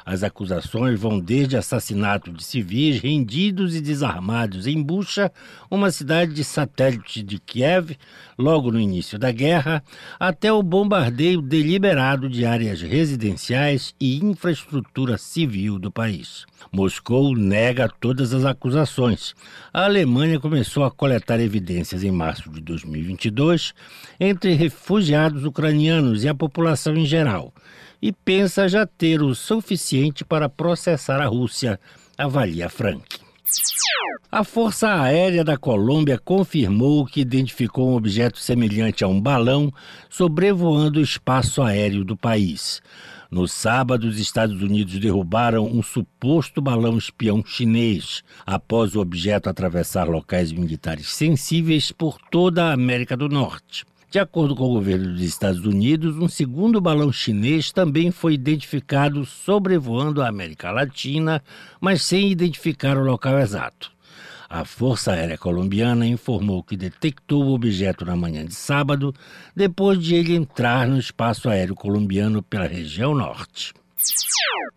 as 0.06 0.24
acusações 0.24 1.00
vão 1.00 1.20
desde 1.20 1.56
assassinato 1.56 2.32
de 2.32 2.44
civis 2.44 3.00
rendidos 3.00 3.76
e 3.76 3.82
desarmados 3.82 4.68
em 4.68 4.82
Bucha, 4.82 5.32
uma 5.70 5.92
cidade 5.92 6.34
de 6.34 6.44
satélite 6.44 7.24
de 7.24 7.40
Kiev, 7.40 7.98
logo 8.38 8.72
no 8.72 8.80
início 8.80 9.18
da 9.18 9.32
guerra, 9.32 9.84
até 10.20 10.52
o 10.52 10.62
bombardeio 10.62 11.42
deliberado 11.42 12.30
de 12.30 12.46
áreas 12.46 12.82
residenciais 12.82 13.96
e 14.00 14.18
infraestrutura 14.18 15.18
civil 15.18 15.80
do 15.80 15.92
país. 15.92 16.46
Moscou 16.72 17.36
nega 17.36 17.90
todas 18.00 18.34
as 18.34 18.46
acusações. 18.46 19.34
A 19.74 19.86
Alemanha 19.86 20.40
começou 20.40 20.84
a 20.84 20.92
coletar 20.92 21.40
evidências 21.40 22.04
em 22.04 22.12
março 22.12 22.50
de 22.50 22.62
2022 22.62 23.74
entre 24.20 24.54
refugiados 24.54 25.46
ucranianos 25.46 26.24
e 26.24 26.30
a 26.30 26.34
população 26.34 26.96
em 26.96 27.06
geral 27.06 27.54
e 28.04 28.12
pensa 28.12 28.68
já 28.68 28.86
ter 28.86 29.22
o 29.22 29.34
suficiente 29.34 30.26
para 30.26 30.50
processar 30.50 31.22
a 31.22 31.26
Rússia, 31.26 31.80
avalia 32.18 32.68
Frank. 32.68 33.18
A 34.30 34.44
Força 34.44 35.02
Aérea 35.02 35.42
da 35.42 35.56
Colômbia 35.56 36.20
confirmou 36.20 37.06
que 37.06 37.22
identificou 37.22 37.92
um 37.92 37.96
objeto 37.96 38.40
semelhante 38.40 39.06
a 39.06 39.08
um 39.08 39.22
balão 39.22 39.72
sobrevoando 40.10 41.00
o 41.00 41.02
espaço 41.04 41.62
aéreo 41.62 42.04
do 42.04 42.18
país. 42.18 42.82
No 43.32 43.48
sábado, 43.48 44.06
os 44.06 44.20
Estados 44.20 44.62
Unidos 44.62 45.00
derrubaram 45.00 45.66
um 45.66 45.82
suposto 45.82 46.62
balão 46.62 46.98
espião 46.98 47.42
chinês, 47.46 48.22
após 48.46 48.96
o 48.96 49.00
objeto 49.00 49.50
atravessar 49.50 50.10
locais 50.10 50.52
militares 50.52 51.08
sensíveis 51.08 51.90
por 51.90 52.18
toda 52.30 52.66
a 52.66 52.74
América 52.74 53.16
do 53.16 53.30
Norte. 53.30 53.86
De 54.14 54.20
acordo 54.20 54.56
com 54.56 54.66
o 54.66 54.74
governo 54.74 55.12
dos 55.12 55.24
Estados 55.24 55.66
Unidos, 55.66 56.20
um 56.20 56.28
segundo 56.28 56.80
balão 56.80 57.12
chinês 57.12 57.72
também 57.72 58.12
foi 58.12 58.36
identificado 58.36 59.26
sobrevoando 59.26 60.22
a 60.22 60.28
América 60.28 60.70
Latina, 60.70 61.42
mas 61.82 62.04
sem 62.04 62.30
identificar 62.30 62.96
o 62.96 63.04
local 63.04 63.40
exato. 63.40 63.92
A 64.48 64.64
Força 64.66 65.14
Aérea 65.14 65.36
Colombiana 65.36 66.06
informou 66.06 66.62
que 66.62 66.78
detectou 66.78 67.44
o 67.44 67.56
objeto 67.56 68.06
na 68.06 68.16
manhã 68.16 68.46
de 68.46 68.54
sábado, 68.54 69.16
depois 69.56 69.98
de 69.98 70.14
ele 70.14 70.36
entrar 70.36 70.88
no 70.88 71.00
espaço 71.00 71.50
aéreo 71.50 71.74
colombiano 71.74 72.44
pela 72.44 72.68
região 72.68 73.16
norte. 73.16 73.74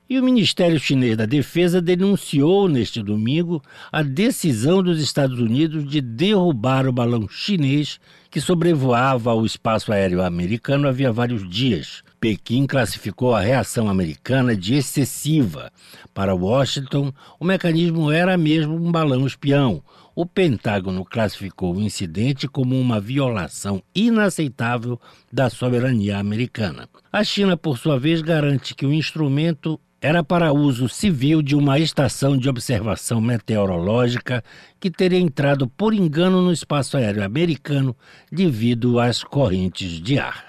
E 0.08 0.20
o 0.20 0.22
Ministério 0.22 0.78
Chinês 0.78 1.16
da 1.16 1.26
Defesa 1.26 1.82
denunciou 1.82 2.68
neste 2.68 3.02
domingo 3.02 3.60
a 3.90 4.02
decisão 4.02 4.80
dos 4.80 5.00
Estados 5.00 5.40
Unidos 5.40 5.88
de 5.88 6.00
derrubar 6.00 6.86
o 6.86 6.92
balão 6.92 7.28
chinês 7.28 7.98
que 8.30 8.40
sobrevoava 8.40 9.34
o 9.34 9.44
espaço 9.44 9.92
aéreo 9.92 10.22
americano 10.22 10.86
havia 10.86 11.10
vários 11.10 11.48
dias. 11.48 12.04
Pequim 12.20 12.66
classificou 12.66 13.34
a 13.34 13.40
reação 13.40 13.88
americana 13.88 14.56
de 14.56 14.74
excessiva. 14.74 15.72
Para 16.14 16.34
Washington, 16.34 17.12
o 17.40 17.44
mecanismo 17.44 18.12
era 18.12 18.36
mesmo 18.36 18.74
um 18.76 18.92
balão 18.92 19.26
espião. 19.26 19.82
O 20.18 20.24
Pentágono 20.24 21.04
classificou 21.04 21.76
o 21.76 21.80
incidente 21.80 22.48
como 22.48 22.80
uma 22.80 22.98
violação 22.98 23.82
inaceitável 23.94 24.98
da 25.30 25.50
soberania 25.50 26.16
americana. 26.16 26.88
A 27.12 27.22
China, 27.22 27.54
por 27.54 27.76
sua 27.76 27.98
vez, 27.98 28.22
garante 28.22 28.74
que 28.74 28.86
o 28.86 28.94
instrumento 28.94 29.78
era 30.00 30.24
para 30.24 30.54
uso 30.54 30.88
civil 30.88 31.42
de 31.42 31.54
uma 31.54 31.78
estação 31.78 32.34
de 32.34 32.48
observação 32.48 33.20
meteorológica 33.20 34.42
que 34.80 34.90
teria 34.90 35.18
entrado 35.18 35.68
por 35.68 35.92
engano 35.92 36.40
no 36.40 36.50
espaço 36.50 36.96
aéreo 36.96 37.22
americano 37.22 37.94
devido 38.32 38.98
às 38.98 39.22
correntes 39.22 40.00
de 40.00 40.18
ar. 40.18 40.46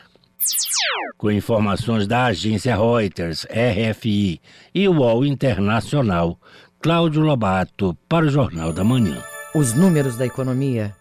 Com 1.18 1.30
informações 1.30 2.08
da 2.08 2.28
agência 2.28 2.74
Reuters, 2.74 3.46
RFI 3.46 4.40
e 4.74 4.88
UOL 4.88 5.26
Internacional, 5.26 6.40
Cláudio 6.80 7.22
Lobato 7.22 7.98
para 8.08 8.28
o 8.28 8.30
Jornal 8.30 8.72
da 8.72 8.86
Manhã. 8.86 9.22
Os 9.58 9.74
números 9.74 10.16
da 10.16 10.24
economia. 10.24 10.96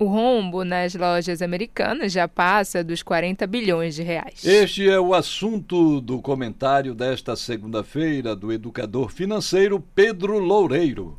O 0.00 0.06
rombo 0.06 0.64
nas 0.64 0.96
lojas 0.96 1.40
americanas 1.40 2.10
já 2.10 2.26
passa 2.26 2.82
dos 2.82 3.04
40 3.04 3.46
bilhões 3.46 3.94
de 3.94 4.02
reais. 4.02 4.44
Este 4.44 4.90
é 4.90 4.98
o 4.98 5.14
assunto 5.14 6.00
do 6.00 6.20
comentário 6.20 6.92
desta 6.92 7.36
segunda-feira 7.36 8.34
do 8.34 8.52
educador 8.52 9.12
financeiro 9.12 9.80
Pedro 9.94 10.40
Loureiro. 10.40 11.16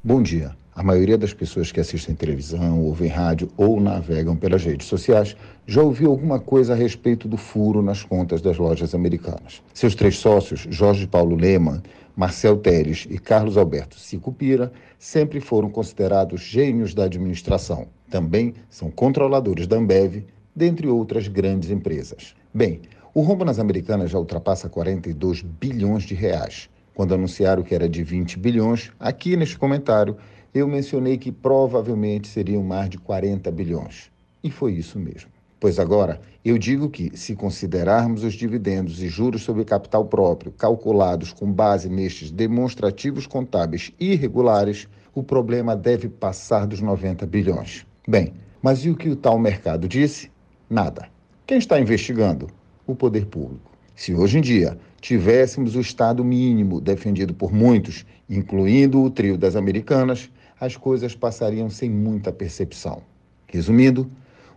Bom 0.00 0.22
dia. 0.22 0.54
A 0.76 0.84
maioria 0.84 1.18
das 1.18 1.34
pessoas 1.34 1.72
que 1.72 1.80
assistem 1.80 2.14
televisão, 2.14 2.80
ouvem 2.80 3.08
rádio 3.08 3.50
ou 3.56 3.80
navegam 3.80 4.36
pelas 4.36 4.64
redes 4.64 4.86
sociais 4.86 5.36
já 5.66 5.82
ouviu 5.82 6.10
alguma 6.10 6.38
coisa 6.38 6.72
a 6.72 6.76
respeito 6.76 7.26
do 7.26 7.36
furo 7.36 7.82
nas 7.82 8.04
contas 8.04 8.40
das 8.40 8.56
lojas 8.56 8.94
americanas. 8.94 9.60
Seus 9.74 9.96
três 9.96 10.18
sócios, 10.18 10.68
Jorge 10.70 11.08
Paulo 11.08 11.34
Lehmann, 11.34 11.82
Marcel 12.16 12.56
Teres 12.58 13.06
e 13.10 13.18
Carlos 13.18 13.56
Alberto 13.56 13.98
Sicupira, 13.98 14.72
sempre 14.98 15.40
foram 15.40 15.70
considerados 15.70 16.40
gênios 16.40 16.94
da 16.94 17.04
administração. 17.04 17.88
Também 18.10 18.54
são 18.68 18.90
controladores 18.90 19.66
da 19.66 19.76
Ambev, 19.76 20.24
dentre 20.54 20.88
outras 20.88 21.28
grandes 21.28 21.70
empresas. 21.70 22.34
Bem, 22.52 22.80
o 23.14 23.22
rombo 23.22 23.44
nas 23.44 23.58
americanas 23.58 24.10
já 24.10 24.18
ultrapassa 24.18 24.68
42 24.68 25.42
bilhões 25.42 26.02
de 26.04 26.14
reais. 26.14 26.68
Quando 26.94 27.14
anunciaram 27.14 27.62
que 27.62 27.74
era 27.74 27.88
de 27.88 28.02
20 28.02 28.38
bilhões, 28.38 28.90
aqui 28.98 29.36
neste 29.36 29.56
comentário 29.56 30.16
eu 30.52 30.66
mencionei 30.66 31.16
que 31.16 31.32
provavelmente 31.32 32.28
seriam 32.28 32.62
mais 32.62 32.90
de 32.90 32.98
40 32.98 33.50
bilhões. 33.50 34.10
E 34.42 34.50
foi 34.50 34.72
isso 34.72 34.98
mesmo. 34.98 35.30
Pois 35.60 35.78
agora, 35.78 36.18
eu 36.42 36.56
digo 36.56 36.88
que, 36.88 37.14
se 37.14 37.36
considerarmos 37.36 38.24
os 38.24 38.32
dividendos 38.32 39.02
e 39.02 39.08
juros 39.08 39.42
sobre 39.42 39.62
capital 39.62 40.06
próprio 40.06 40.50
calculados 40.52 41.34
com 41.34 41.52
base 41.52 41.86
nestes 41.90 42.30
demonstrativos 42.30 43.26
contábeis 43.26 43.92
irregulares, 44.00 44.88
o 45.14 45.22
problema 45.22 45.76
deve 45.76 46.08
passar 46.08 46.66
dos 46.66 46.80
90 46.80 47.26
bilhões. 47.26 47.86
Bem, 48.08 48.32
mas 48.62 48.86
e 48.86 48.90
o 48.90 48.96
que 48.96 49.10
o 49.10 49.16
tal 49.16 49.38
mercado 49.38 49.86
disse? 49.86 50.30
Nada. 50.68 51.08
Quem 51.46 51.58
está 51.58 51.78
investigando? 51.78 52.48
O 52.86 52.94
poder 52.94 53.26
público. 53.26 53.70
Se 53.94 54.14
hoje 54.14 54.38
em 54.38 54.40
dia 54.40 54.78
tivéssemos 54.98 55.76
o 55.76 55.80
Estado 55.80 56.24
mínimo 56.24 56.80
defendido 56.80 57.34
por 57.34 57.52
muitos, 57.52 58.06
incluindo 58.30 59.02
o 59.02 59.10
trio 59.10 59.36
das 59.36 59.56
americanas, 59.56 60.30
as 60.58 60.74
coisas 60.74 61.14
passariam 61.14 61.68
sem 61.68 61.90
muita 61.90 62.32
percepção. 62.32 63.02
Resumindo, 63.46 64.10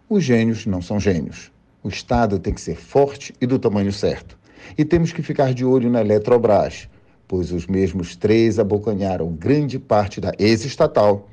os 0.09 0.23
gênios 0.23 0.65
não 0.65 0.81
são 0.81 0.99
gênios. 0.99 1.51
O 1.83 1.89
Estado 1.89 2.39
tem 2.39 2.53
que 2.53 2.61
ser 2.61 2.75
forte 2.75 3.33
e 3.41 3.45
do 3.45 3.59
tamanho 3.59 3.91
certo. 3.91 4.37
E 4.77 4.85
temos 4.85 5.11
que 5.11 5.21
ficar 5.21 5.53
de 5.53 5.65
olho 5.65 5.89
na 5.89 6.01
Eletrobras, 6.01 6.87
pois 7.27 7.51
os 7.51 7.67
mesmos 7.67 8.15
três 8.15 8.59
abocanharam 8.59 9.31
grande 9.33 9.79
parte 9.79 10.21
da 10.21 10.31
ex-estatal, 10.39 11.27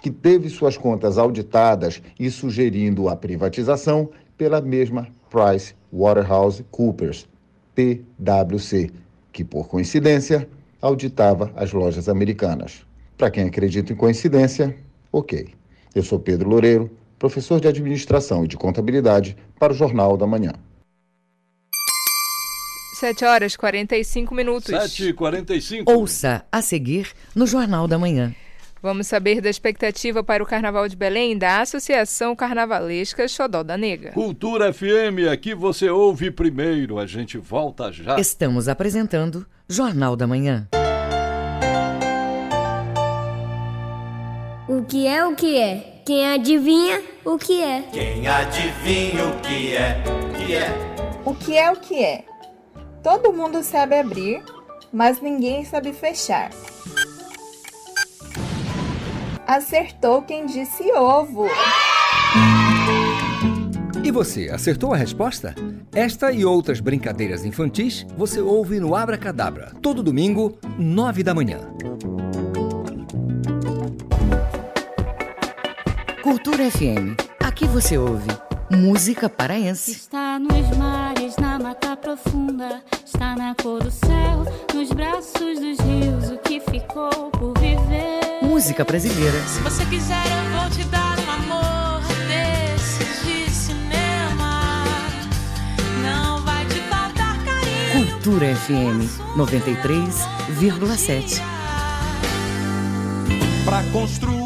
que 0.00 0.10
teve 0.10 0.48
suas 0.48 0.76
contas 0.76 1.18
auditadas 1.18 2.02
e 2.18 2.30
sugerindo 2.30 3.08
a 3.08 3.16
privatização 3.16 4.10
pela 4.36 4.60
mesma 4.60 5.08
Price 5.30 5.74
Waterhouse 5.92 6.64
Coopers, 6.70 7.26
PwC, 7.74 8.90
que 9.32 9.44
por 9.44 9.68
coincidência 9.68 10.48
auditava 10.80 11.50
as 11.56 11.72
lojas 11.72 12.08
americanas. 12.08 12.86
Para 13.16 13.30
quem 13.30 13.44
acredita 13.44 13.92
em 13.92 13.96
coincidência, 13.96 14.76
ok. 15.10 15.48
Eu 15.94 16.02
sou 16.02 16.20
Pedro 16.20 16.50
Loureiro, 16.50 16.90
professor 17.18 17.60
de 17.60 17.68
administração 17.68 18.44
e 18.44 18.48
de 18.48 18.56
contabilidade 18.56 19.36
para 19.58 19.72
o 19.72 19.76
Jornal 19.76 20.16
da 20.16 20.26
Manhã. 20.26 20.52
7 22.94 23.24
horas 23.26 23.52
e 23.52 23.58
45 23.58 24.34
minutos. 24.34 24.66
7 24.66 25.08
e 25.08 25.12
45 25.12 25.92
Ouça 25.92 26.44
a 26.50 26.62
seguir 26.62 27.12
no 27.34 27.46
Jornal 27.46 27.86
da 27.86 27.98
Manhã. 27.98 28.34
Vamos 28.82 29.06
saber 29.06 29.40
da 29.40 29.50
expectativa 29.50 30.22
para 30.22 30.42
o 30.42 30.46
Carnaval 30.46 30.88
de 30.88 30.96
Belém 30.96 31.36
da 31.36 31.60
Associação 31.60 32.36
Carnavalesca 32.36 33.26
Xodó 33.26 33.62
da 33.62 33.76
Nega. 33.76 34.12
Cultura 34.12 34.72
FM, 34.72 35.28
aqui 35.30 35.54
você 35.54 35.90
ouve 35.90 36.30
primeiro. 36.30 36.98
A 36.98 37.06
gente 37.06 37.36
volta 37.36 37.90
já. 37.90 38.18
Estamos 38.18 38.68
apresentando 38.68 39.44
Jornal 39.68 40.14
da 40.14 40.26
Manhã. 40.26 40.68
O 44.68 44.82
que 44.82 45.06
é 45.06 45.24
o 45.24 45.32
que 45.36 45.56
é? 45.56 46.02
Quem 46.04 46.26
adivinha 46.26 47.00
o 47.24 47.38
que 47.38 47.62
é? 47.62 47.82
Quem 47.92 48.26
adivinha 48.26 49.24
o 49.24 49.40
que 49.40 49.76
é? 49.76 50.02
Que 50.36 50.54
é? 50.56 51.22
O 51.24 51.34
que 51.34 51.56
é 51.56 51.70
o 51.70 51.76
que 51.76 52.04
é? 52.04 52.24
Todo 53.00 53.32
mundo 53.32 53.62
sabe 53.62 53.96
abrir, 53.96 54.42
mas 54.92 55.20
ninguém 55.20 55.64
sabe 55.64 55.92
fechar. 55.92 56.50
Acertou 59.46 60.22
quem 60.22 60.46
disse 60.46 60.82
ovo. 60.92 61.46
E 64.02 64.10
você, 64.10 64.50
acertou 64.50 64.92
a 64.92 64.96
resposta? 64.96 65.54
Esta 65.94 66.32
e 66.32 66.44
outras 66.44 66.80
brincadeiras 66.80 67.44
infantis 67.44 68.04
você 68.16 68.40
ouve 68.40 68.80
no 68.80 68.96
Abra 68.96 69.16
Cadabra, 69.16 69.70
todo 69.80 70.02
domingo, 70.02 70.58
nove 70.76 71.22
da 71.22 71.32
manhã. 71.32 71.60
Cultura 76.26 76.68
FM. 76.68 77.14
Aqui 77.38 77.68
você 77.68 77.96
ouve 77.96 78.26
música 78.68 79.28
paraense. 79.28 79.92
Está 79.92 80.40
nos 80.40 80.76
mares, 80.76 81.36
na 81.36 81.56
mata 81.56 81.96
profunda, 81.96 82.82
está 83.04 83.36
na 83.36 83.54
cor 83.54 83.80
do 83.80 83.92
céu, 83.92 84.44
nos 84.74 84.90
braços 84.90 85.60
dos 85.60 85.78
rios, 85.78 86.32
o 86.32 86.38
que 86.38 86.58
ficou 86.58 87.30
por 87.30 87.56
viver. 87.60 88.40
Música 88.42 88.82
brasileira. 88.82 89.38
Se 89.46 89.60
você 89.60 89.86
quiser, 89.86 90.24
eu 90.26 90.50
vou 90.58 90.68
te 90.68 90.82
dar 90.88 91.16
um 91.20 91.30
amor 91.30 92.00
desses 92.26 93.24
de 93.24 93.48
cinema. 93.48 94.82
Não 96.02 96.42
vai 96.42 96.66
te 96.66 96.80
faltar 96.90 97.38
carinho. 97.44 98.04
Cultura 98.04 98.52
FM 98.52 99.06
93,7. 99.36 101.40
Pra 103.64 103.84
construir 103.92 104.45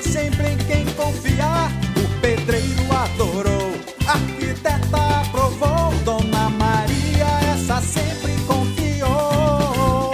ter 0.00 0.08
sempre 0.08 0.52
em 0.52 0.56
quem 0.56 0.84
confiar. 0.94 1.70
O 1.96 2.20
pedreiro 2.20 2.92
adorou, 2.92 3.72
a 4.06 4.12
arquiteta 4.12 5.20
aprovou. 5.20 5.92
Dona 6.04 6.48
Maria, 6.50 7.26
essa 7.52 7.80
sempre 7.80 8.32
confiou. 8.46 10.12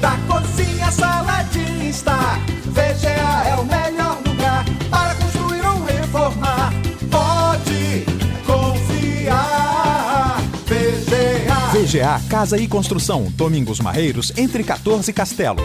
Da 0.00 0.16
cozinha, 0.28 0.90
sala 0.90 1.42
de 1.44 1.88
estar. 1.88 2.38
VGA 2.66 3.48
é 3.48 3.56
o 3.56 3.64
melhor 3.64 4.20
lugar 4.26 4.64
para 4.90 5.14
construir 5.16 5.64
ou 5.66 5.84
reformar. 5.84 6.72
Pode 7.10 8.04
confiar. 8.46 10.40
VGA. 10.66 11.78
VGA 11.78 12.20
Casa 12.28 12.58
e 12.58 12.66
Construção, 12.66 13.32
Domingos 13.36 13.80
Marreiros, 13.80 14.32
entre 14.36 14.62
14 14.64 15.10
e 15.10 15.14
Castelo. 15.14 15.62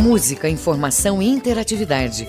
Música, 0.00 0.48
informação 0.48 1.20
e 1.20 1.26
interatividade. 1.26 2.28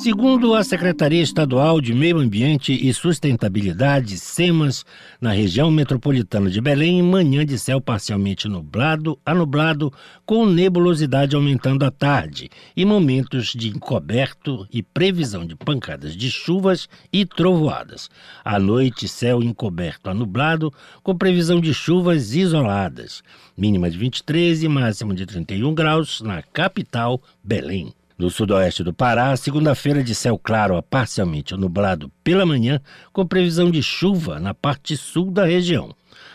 Segundo 0.00 0.54
a 0.54 0.62
Secretaria 0.62 1.20
Estadual 1.20 1.80
de 1.80 1.92
Meio 1.92 2.18
Ambiente 2.18 2.72
e 2.72 2.94
Sustentabilidade, 2.94 4.16
SEMAS, 4.16 4.84
na 5.20 5.32
região 5.32 5.72
metropolitana 5.72 6.48
de 6.48 6.60
Belém, 6.60 7.02
manhã 7.02 7.44
de 7.44 7.58
céu 7.58 7.80
parcialmente 7.80 8.46
nublado 8.46 9.18
a 9.26 9.34
nublado, 9.34 9.92
com 10.24 10.46
nebulosidade 10.46 11.34
aumentando 11.34 11.84
à 11.84 11.90
tarde 11.90 12.48
e 12.76 12.84
momentos 12.84 13.48
de 13.48 13.70
encoberto 13.70 14.68
e 14.72 14.84
previsão 14.84 15.44
de 15.44 15.56
pancadas 15.56 16.16
de 16.16 16.30
chuvas 16.30 16.88
e 17.12 17.26
trovoadas. 17.26 18.08
À 18.44 18.56
noite, 18.60 19.08
céu 19.08 19.42
encoberto 19.42 20.08
a 20.08 20.14
nublado, 20.14 20.72
com 21.02 21.18
previsão 21.18 21.60
de 21.60 21.74
chuvas 21.74 22.36
isoladas. 22.36 23.20
Mínima 23.56 23.90
de 23.90 23.98
23 23.98 24.62
e 24.62 24.68
máxima 24.68 25.12
de 25.12 25.26
31 25.26 25.74
graus 25.74 26.20
na 26.20 26.40
capital, 26.40 27.20
Belém. 27.42 27.92
No 28.18 28.30
sudoeste 28.30 28.82
do 28.82 28.92
Pará, 28.92 29.36
segunda-feira 29.36 30.02
de 30.02 30.12
céu 30.12 30.36
claro 30.36 30.76
a 30.76 30.82
parcialmente 30.82 31.54
nublado 31.54 32.10
pela 32.24 32.44
manhã, 32.44 32.80
com 33.12 33.24
previsão 33.24 33.70
de 33.70 33.80
chuva 33.80 34.40
na 34.40 34.52
parte 34.52 34.96
sul 34.96 35.30
da 35.30 35.44
região. 35.44 35.94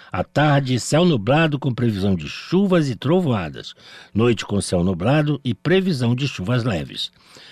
À 0.09 0.23
tarde, 0.23 0.79
céu 0.79 1.03
nublado 1.03 1.59
com 1.59 1.73
previsão 1.73 2.15
de 2.15 2.29
chuvas 2.29 2.89
e 2.89 2.95
trovoadas. 2.95 3.73
Noite 4.13 4.45
com 4.45 4.61
céu 4.61 4.81
nublado 4.81 5.41
e 5.43 5.53
previsão 5.53 6.15
de 6.15 6.25
chuvas 6.25 6.63
leves. 6.63 7.11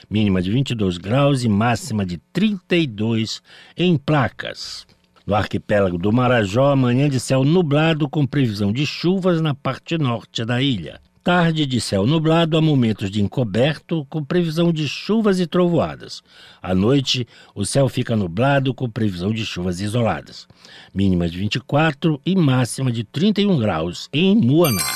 Mínima 0.09 0.41
de 0.41 0.49
22 0.49 0.97
graus 0.97 1.43
e 1.43 1.49
máxima 1.49 2.05
de 2.05 2.17
32 2.31 3.41
em 3.75 3.97
placas. 3.97 4.87
No 5.27 5.35
arquipélago 5.35 5.97
do 5.97 6.09
Marajó, 6.09 6.73
manhã 6.73 7.09
de 7.09 7.19
céu 7.19 7.43
nublado 7.43 8.07
com 8.07 8.25
previsão 8.25 8.71
de 8.71 8.85
chuvas 8.85 9.41
na 9.41 9.53
parte 9.53 9.97
norte 9.97 10.45
da 10.45 10.61
ilha. 10.61 11.01
Tarde 11.23 11.67
de 11.67 11.79
céu 11.79 12.07
nublado 12.07 12.57
a 12.57 12.61
momentos 12.61 13.11
de 13.11 13.21
encoberto, 13.21 14.07
com 14.09 14.23
previsão 14.23 14.73
de 14.73 14.87
chuvas 14.87 15.39
e 15.39 15.45
trovoadas. 15.45 16.23
À 16.59 16.73
noite, 16.73 17.27
o 17.53 17.63
céu 17.63 17.87
fica 17.87 18.15
nublado, 18.15 18.73
com 18.73 18.89
previsão 18.89 19.31
de 19.31 19.45
chuvas 19.45 19.81
isoladas. 19.81 20.47
Mínima 20.91 21.29
de 21.29 21.37
24 21.37 22.19
e 22.25 22.35
máxima 22.35 22.91
de 22.91 23.03
31 23.03 23.59
graus 23.59 24.09
em 24.11 24.35
Muaná. 24.35 24.95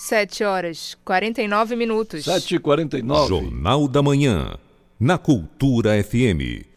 7 0.00 0.44
horas 0.44 0.98
49 1.02 1.76
minutos. 1.76 2.24
7 2.24 2.56
e 2.56 2.58
49 2.58 3.28
Jornal 3.28 3.88
da 3.88 4.02
Manhã, 4.02 4.58
na 4.98 5.16
Cultura 5.16 5.92
FM. 6.02 6.69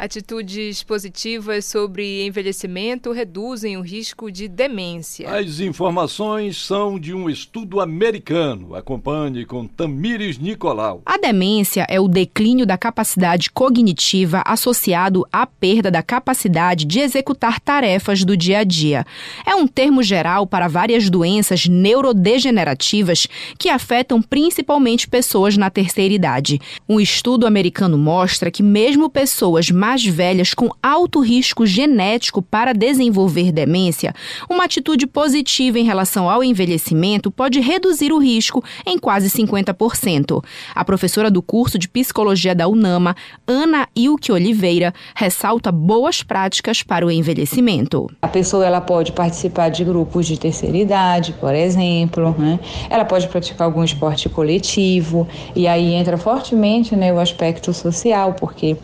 Atitudes 0.00 0.82
positivas 0.82 1.66
sobre 1.66 2.24
envelhecimento 2.24 3.12
reduzem 3.12 3.76
o 3.76 3.82
risco 3.82 4.32
de 4.32 4.48
demência. 4.48 5.28
As 5.28 5.60
informações 5.60 6.56
são 6.56 6.98
de 6.98 7.12
um 7.12 7.28
estudo 7.28 7.82
americano. 7.82 8.74
Acompanhe 8.74 9.44
com 9.44 9.66
Tamires 9.66 10.38
Nicolau. 10.38 11.02
A 11.04 11.18
demência 11.18 11.84
é 11.86 12.00
o 12.00 12.08
declínio 12.08 12.64
da 12.64 12.78
capacidade 12.78 13.50
cognitiva 13.50 14.42
associado 14.46 15.26
à 15.30 15.46
perda 15.46 15.90
da 15.90 16.02
capacidade 16.02 16.86
de 16.86 17.00
executar 17.00 17.60
tarefas 17.60 18.24
do 18.24 18.34
dia 18.34 18.60
a 18.60 18.64
dia. 18.64 19.04
É 19.44 19.54
um 19.54 19.66
termo 19.66 20.02
geral 20.02 20.46
para 20.46 20.66
várias 20.66 21.10
doenças 21.10 21.66
neurodegenerativas 21.66 23.28
que 23.58 23.68
afetam 23.68 24.22
principalmente 24.22 25.06
pessoas 25.06 25.58
na 25.58 25.68
terceira 25.68 26.14
idade. 26.14 26.58
Um 26.88 26.98
estudo 26.98 27.46
americano 27.46 27.98
mostra 27.98 28.50
que 28.50 28.62
mesmo 28.62 29.10
pessoas 29.10 29.70
mais 29.70 29.89
mais 29.90 30.06
velhas 30.06 30.54
com 30.54 30.70
alto 30.80 31.18
risco 31.18 31.66
genético 31.66 32.40
para 32.40 32.72
desenvolver 32.72 33.50
demência, 33.50 34.14
uma 34.48 34.64
atitude 34.64 35.04
positiva 35.04 35.80
em 35.80 35.84
relação 35.84 36.30
ao 36.30 36.44
envelhecimento 36.44 37.28
pode 37.28 37.58
reduzir 37.58 38.12
o 38.12 38.18
risco 38.18 38.62
em 38.86 38.96
quase 38.96 39.28
50%. 39.28 40.44
A 40.76 40.84
professora 40.84 41.28
do 41.28 41.42
curso 41.42 41.76
de 41.76 41.88
psicologia 41.88 42.54
da 42.54 42.68
UNAMA, 42.68 43.16
Ana 43.44 43.88
Ilke 43.96 44.30
Oliveira, 44.30 44.94
ressalta 45.12 45.72
boas 45.72 46.22
práticas 46.22 46.84
para 46.84 47.04
o 47.04 47.10
envelhecimento. 47.10 48.06
A 48.22 48.28
pessoa 48.28 48.64
ela 48.64 48.80
pode 48.80 49.10
participar 49.10 49.70
de 49.70 49.82
grupos 49.82 50.24
de 50.24 50.38
terceira 50.38 50.78
idade, 50.78 51.34
por 51.40 51.52
exemplo, 51.52 52.32
né? 52.38 52.60
ela 52.88 53.04
pode 53.04 53.26
praticar 53.26 53.66
algum 53.66 53.82
esporte 53.82 54.28
coletivo, 54.28 55.26
e 55.56 55.66
aí 55.66 55.94
entra 55.94 56.16
fortemente 56.16 56.94
né, 56.94 57.12
o 57.12 57.18
aspecto 57.18 57.72
social, 57.72 58.34
porque 58.34 58.76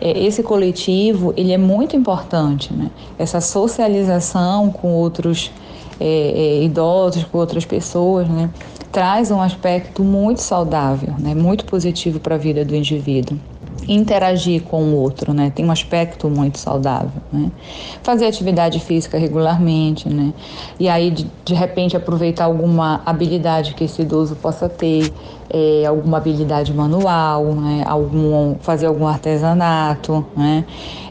é, 0.00 0.18
esse 0.18 0.42
coletivo 0.48 1.34
ele 1.36 1.52
é 1.52 1.58
muito 1.58 1.94
importante, 1.94 2.72
né? 2.72 2.90
Essa 3.18 3.40
socialização 3.40 4.70
com 4.70 4.94
outros 4.94 5.52
é, 6.00 6.06
é, 6.06 6.62
idosos, 6.64 7.22
com 7.24 7.36
outras 7.36 7.66
pessoas, 7.66 8.26
né? 8.26 8.50
Traz 8.90 9.30
um 9.30 9.42
aspecto 9.42 10.02
muito 10.02 10.40
saudável, 10.40 11.14
né? 11.18 11.34
Muito 11.34 11.66
positivo 11.66 12.18
para 12.18 12.36
a 12.36 12.38
vida 12.38 12.64
do 12.64 12.74
indivíduo 12.74 13.38
interagir 13.86 14.62
com 14.62 14.82
o 14.82 14.96
outro, 14.96 15.32
né? 15.32 15.52
Tem 15.54 15.64
um 15.64 15.70
aspecto 15.70 16.28
muito 16.28 16.58
saudável, 16.58 17.22
né? 17.32 17.50
Fazer 18.02 18.26
atividade 18.26 18.80
física 18.80 19.18
regularmente, 19.18 20.08
né? 20.08 20.32
E 20.78 20.88
aí, 20.88 21.10
de, 21.10 21.26
de 21.44 21.54
repente, 21.54 21.96
aproveitar 21.96 22.44
alguma 22.44 23.02
habilidade 23.06 23.74
que 23.74 23.84
esse 23.84 24.02
idoso 24.02 24.36
possa 24.36 24.68
ter, 24.68 25.12
é, 25.50 25.86
alguma 25.86 26.18
habilidade 26.18 26.72
manual, 26.72 27.44
né? 27.54 27.82
algum, 27.86 28.56
fazer 28.60 28.86
algum 28.86 29.06
artesanato, 29.06 30.26
né? 30.36 30.64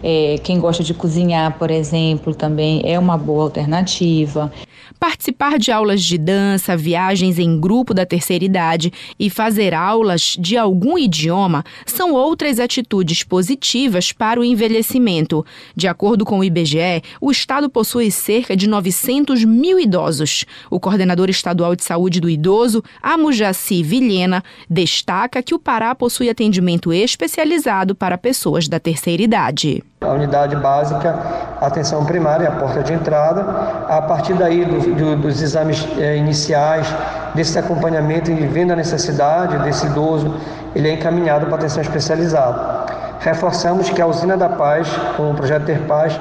É, 0.04 0.36
quem 0.44 0.60
gosta 0.60 0.84
de 0.84 0.94
cozinhar, 0.94 1.58
por 1.58 1.72
exemplo, 1.72 2.36
também 2.36 2.82
é 2.86 3.00
uma 3.00 3.18
boa 3.18 3.44
alternativa 3.44 4.52
participar 4.98 5.58
de 5.58 5.72
aulas 5.72 6.04
de 6.04 6.18
dança, 6.18 6.76
viagens 6.76 7.40
em 7.40 7.60
grupo 7.60 7.94
da 7.94 8.06
terceira 8.06 8.44
idade 8.44 8.92
e 9.20 9.30
fazer 9.30 9.74
aulas 9.74 10.36
de 10.40 10.58
algum 10.58 10.98
idioma 10.98 11.64
são 11.86 12.14
outras 12.14 12.60
atitudes 12.60 13.24
positivas 13.24 14.12
para 14.12 14.40
o 14.40 14.44
envelhecimento. 14.44 15.46
De 15.76 15.88
acordo 15.88 16.26
com 16.26 16.40
o 16.40 16.44
IBGE, 16.44 17.02
o 17.22 17.32
estado 17.32 17.70
possui 17.70 18.12
cerca 18.12 18.56
de 18.56 18.68
900 18.68 19.44
mil 19.46 19.80
idosos. 19.80 20.46
O 20.70 20.80
coordenador 20.80 21.30
estadual 21.30 21.76
de 21.76 21.84
saúde 21.84 22.20
do 22.20 22.30
idoso, 22.30 22.84
Amujaci 23.02 23.84
Vilhena, 23.84 24.44
destaca 24.70 25.42
que 25.44 25.56
o 25.56 25.60
Pará 25.60 25.94
possui 25.96 26.30
atendimento 26.30 26.92
especializado 26.92 27.96
para 27.96 28.18
pessoas 28.18 28.68
da 28.68 28.80
terceira 28.80 29.24
idade. 29.24 29.84
A 30.00 30.14
unidade 30.14 30.56
básica, 30.56 31.18
atenção 31.60 32.06
primária, 32.06 32.48
a 32.48 32.52
porta 32.52 32.84
de 32.84 32.94
entrada. 32.94 33.42
A 33.90 34.00
partir 34.00 34.36
daí 34.36 34.64
do, 34.64 34.80
do, 34.94 35.16
dos 35.16 35.42
exames 35.42 35.88
é, 35.98 36.16
iniciais, 36.16 36.88
desse 37.34 37.58
acompanhamento 37.58 38.30
e 38.30 38.36
vendo 38.46 38.74
a 38.74 38.76
necessidade 38.76 39.58
desse 39.64 39.88
idoso, 39.88 40.36
ele 40.76 40.88
é 40.88 40.94
encaminhado 40.94 41.48
para 41.48 41.56
atenção 41.56 41.82
especializada. 41.82 42.86
Reforçamos 43.22 43.90
que 43.90 44.00
a 44.00 44.06
usina 44.06 44.38
da 44.38 44.48
paz, 44.48 44.88
com 45.18 45.32
o 45.32 45.34
projeto 45.34 45.66
Ter 45.66 45.80
Paz, 45.88 46.20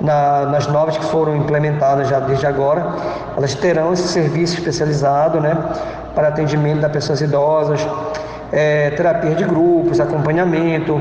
na, 0.00 0.46
nas 0.46 0.66
novas 0.66 0.96
que 0.96 1.04
foram 1.04 1.36
implementadas 1.36 2.08
já 2.08 2.20
desde 2.20 2.46
agora, 2.46 2.94
elas 3.36 3.54
terão 3.54 3.92
esse 3.92 4.08
serviço 4.08 4.54
especializado, 4.54 5.38
né, 5.38 5.54
para 6.14 6.28
atendimento 6.28 6.80
das 6.80 6.90
pessoas 6.90 7.20
idosas, 7.20 7.86
é, 8.50 8.88
terapia 8.88 9.34
de 9.34 9.44
grupos, 9.44 10.00
acompanhamento 10.00 10.98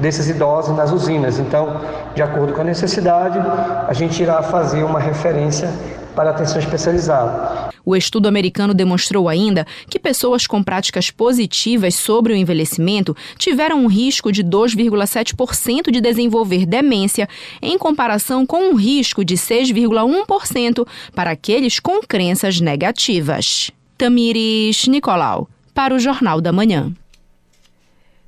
desses 0.00 0.28
idosos 0.28 0.76
nas 0.76 0.92
usinas. 0.92 1.38
Então, 1.38 1.80
de 2.14 2.22
acordo 2.22 2.52
com 2.52 2.60
a 2.60 2.64
necessidade, 2.64 3.38
a 3.86 3.92
gente 3.92 4.22
irá 4.22 4.42
fazer 4.42 4.82
uma 4.82 5.00
referência 5.00 5.70
para 6.14 6.30
atenção 6.30 6.58
especializada. 6.58 7.70
O 7.84 7.96
estudo 7.96 8.28
americano 8.28 8.74
demonstrou 8.74 9.28
ainda 9.28 9.66
que 9.88 9.98
pessoas 9.98 10.46
com 10.46 10.62
práticas 10.62 11.10
positivas 11.10 11.94
sobre 11.94 12.32
o 12.32 12.36
envelhecimento 12.36 13.16
tiveram 13.38 13.82
um 13.82 13.86
risco 13.86 14.30
de 14.30 14.44
2,7% 14.44 15.90
de 15.90 16.00
desenvolver 16.00 16.66
demência, 16.66 17.28
em 17.62 17.78
comparação 17.78 18.44
com 18.44 18.70
um 18.70 18.76
risco 18.76 19.24
de 19.24 19.34
6,1% 19.34 20.86
para 21.14 21.30
aqueles 21.30 21.80
com 21.80 22.00
crenças 22.00 22.60
negativas. 22.60 23.70
Tamires 23.96 24.86
Nicolau 24.86 25.48
para 25.74 25.94
o 25.94 25.98
Jornal 25.98 26.40
da 26.40 26.52
Manhã. 26.52 26.92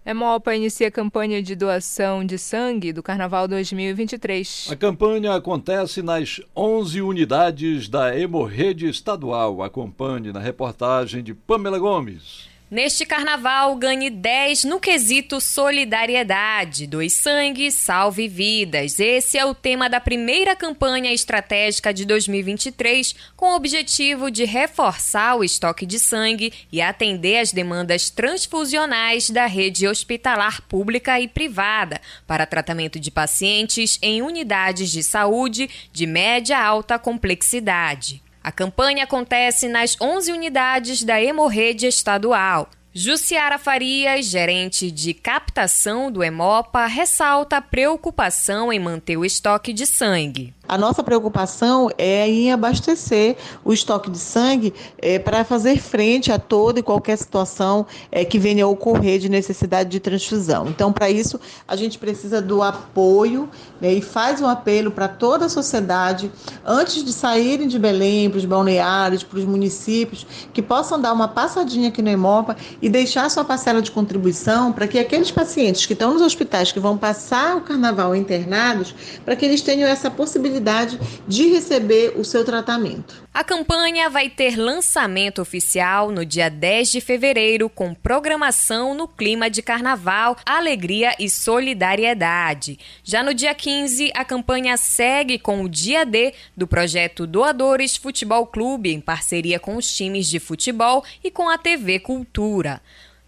Hemopa 0.04 0.52
inicia 0.52 0.88
a 0.88 0.90
campanha 0.90 1.40
de 1.40 1.54
doação 1.54 2.24
de 2.26 2.36
sangue 2.36 2.92
do 2.92 3.04
Carnaval 3.04 3.46
2023. 3.46 4.66
A 4.72 4.74
campanha 4.74 5.32
acontece 5.32 6.02
nas 6.02 6.40
11 6.56 7.00
unidades 7.00 7.88
da 7.88 8.18
Hemorrede 8.18 8.88
Estadual. 8.88 9.62
Acompanhe 9.62 10.32
na 10.32 10.40
reportagem 10.40 11.22
de 11.22 11.32
Pamela 11.32 11.78
Gomes. 11.78 12.51
Neste 12.72 13.04
carnaval, 13.04 13.76
ganhe 13.76 14.08
10 14.08 14.64
no 14.64 14.80
quesito 14.80 15.42
solidariedade. 15.42 16.86
Doe 16.86 17.10
sangue, 17.10 17.70
salve 17.70 18.26
vidas. 18.26 18.98
Esse 18.98 19.36
é 19.36 19.44
o 19.44 19.54
tema 19.54 19.90
da 19.90 20.00
primeira 20.00 20.56
campanha 20.56 21.12
estratégica 21.12 21.92
de 21.92 22.06
2023, 22.06 23.14
com 23.36 23.52
o 23.52 23.56
objetivo 23.56 24.30
de 24.30 24.46
reforçar 24.46 25.36
o 25.36 25.44
estoque 25.44 25.84
de 25.84 25.98
sangue 25.98 26.50
e 26.72 26.80
atender 26.80 27.40
as 27.40 27.52
demandas 27.52 28.08
transfusionais 28.08 29.28
da 29.28 29.44
rede 29.44 29.86
hospitalar 29.86 30.62
pública 30.62 31.20
e 31.20 31.28
privada 31.28 32.00
para 32.26 32.46
tratamento 32.46 32.98
de 32.98 33.10
pacientes 33.10 33.98
em 34.00 34.22
unidades 34.22 34.90
de 34.90 35.02
saúde 35.02 35.68
de 35.92 36.06
média 36.06 36.58
alta 36.58 36.98
complexidade. 36.98 38.21
A 38.42 38.50
campanha 38.50 39.04
acontece 39.04 39.68
nas 39.68 39.96
11 40.00 40.32
unidades 40.32 41.04
da 41.04 41.22
Hemorrede 41.22 41.86
Estadual. 41.86 42.68
Jussiara 42.94 43.56
Farias, 43.56 44.26
gerente 44.26 44.90
de 44.90 45.14
captação 45.14 46.12
do 46.12 46.22
Hemopa, 46.22 46.84
ressalta 46.84 47.56
a 47.56 47.62
preocupação 47.62 48.70
em 48.70 48.78
manter 48.78 49.16
o 49.16 49.24
estoque 49.24 49.72
de 49.72 49.86
sangue. 49.86 50.52
A 50.68 50.78
nossa 50.78 51.02
preocupação 51.02 51.90
é 51.98 52.26
em 52.28 52.52
abastecer 52.52 53.36
o 53.64 53.72
estoque 53.72 54.10
de 54.10 54.18
sangue 54.18 54.72
é, 54.96 55.18
para 55.18 55.44
fazer 55.44 55.78
frente 55.78 56.30
a 56.30 56.38
toda 56.38 56.78
e 56.78 56.82
qualquer 56.82 57.18
situação 57.18 57.84
é, 58.10 58.24
que 58.24 58.38
venha 58.38 58.64
a 58.64 58.68
ocorrer 58.68 59.18
de 59.18 59.28
necessidade 59.28 59.90
de 59.90 59.98
transfusão. 59.98 60.68
Então, 60.68 60.92
para 60.92 61.10
isso, 61.10 61.38
a 61.66 61.74
gente 61.74 61.98
precisa 61.98 62.40
do 62.40 62.62
apoio 62.62 63.50
né, 63.80 63.92
e 63.92 64.00
faz 64.00 64.40
um 64.40 64.46
apelo 64.46 64.90
para 64.92 65.08
toda 65.08 65.46
a 65.46 65.48
sociedade, 65.48 66.30
antes 66.64 67.04
de 67.04 67.12
saírem 67.12 67.66
de 67.66 67.78
Belém, 67.78 68.30
para 68.30 68.38
os 68.38 68.44
balneários, 68.44 69.22
para 69.22 69.40
os 69.40 69.44
municípios, 69.44 70.26
que 70.54 70.62
possam 70.62 71.00
dar 71.00 71.12
uma 71.12 71.28
passadinha 71.28 71.88
aqui 71.88 72.00
no 72.00 72.08
Hemopa 72.08 72.56
e 72.82 72.88
deixar 72.88 73.30
sua 73.30 73.44
parcela 73.44 73.80
de 73.80 73.92
contribuição 73.92 74.72
para 74.72 74.88
que 74.88 74.98
aqueles 74.98 75.30
pacientes 75.30 75.86
que 75.86 75.92
estão 75.92 76.12
nos 76.12 76.20
hospitais, 76.20 76.72
que 76.72 76.80
vão 76.80 76.98
passar 76.98 77.56
o 77.56 77.60
carnaval 77.60 78.14
internados, 78.14 78.92
para 79.24 79.36
que 79.36 79.44
eles 79.44 79.62
tenham 79.62 79.88
essa 79.88 80.10
possibilidade 80.10 80.98
de 81.28 81.48
receber 81.48 82.14
o 82.18 82.24
seu 82.24 82.44
tratamento. 82.44 83.22
A 83.32 83.42
campanha 83.42 84.10
vai 84.10 84.28
ter 84.28 84.58
lançamento 84.58 85.40
oficial 85.40 86.10
no 86.10 86.26
dia 86.26 86.50
10 86.50 86.90
de 86.90 87.00
fevereiro, 87.00 87.70
com 87.70 87.94
programação 87.94 88.94
no 88.94 89.06
clima 89.06 89.48
de 89.48 89.62
carnaval, 89.62 90.36
alegria 90.44 91.14
e 91.18 91.30
solidariedade. 91.30 92.78
Já 93.04 93.22
no 93.22 93.32
dia 93.32 93.54
15, 93.54 94.12
a 94.14 94.24
campanha 94.24 94.76
segue 94.76 95.38
com 95.38 95.62
o 95.62 95.68
dia 95.68 96.04
D 96.04 96.34
do 96.56 96.66
projeto 96.66 97.26
Doadores 97.26 97.96
Futebol 97.96 98.46
Clube, 98.46 98.92
em 98.92 99.00
parceria 99.00 99.58
com 99.58 99.76
os 99.76 99.90
times 99.94 100.28
de 100.28 100.38
futebol 100.38 101.04
e 101.22 101.30
com 101.30 101.48
a 101.48 101.56
TV 101.56 102.00
Cultura. 102.00 102.71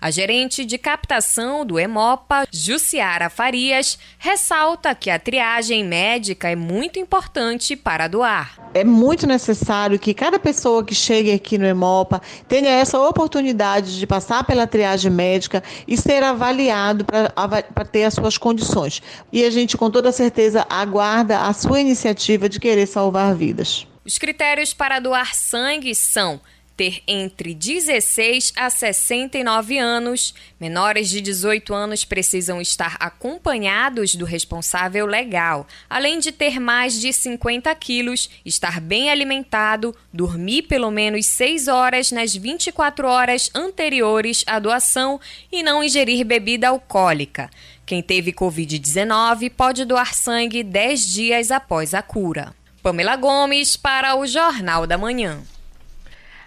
A 0.04 0.10
gerente 0.10 0.66
de 0.66 0.76
captação 0.76 1.64
do 1.64 1.78
Emopa, 1.78 2.46
Jussiara 2.52 3.30
Farias, 3.30 3.98
ressalta 4.18 4.94
que 4.94 5.08
a 5.08 5.18
triagem 5.18 5.82
médica 5.82 6.50
é 6.50 6.54
muito 6.54 6.98
importante 6.98 7.74
para 7.74 8.06
doar. 8.06 8.70
É 8.74 8.84
muito 8.84 9.26
necessário 9.26 9.98
que 9.98 10.12
cada 10.12 10.38
pessoa 10.38 10.84
que 10.84 10.94
chegue 10.94 11.32
aqui 11.32 11.56
no 11.56 11.64
Emopa 11.64 12.20
tenha 12.46 12.68
essa 12.68 13.00
oportunidade 13.00 13.98
de 13.98 14.06
passar 14.06 14.44
pela 14.44 14.66
triagem 14.66 15.10
médica 15.10 15.62
e 15.88 15.96
ser 15.96 16.22
avaliado 16.22 17.06
para 17.06 17.84
ter 17.86 18.04
as 18.04 18.12
suas 18.12 18.36
condições. 18.36 19.00
E 19.32 19.42
a 19.42 19.48
gente, 19.48 19.74
com 19.74 19.90
toda 19.90 20.12
certeza, 20.12 20.66
aguarda 20.68 21.46
a 21.46 21.52
sua 21.54 21.80
iniciativa 21.80 22.46
de 22.46 22.60
querer 22.60 22.86
salvar 22.86 23.34
vidas. 23.34 23.86
Os 24.04 24.18
critérios 24.18 24.74
para 24.74 24.98
doar 24.98 25.34
sangue 25.34 25.94
são 25.94 26.38
ter 26.76 27.02
entre 27.06 27.54
16 27.54 28.52
a 28.56 28.68
69 28.68 29.78
anos. 29.78 30.34
Menores 30.60 31.08
de 31.08 31.20
18 31.20 31.72
anos 31.74 32.04
precisam 32.04 32.60
estar 32.60 32.96
acompanhados 32.98 34.14
do 34.14 34.24
responsável 34.24 35.06
legal, 35.06 35.66
além 35.88 36.18
de 36.18 36.32
ter 36.32 36.58
mais 36.58 37.00
de 37.00 37.12
50 37.12 37.74
quilos, 37.76 38.28
estar 38.44 38.80
bem 38.80 39.10
alimentado, 39.10 39.94
dormir 40.12 40.62
pelo 40.62 40.90
menos 40.90 41.26
6 41.26 41.68
horas 41.68 42.10
nas 42.10 42.34
24 42.34 43.06
horas 43.06 43.50
anteriores 43.54 44.44
à 44.46 44.58
doação 44.58 45.20
e 45.50 45.62
não 45.62 45.82
ingerir 45.82 46.24
bebida 46.24 46.68
alcoólica. 46.68 47.50
Quem 47.86 48.02
teve 48.02 48.32
Covid-19 48.32 49.50
pode 49.50 49.84
doar 49.84 50.14
sangue 50.14 50.62
10 50.62 51.06
dias 51.06 51.50
após 51.50 51.92
a 51.92 52.02
cura. 52.02 52.54
Pamela 52.82 53.16
Gomes 53.16 53.76
para 53.76 54.16
o 54.16 54.26
Jornal 54.26 54.86
da 54.86 54.98
Manhã. 54.98 55.42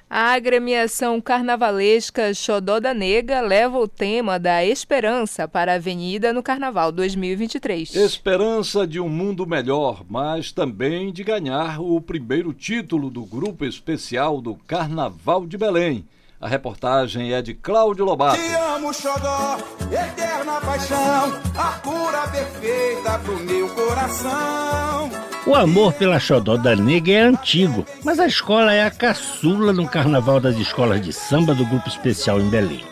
A 0.09 0.31
agremiação 0.31 1.19
carnavalesca 1.19 2.33
Xodó 2.33 2.79
da 2.79 2.93
Nega 2.93 3.41
leva 3.41 3.77
o 3.77 3.89
tema 3.89 4.39
da 4.39 4.63
esperança 4.63 5.49
para 5.49 5.73
a 5.73 5.75
Avenida 5.75 6.31
no 6.31 6.41
Carnaval 6.41 6.93
2023. 6.93 7.93
Esperança 7.93 8.87
de 8.87 9.01
um 9.01 9.09
mundo 9.09 9.45
melhor, 9.45 10.05
mas 10.09 10.53
também 10.53 11.11
de 11.11 11.25
ganhar 11.25 11.81
o 11.81 11.99
primeiro 11.99 12.53
título 12.53 13.09
do 13.09 13.25
grupo 13.25 13.65
especial 13.65 14.39
do 14.39 14.55
Carnaval 14.55 15.45
de 15.45 15.57
Belém. 15.57 16.05
A 16.39 16.47
reportagem 16.47 17.33
é 17.33 17.41
de 17.41 17.53
Cláudio 17.53 18.05
Lobato. 18.05 18.39
Te 18.39 18.53
amo, 18.53 18.93
Xodó, 18.93 19.57
eterna 19.91 20.61
paixão, 20.61 21.33
a 21.57 21.71
cura 21.79 22.27
perfeita 22.29 23.19
pro 23.19 23.39
meu 23.39 23.67
coração. 23.69 25.26
O 25.47 25.55
amor 25.55 25.93
pela 25.93 26.19
Xodó 26.19 26.57
da 26.57 26.75
Nega 26.75 27.09
é 27.13 27.21
antigo, 27.21 27.85
mas 28.03 28.19
a 28.19 28.27
escola 28.27 28.73
é 28.73 28.83
a 28.83 28.91
caçula 28.91 29.71
no 29.71 29.87
Carnaval 29.87 30.41
das 30.41 30.57
Escolas 30.57 31.01
de 31.01 31.13
Samba 31.13 31.55
do 31.55 31.65
Grupo 31.65 31.87
Especial 31.87 32.41
em 32.41 32.49
Belém. 32.49 32.83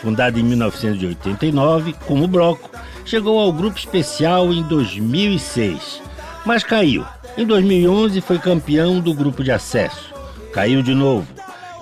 Fundada 0.00 0.38
em 0.38 0.44
1989, 0.44 1.96
como 2.06 2.28
bloco, 2.28 2.70
chegou 3.04 3.40
ao 3.40 3.52
Grupo 3.52 3.76
Especial 3.76 4.52
em 4.52 4.62
2006, 4.62 6.00
mas 6.46 6.62
caiu. 6.62 7.04
Em 7.36 7.44
2011 7.44 8.20
foi 8.20 8.38
campeão 8.38 9.00
do 9.00 9.12
grupo 9.12 9.42
de 9.42 9.50
acesso. 9.50 10.14
Caiu 10.52 10.84
de 10.84 10.94
novo 10.94 11.26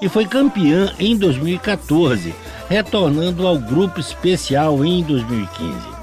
e 0.01 0.09
foi 0.09 0.25
campeã 0.25 0.95
em 0.99 1.15
2014, 1.15 2.35
retornando 2.71 3.47
ao 3.47 3.59
grupo 3.59 4.01
especial 4.01 4.83
em 4.83 5.03
2015. 5.03 5.97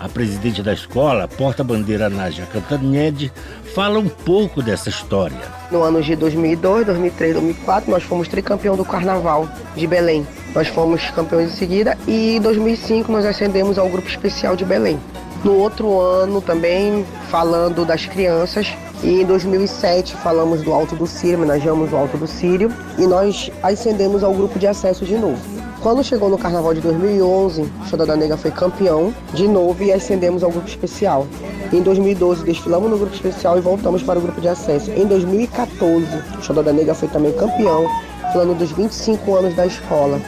A 0.00 0.08
presidente 0.08 0.62
da 0.62 0.72
escola, 0.72 1.28
porta-bandeira 1.28 2.08
Nádia 2.08 2.46
Cantanhede, 2.46 3.30
fala 3.74 3.98
um 3.98 4.08
pouco 4.08 4.62
dessa 4.62 4.88
história. 4.88 5.36
No 5.70 5.82
ano 5.82 6.02
de 6.02 6.16
2002, 6.16 6.86
2003, 6.86 7.34
2004, 7.34 7.90
nós 7.90 8.02
fomos 8.02 8.28
tricampeão 8.28 8.76
do 8.76 8.84
Carnaval 8.84 9.48
de 9.76 9.86
Belém. 9.86 10.26
Nós 10.54 10.68
fomos 10.68 11.08
campeões 11.10 11.52
em 11.52 11.56
seguida 11.56 11.96
e 12.06 12.36
em 12.36 12.40
2005 12.40 13.10
nós 13.10 13.24
ascendemos 13.24 13.78
ao 13.78 13.88
grupo 13.88 14.08
especial 14.08 14.56
de 14.56 14.64
Belém. 14.64 14.98
No 15.44 15.54
outro 15.54 16.00
ano 16.00 16.40
também, 16.40 17.06
falando 17.30 17.84
das 17.84 18.04
crianças, 18.04 18.66
e 19.02 19.22
em 19.22 19.24
2007 19.24 20.14
falamos 20.16 20.62
do 20.62 20.72
Alto 20.72 20.94
do 20.94 21.06
Sírio, 21.06 21.38
homenageamos 21.38 21.92
o 21.92 21.96
Alto 21.96 22.18
do 22.18 22.26
Sírio 22.26 22.70
e 22.98 23.06
nós 23.06 23.50
ascendemos 23.62 24.22
ao 24.22 24.34
grupo 24.34 24.58
de 24.58 24.66
acesso 24.66 25.04
de 25.04 25.16
novo. 25.16 25.59
Quando 25.82 26.04
chegou 26.04 26.28
no 26.28 26.36
Carnaval 26.36 26.74
de 26.74 26.80
2011, 26.82 27.66
o 27.90 27.96
da 27.96 28.14
Negra 28.14 28.36
foi 28.36 28.50
campeão 28.50 29.14
de 29.32 29.48
novo 29.48 29.82
e 29.82 29.90
ascendemos 29.90 30.42
ao 30.42 30.50
grupo 30.50 30.68
especial. 30.68 31.26
Em 31.72 31.80
2012 31.82 32.44
desfilamos 32.44 32.90
no 32.90 32.98
grupo 32.98 33.14
especial 33.14 33.56
e 33.56 33.62
voltamos 33.62 34.02
para 34.02 34.18
o 34.18 34.22
grupo 34.22 34.42
de 34.42 34.48
acesso. 34.48 34.90
Em 34.90 35.06
2014, 35.06 36.06
o 36.50 36.62
da 36.62 36.70
Negra 36.70 36.94
foi 36.94 37.08
também 37.08 37.32
campeão, 37.32 37.86
falando 38.30 38.58
dos 38.58 38.70
25 38.72 39.34
anos 39.34 39.56
da 39.56 39.64
escola. 39.64 40.20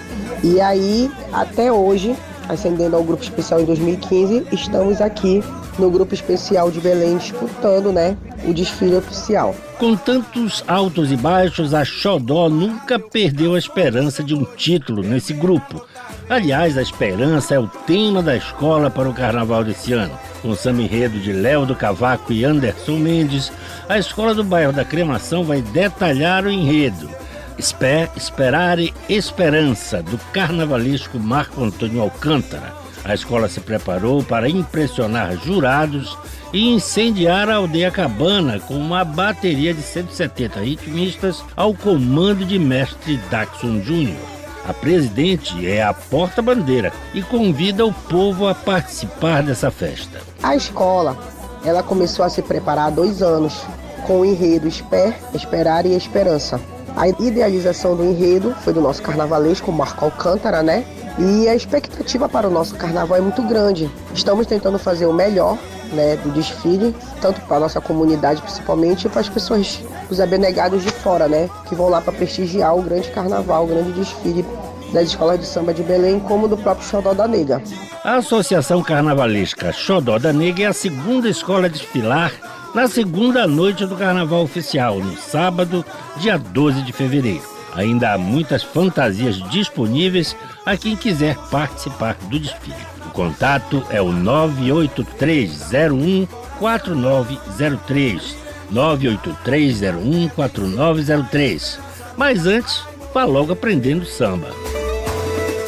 E 0.42 0.58
aí, 0.58 1.10
até 1.30 1.70
hoje, 1.70 2.16
ascendendo 2.48 2.96
ao 2.96 3.04
grupo 3.04 3.22
especial 3.22 3.60
em 3.60 3.66
2015, 3.66 4.46
estamos 4.52 5.02
aqui 5.02 5.44
no 5.78 5.90
grupo 5.90 6.14
especial 6.14 6.70
de 6.70 6.80
Belém 6.80 7.16
disputando, 7.16 7.92
né, 7.92 8.16
o 8.44 8.52
desfile 8.52 8.96
oficial. 8.96 9.54
Com 9.78 9.96
tantos 9.96 10.62
altos 10.66 11.10
e 11.10 11.16
baixos, 11.16 11.74
a 11.74 11.84
Xodó 11.84 12.48
nunca 12.48 12.98
perdeu 12.98 13.54
a 13.54 13.58
esperança 13.58 14.22
de 14.22 14.34
um 14.34 14.44
título 14.44 15.02
nesse 15.02 15.32
grupo. 15.32 15.84
Aliás, 16.28 16.78
a 16.78 16.82
esperança 16.82 17.54
é 17.54 17.58
o 17.58 17.66
tema 17.66 18.22
da 18.22 18.36
escola 18.36 18.88
para 18.88 19.08
o 19.08 19.14
carnaval 19.14 19.64
desse 19.64 19.92
ano. 19.92 20.18
Com 20.40 20.54
samba 20.54 20.82
enredo 20.82 21.18
de 21.18 21.32
Léo 21.32 21.66
do 21.66 21.74
Cavaco 21.74 22.32
e 22.32 22.44
Anderson 22.44 22.96
Mendes, 22.96 23.52
a 23.88 23.98
escola 23.98 24.34
do 24.34 24.44
bairro 24.44 24.72
da 24.72 24.84
Cremação 24.84 25.44
vai 25.44 25.60
detalhar 25.60 26.44
o 26.44 26.50
enredo. 26.50 27.10
Esper, 27.58 28.10
esperar 28.16 28.78
e 28.78 28.92
esperança 29.08 30.02
do 30.02 30.18
carnavalesco 30.32 31.18
Marco 31.18 31.62
Antônio 31.62 32.00
Alcântara. 32.00 32.81
A 33.04 33.14
escola 33.14 33.48
se 33.48 33.60
preparou 33.60 34.22
para 34.22 34.48
impressionar 34.48 35.36
jurados 35.36 36.16
e 36.52 36.68
incendiar 36.68 37.48
a 37.48 37.56
aldeia 37.56 37.90
Cabana 37.90 38.60
com 38.60 38.74
uma 38.74 39.04
bateria 39.04 39.74
de 39.74 39.82
170 39.82 40.60
ritmistas 40.60 41.42
ao 41.56 41.74
comando 41.74 42.44
de 42.44 42.58
mestre 42.58 43.16
Daxon 43.30 43.80
Júnior. 43.80 44.32
A 44.64 44.72
presidente 44.72 45.66
é 45.66 45.82
a 45.82 45.92
porta-bandeira 45.92 46.92
e 47.12 47.20
convida 47.22 47.84
o 47.84 47.92
povo 47.92 48.46
a 48.46 48.54
participar 48.54 49.42
dessa 49.42 49.72
festa. 49.72 50.20
A 50.40 50.54
escola, 50.54 51.18
ela 51.64 51.82
começou 51.82 52.24
a 52.24 52.28
se 52.28 52.42
preparar 52.42 52.86
há 52.86 52.90
dois 52.90 53.22
anos 53.22 53.60
com 54.06 54.20
o 54.20 54.24
enredo 54.24 54.68
Esper, 54.68 55.14
Esperar 55.34 55.84
e 55.86 55.96
Esperança. 55.96 56.60
A 56.96 57.08
idealização 57.08 57.96
do 57.96 58.04
enredo 58.04 58.54
foi 58.62 58.72
do 58.72 58.80
nosso 58.80 59.02
carnavalesco 59.02 59.72
Marco 59.72 60.04
Alcântara, 60.04 60.62
né? 60.62 60.84
E 61.18 61.48
a 61.48 61.54
expectativa 61.54 62.28
para 62.28 62.48
o 62.48 62.50
nosso 62.50 62.74
carnaval 62.74 63.18
é 63.18 63.20
muito 63.20 63.42
grande. 63.42 63.90
Estamos 64.14 64.46
tentando 64.46 64.78
fazer 64.78 65.06
o 65.06 65.12
melhor 65.12 65.58
né, 65.92 66.16
do 66.16 66.30
desfile, 66.30 66.94
tanto 67.20 67.40
para 67.42 67.58
a 67.58 67.60
nossa 67.60 67.80
comunidade 67.80 68.40
principalmente, 68.40 69.06
e 69.06 69.10
para 69.10 69.20
as 69.20 69.28
pessoas, 69.28 69.80
os 70.10 70.20
abnegados 70.20 70.82
de 70.82 70.90
fora, 70.90 71.28
né, 71.28 71.50
que 71.68 71.74
vão 71.74 71.88
lá 71.88 72.00
para 72.00 72.12
prestigiar 72.12 72.76
o 72.76 72.82
grande 72.82 73.10
carnaval, 73.10 73.64
o 73.64 73.66
grande 73.66 73.92
desfile 73.92 74.44
das 74.92 75.08
escolas 75.08 75.38
de 75.38 75.46
samba 75.46 75.72
de 75.72 75.82
Belém, 75.82 76.20
como 76.20 76.48
do 76.48 76.56
próprio 76.56 76.86
Xodó 76.86 77.14
da 77.14 77.26
Nega. 77.26 77.62
A 78.04 78.16
Associação 78.16 78.82
Carnavalesca 78.82 79.72
Xodó 79.72 80.18
da 80.18 80.32
Nega 80.32 80.64
é 80.64 80.66
a 80.66 80.72
segunda 80.72 81.28
escola 81.28 81.66
a 81.66 81.70
desfilar 81.70 82.32
na 82.74 82.88
segunda 82.88 83.46
noite 83.46 83.84
do 83.86 83.96
Carnaval 83.96 84.42
Oficial, 84.42 84.98
no 84.98 85.16
sábado, 85.16 85.84
dia 86.16 86.38
12 86.38 86.82
de 86.82 86.92
fevereiro. 86.92 87.51
Ainda 87.74 88.12
há 88.12 88.18
muitas 88.18 88.62
fantasias 88.62 89.36
disponíveis 89.50 90.36
a 90.64 90.76
quem 90.76 90.94
quiser 90.94 91.36
participar 91.50 92.14
do 92.28 92.38
desfile. 92.38 92.76
O 93.06 93.10
contato 93.10 93.84
é 93.90 94.00
o 94.00 94.12
98301 94.12 96.28
4903. 96.58 98.36
98301 98.70 100.28
4903. 100.30 101.80
Mas 102.16 102.46
antes, 102.46 102.84
vá 103.12 103.24
logo 103.24 103.52
aprendendo 103.52 104.06
samba. 104.06 104.48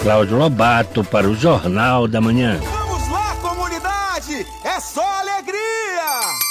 Cláudio 0.02 0.36
Lobato 0.36 1.02
para 1.02 1.26
o 1.26 1.34
Jornal 1.34 2.06
da 2.06 2.20
Manhã. 2.20 2.60
Vamos 2.62 3.08
lá, 3.08 3.34
comunidade! 3.36 4.46
É 4.62 4.78
só 4.78 5.02
alegria! 5.20 6.43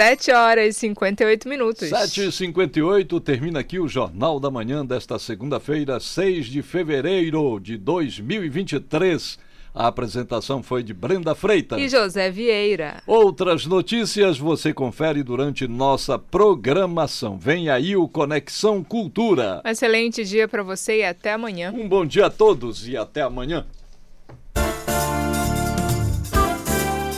7 0.00 0.32
horas 0.32 0.76
e 0.76 0.78
58 0.78 1.46
minutos. 1.46 1.90
7 1.90 2.28
e 2.28 2.32
58 2.32 3.20
termina 3.20 3.60
aqui 3.60 3.78
o 3.78 3.86
Jornal 3.86 4.40
da 4.40 4.50
Manhã 4.50 4.82
desta 4.82 5.18
segunda-feira, 5.18 6.00
6 6.00 6.46
de 6.46 6.62
fevereiro 6.62 7.60
de 7.60 7.76
2023. 7.76 9.38
A 9.74 9.88
apresentação 9.88 10.62
foi 10.62 10.82
de 10.82 10.94
Brenda 10.94 11.34
Freitas. 11.34 11.78
E 11.78 11.86
José 11.86 12.30
Vieira. 12.30 13.02
Outras 13.06 13.66
notícias 13.66 14.38
você 14.38 14.72
confere 14.72 15.22
durante 15.22 15.68
nossa 15.68 16.18
programação. 16.18 17.36
Vem 17.36 17.68
aí 17.68 17.94
o 17.94 18.08
Conexão 18.08 18.82
Cultura. 18.82 19.60
Um 19.66 19.68
excelente 19.68 20.24
dia 20.24 20.48
para 20.48 20.62
você 20.62 21.00
e 21.00 21.04
até 21.04 21.34
amanhã. 21.34 21.74
Um 21.76 21.86
bom 21.86 22.06
dia 22.06 22.24
a 22.24 22.30
todos 22.30 22.88
e 22.88 22.96
até 22.96 23.20
amanhã. 23.20 23.66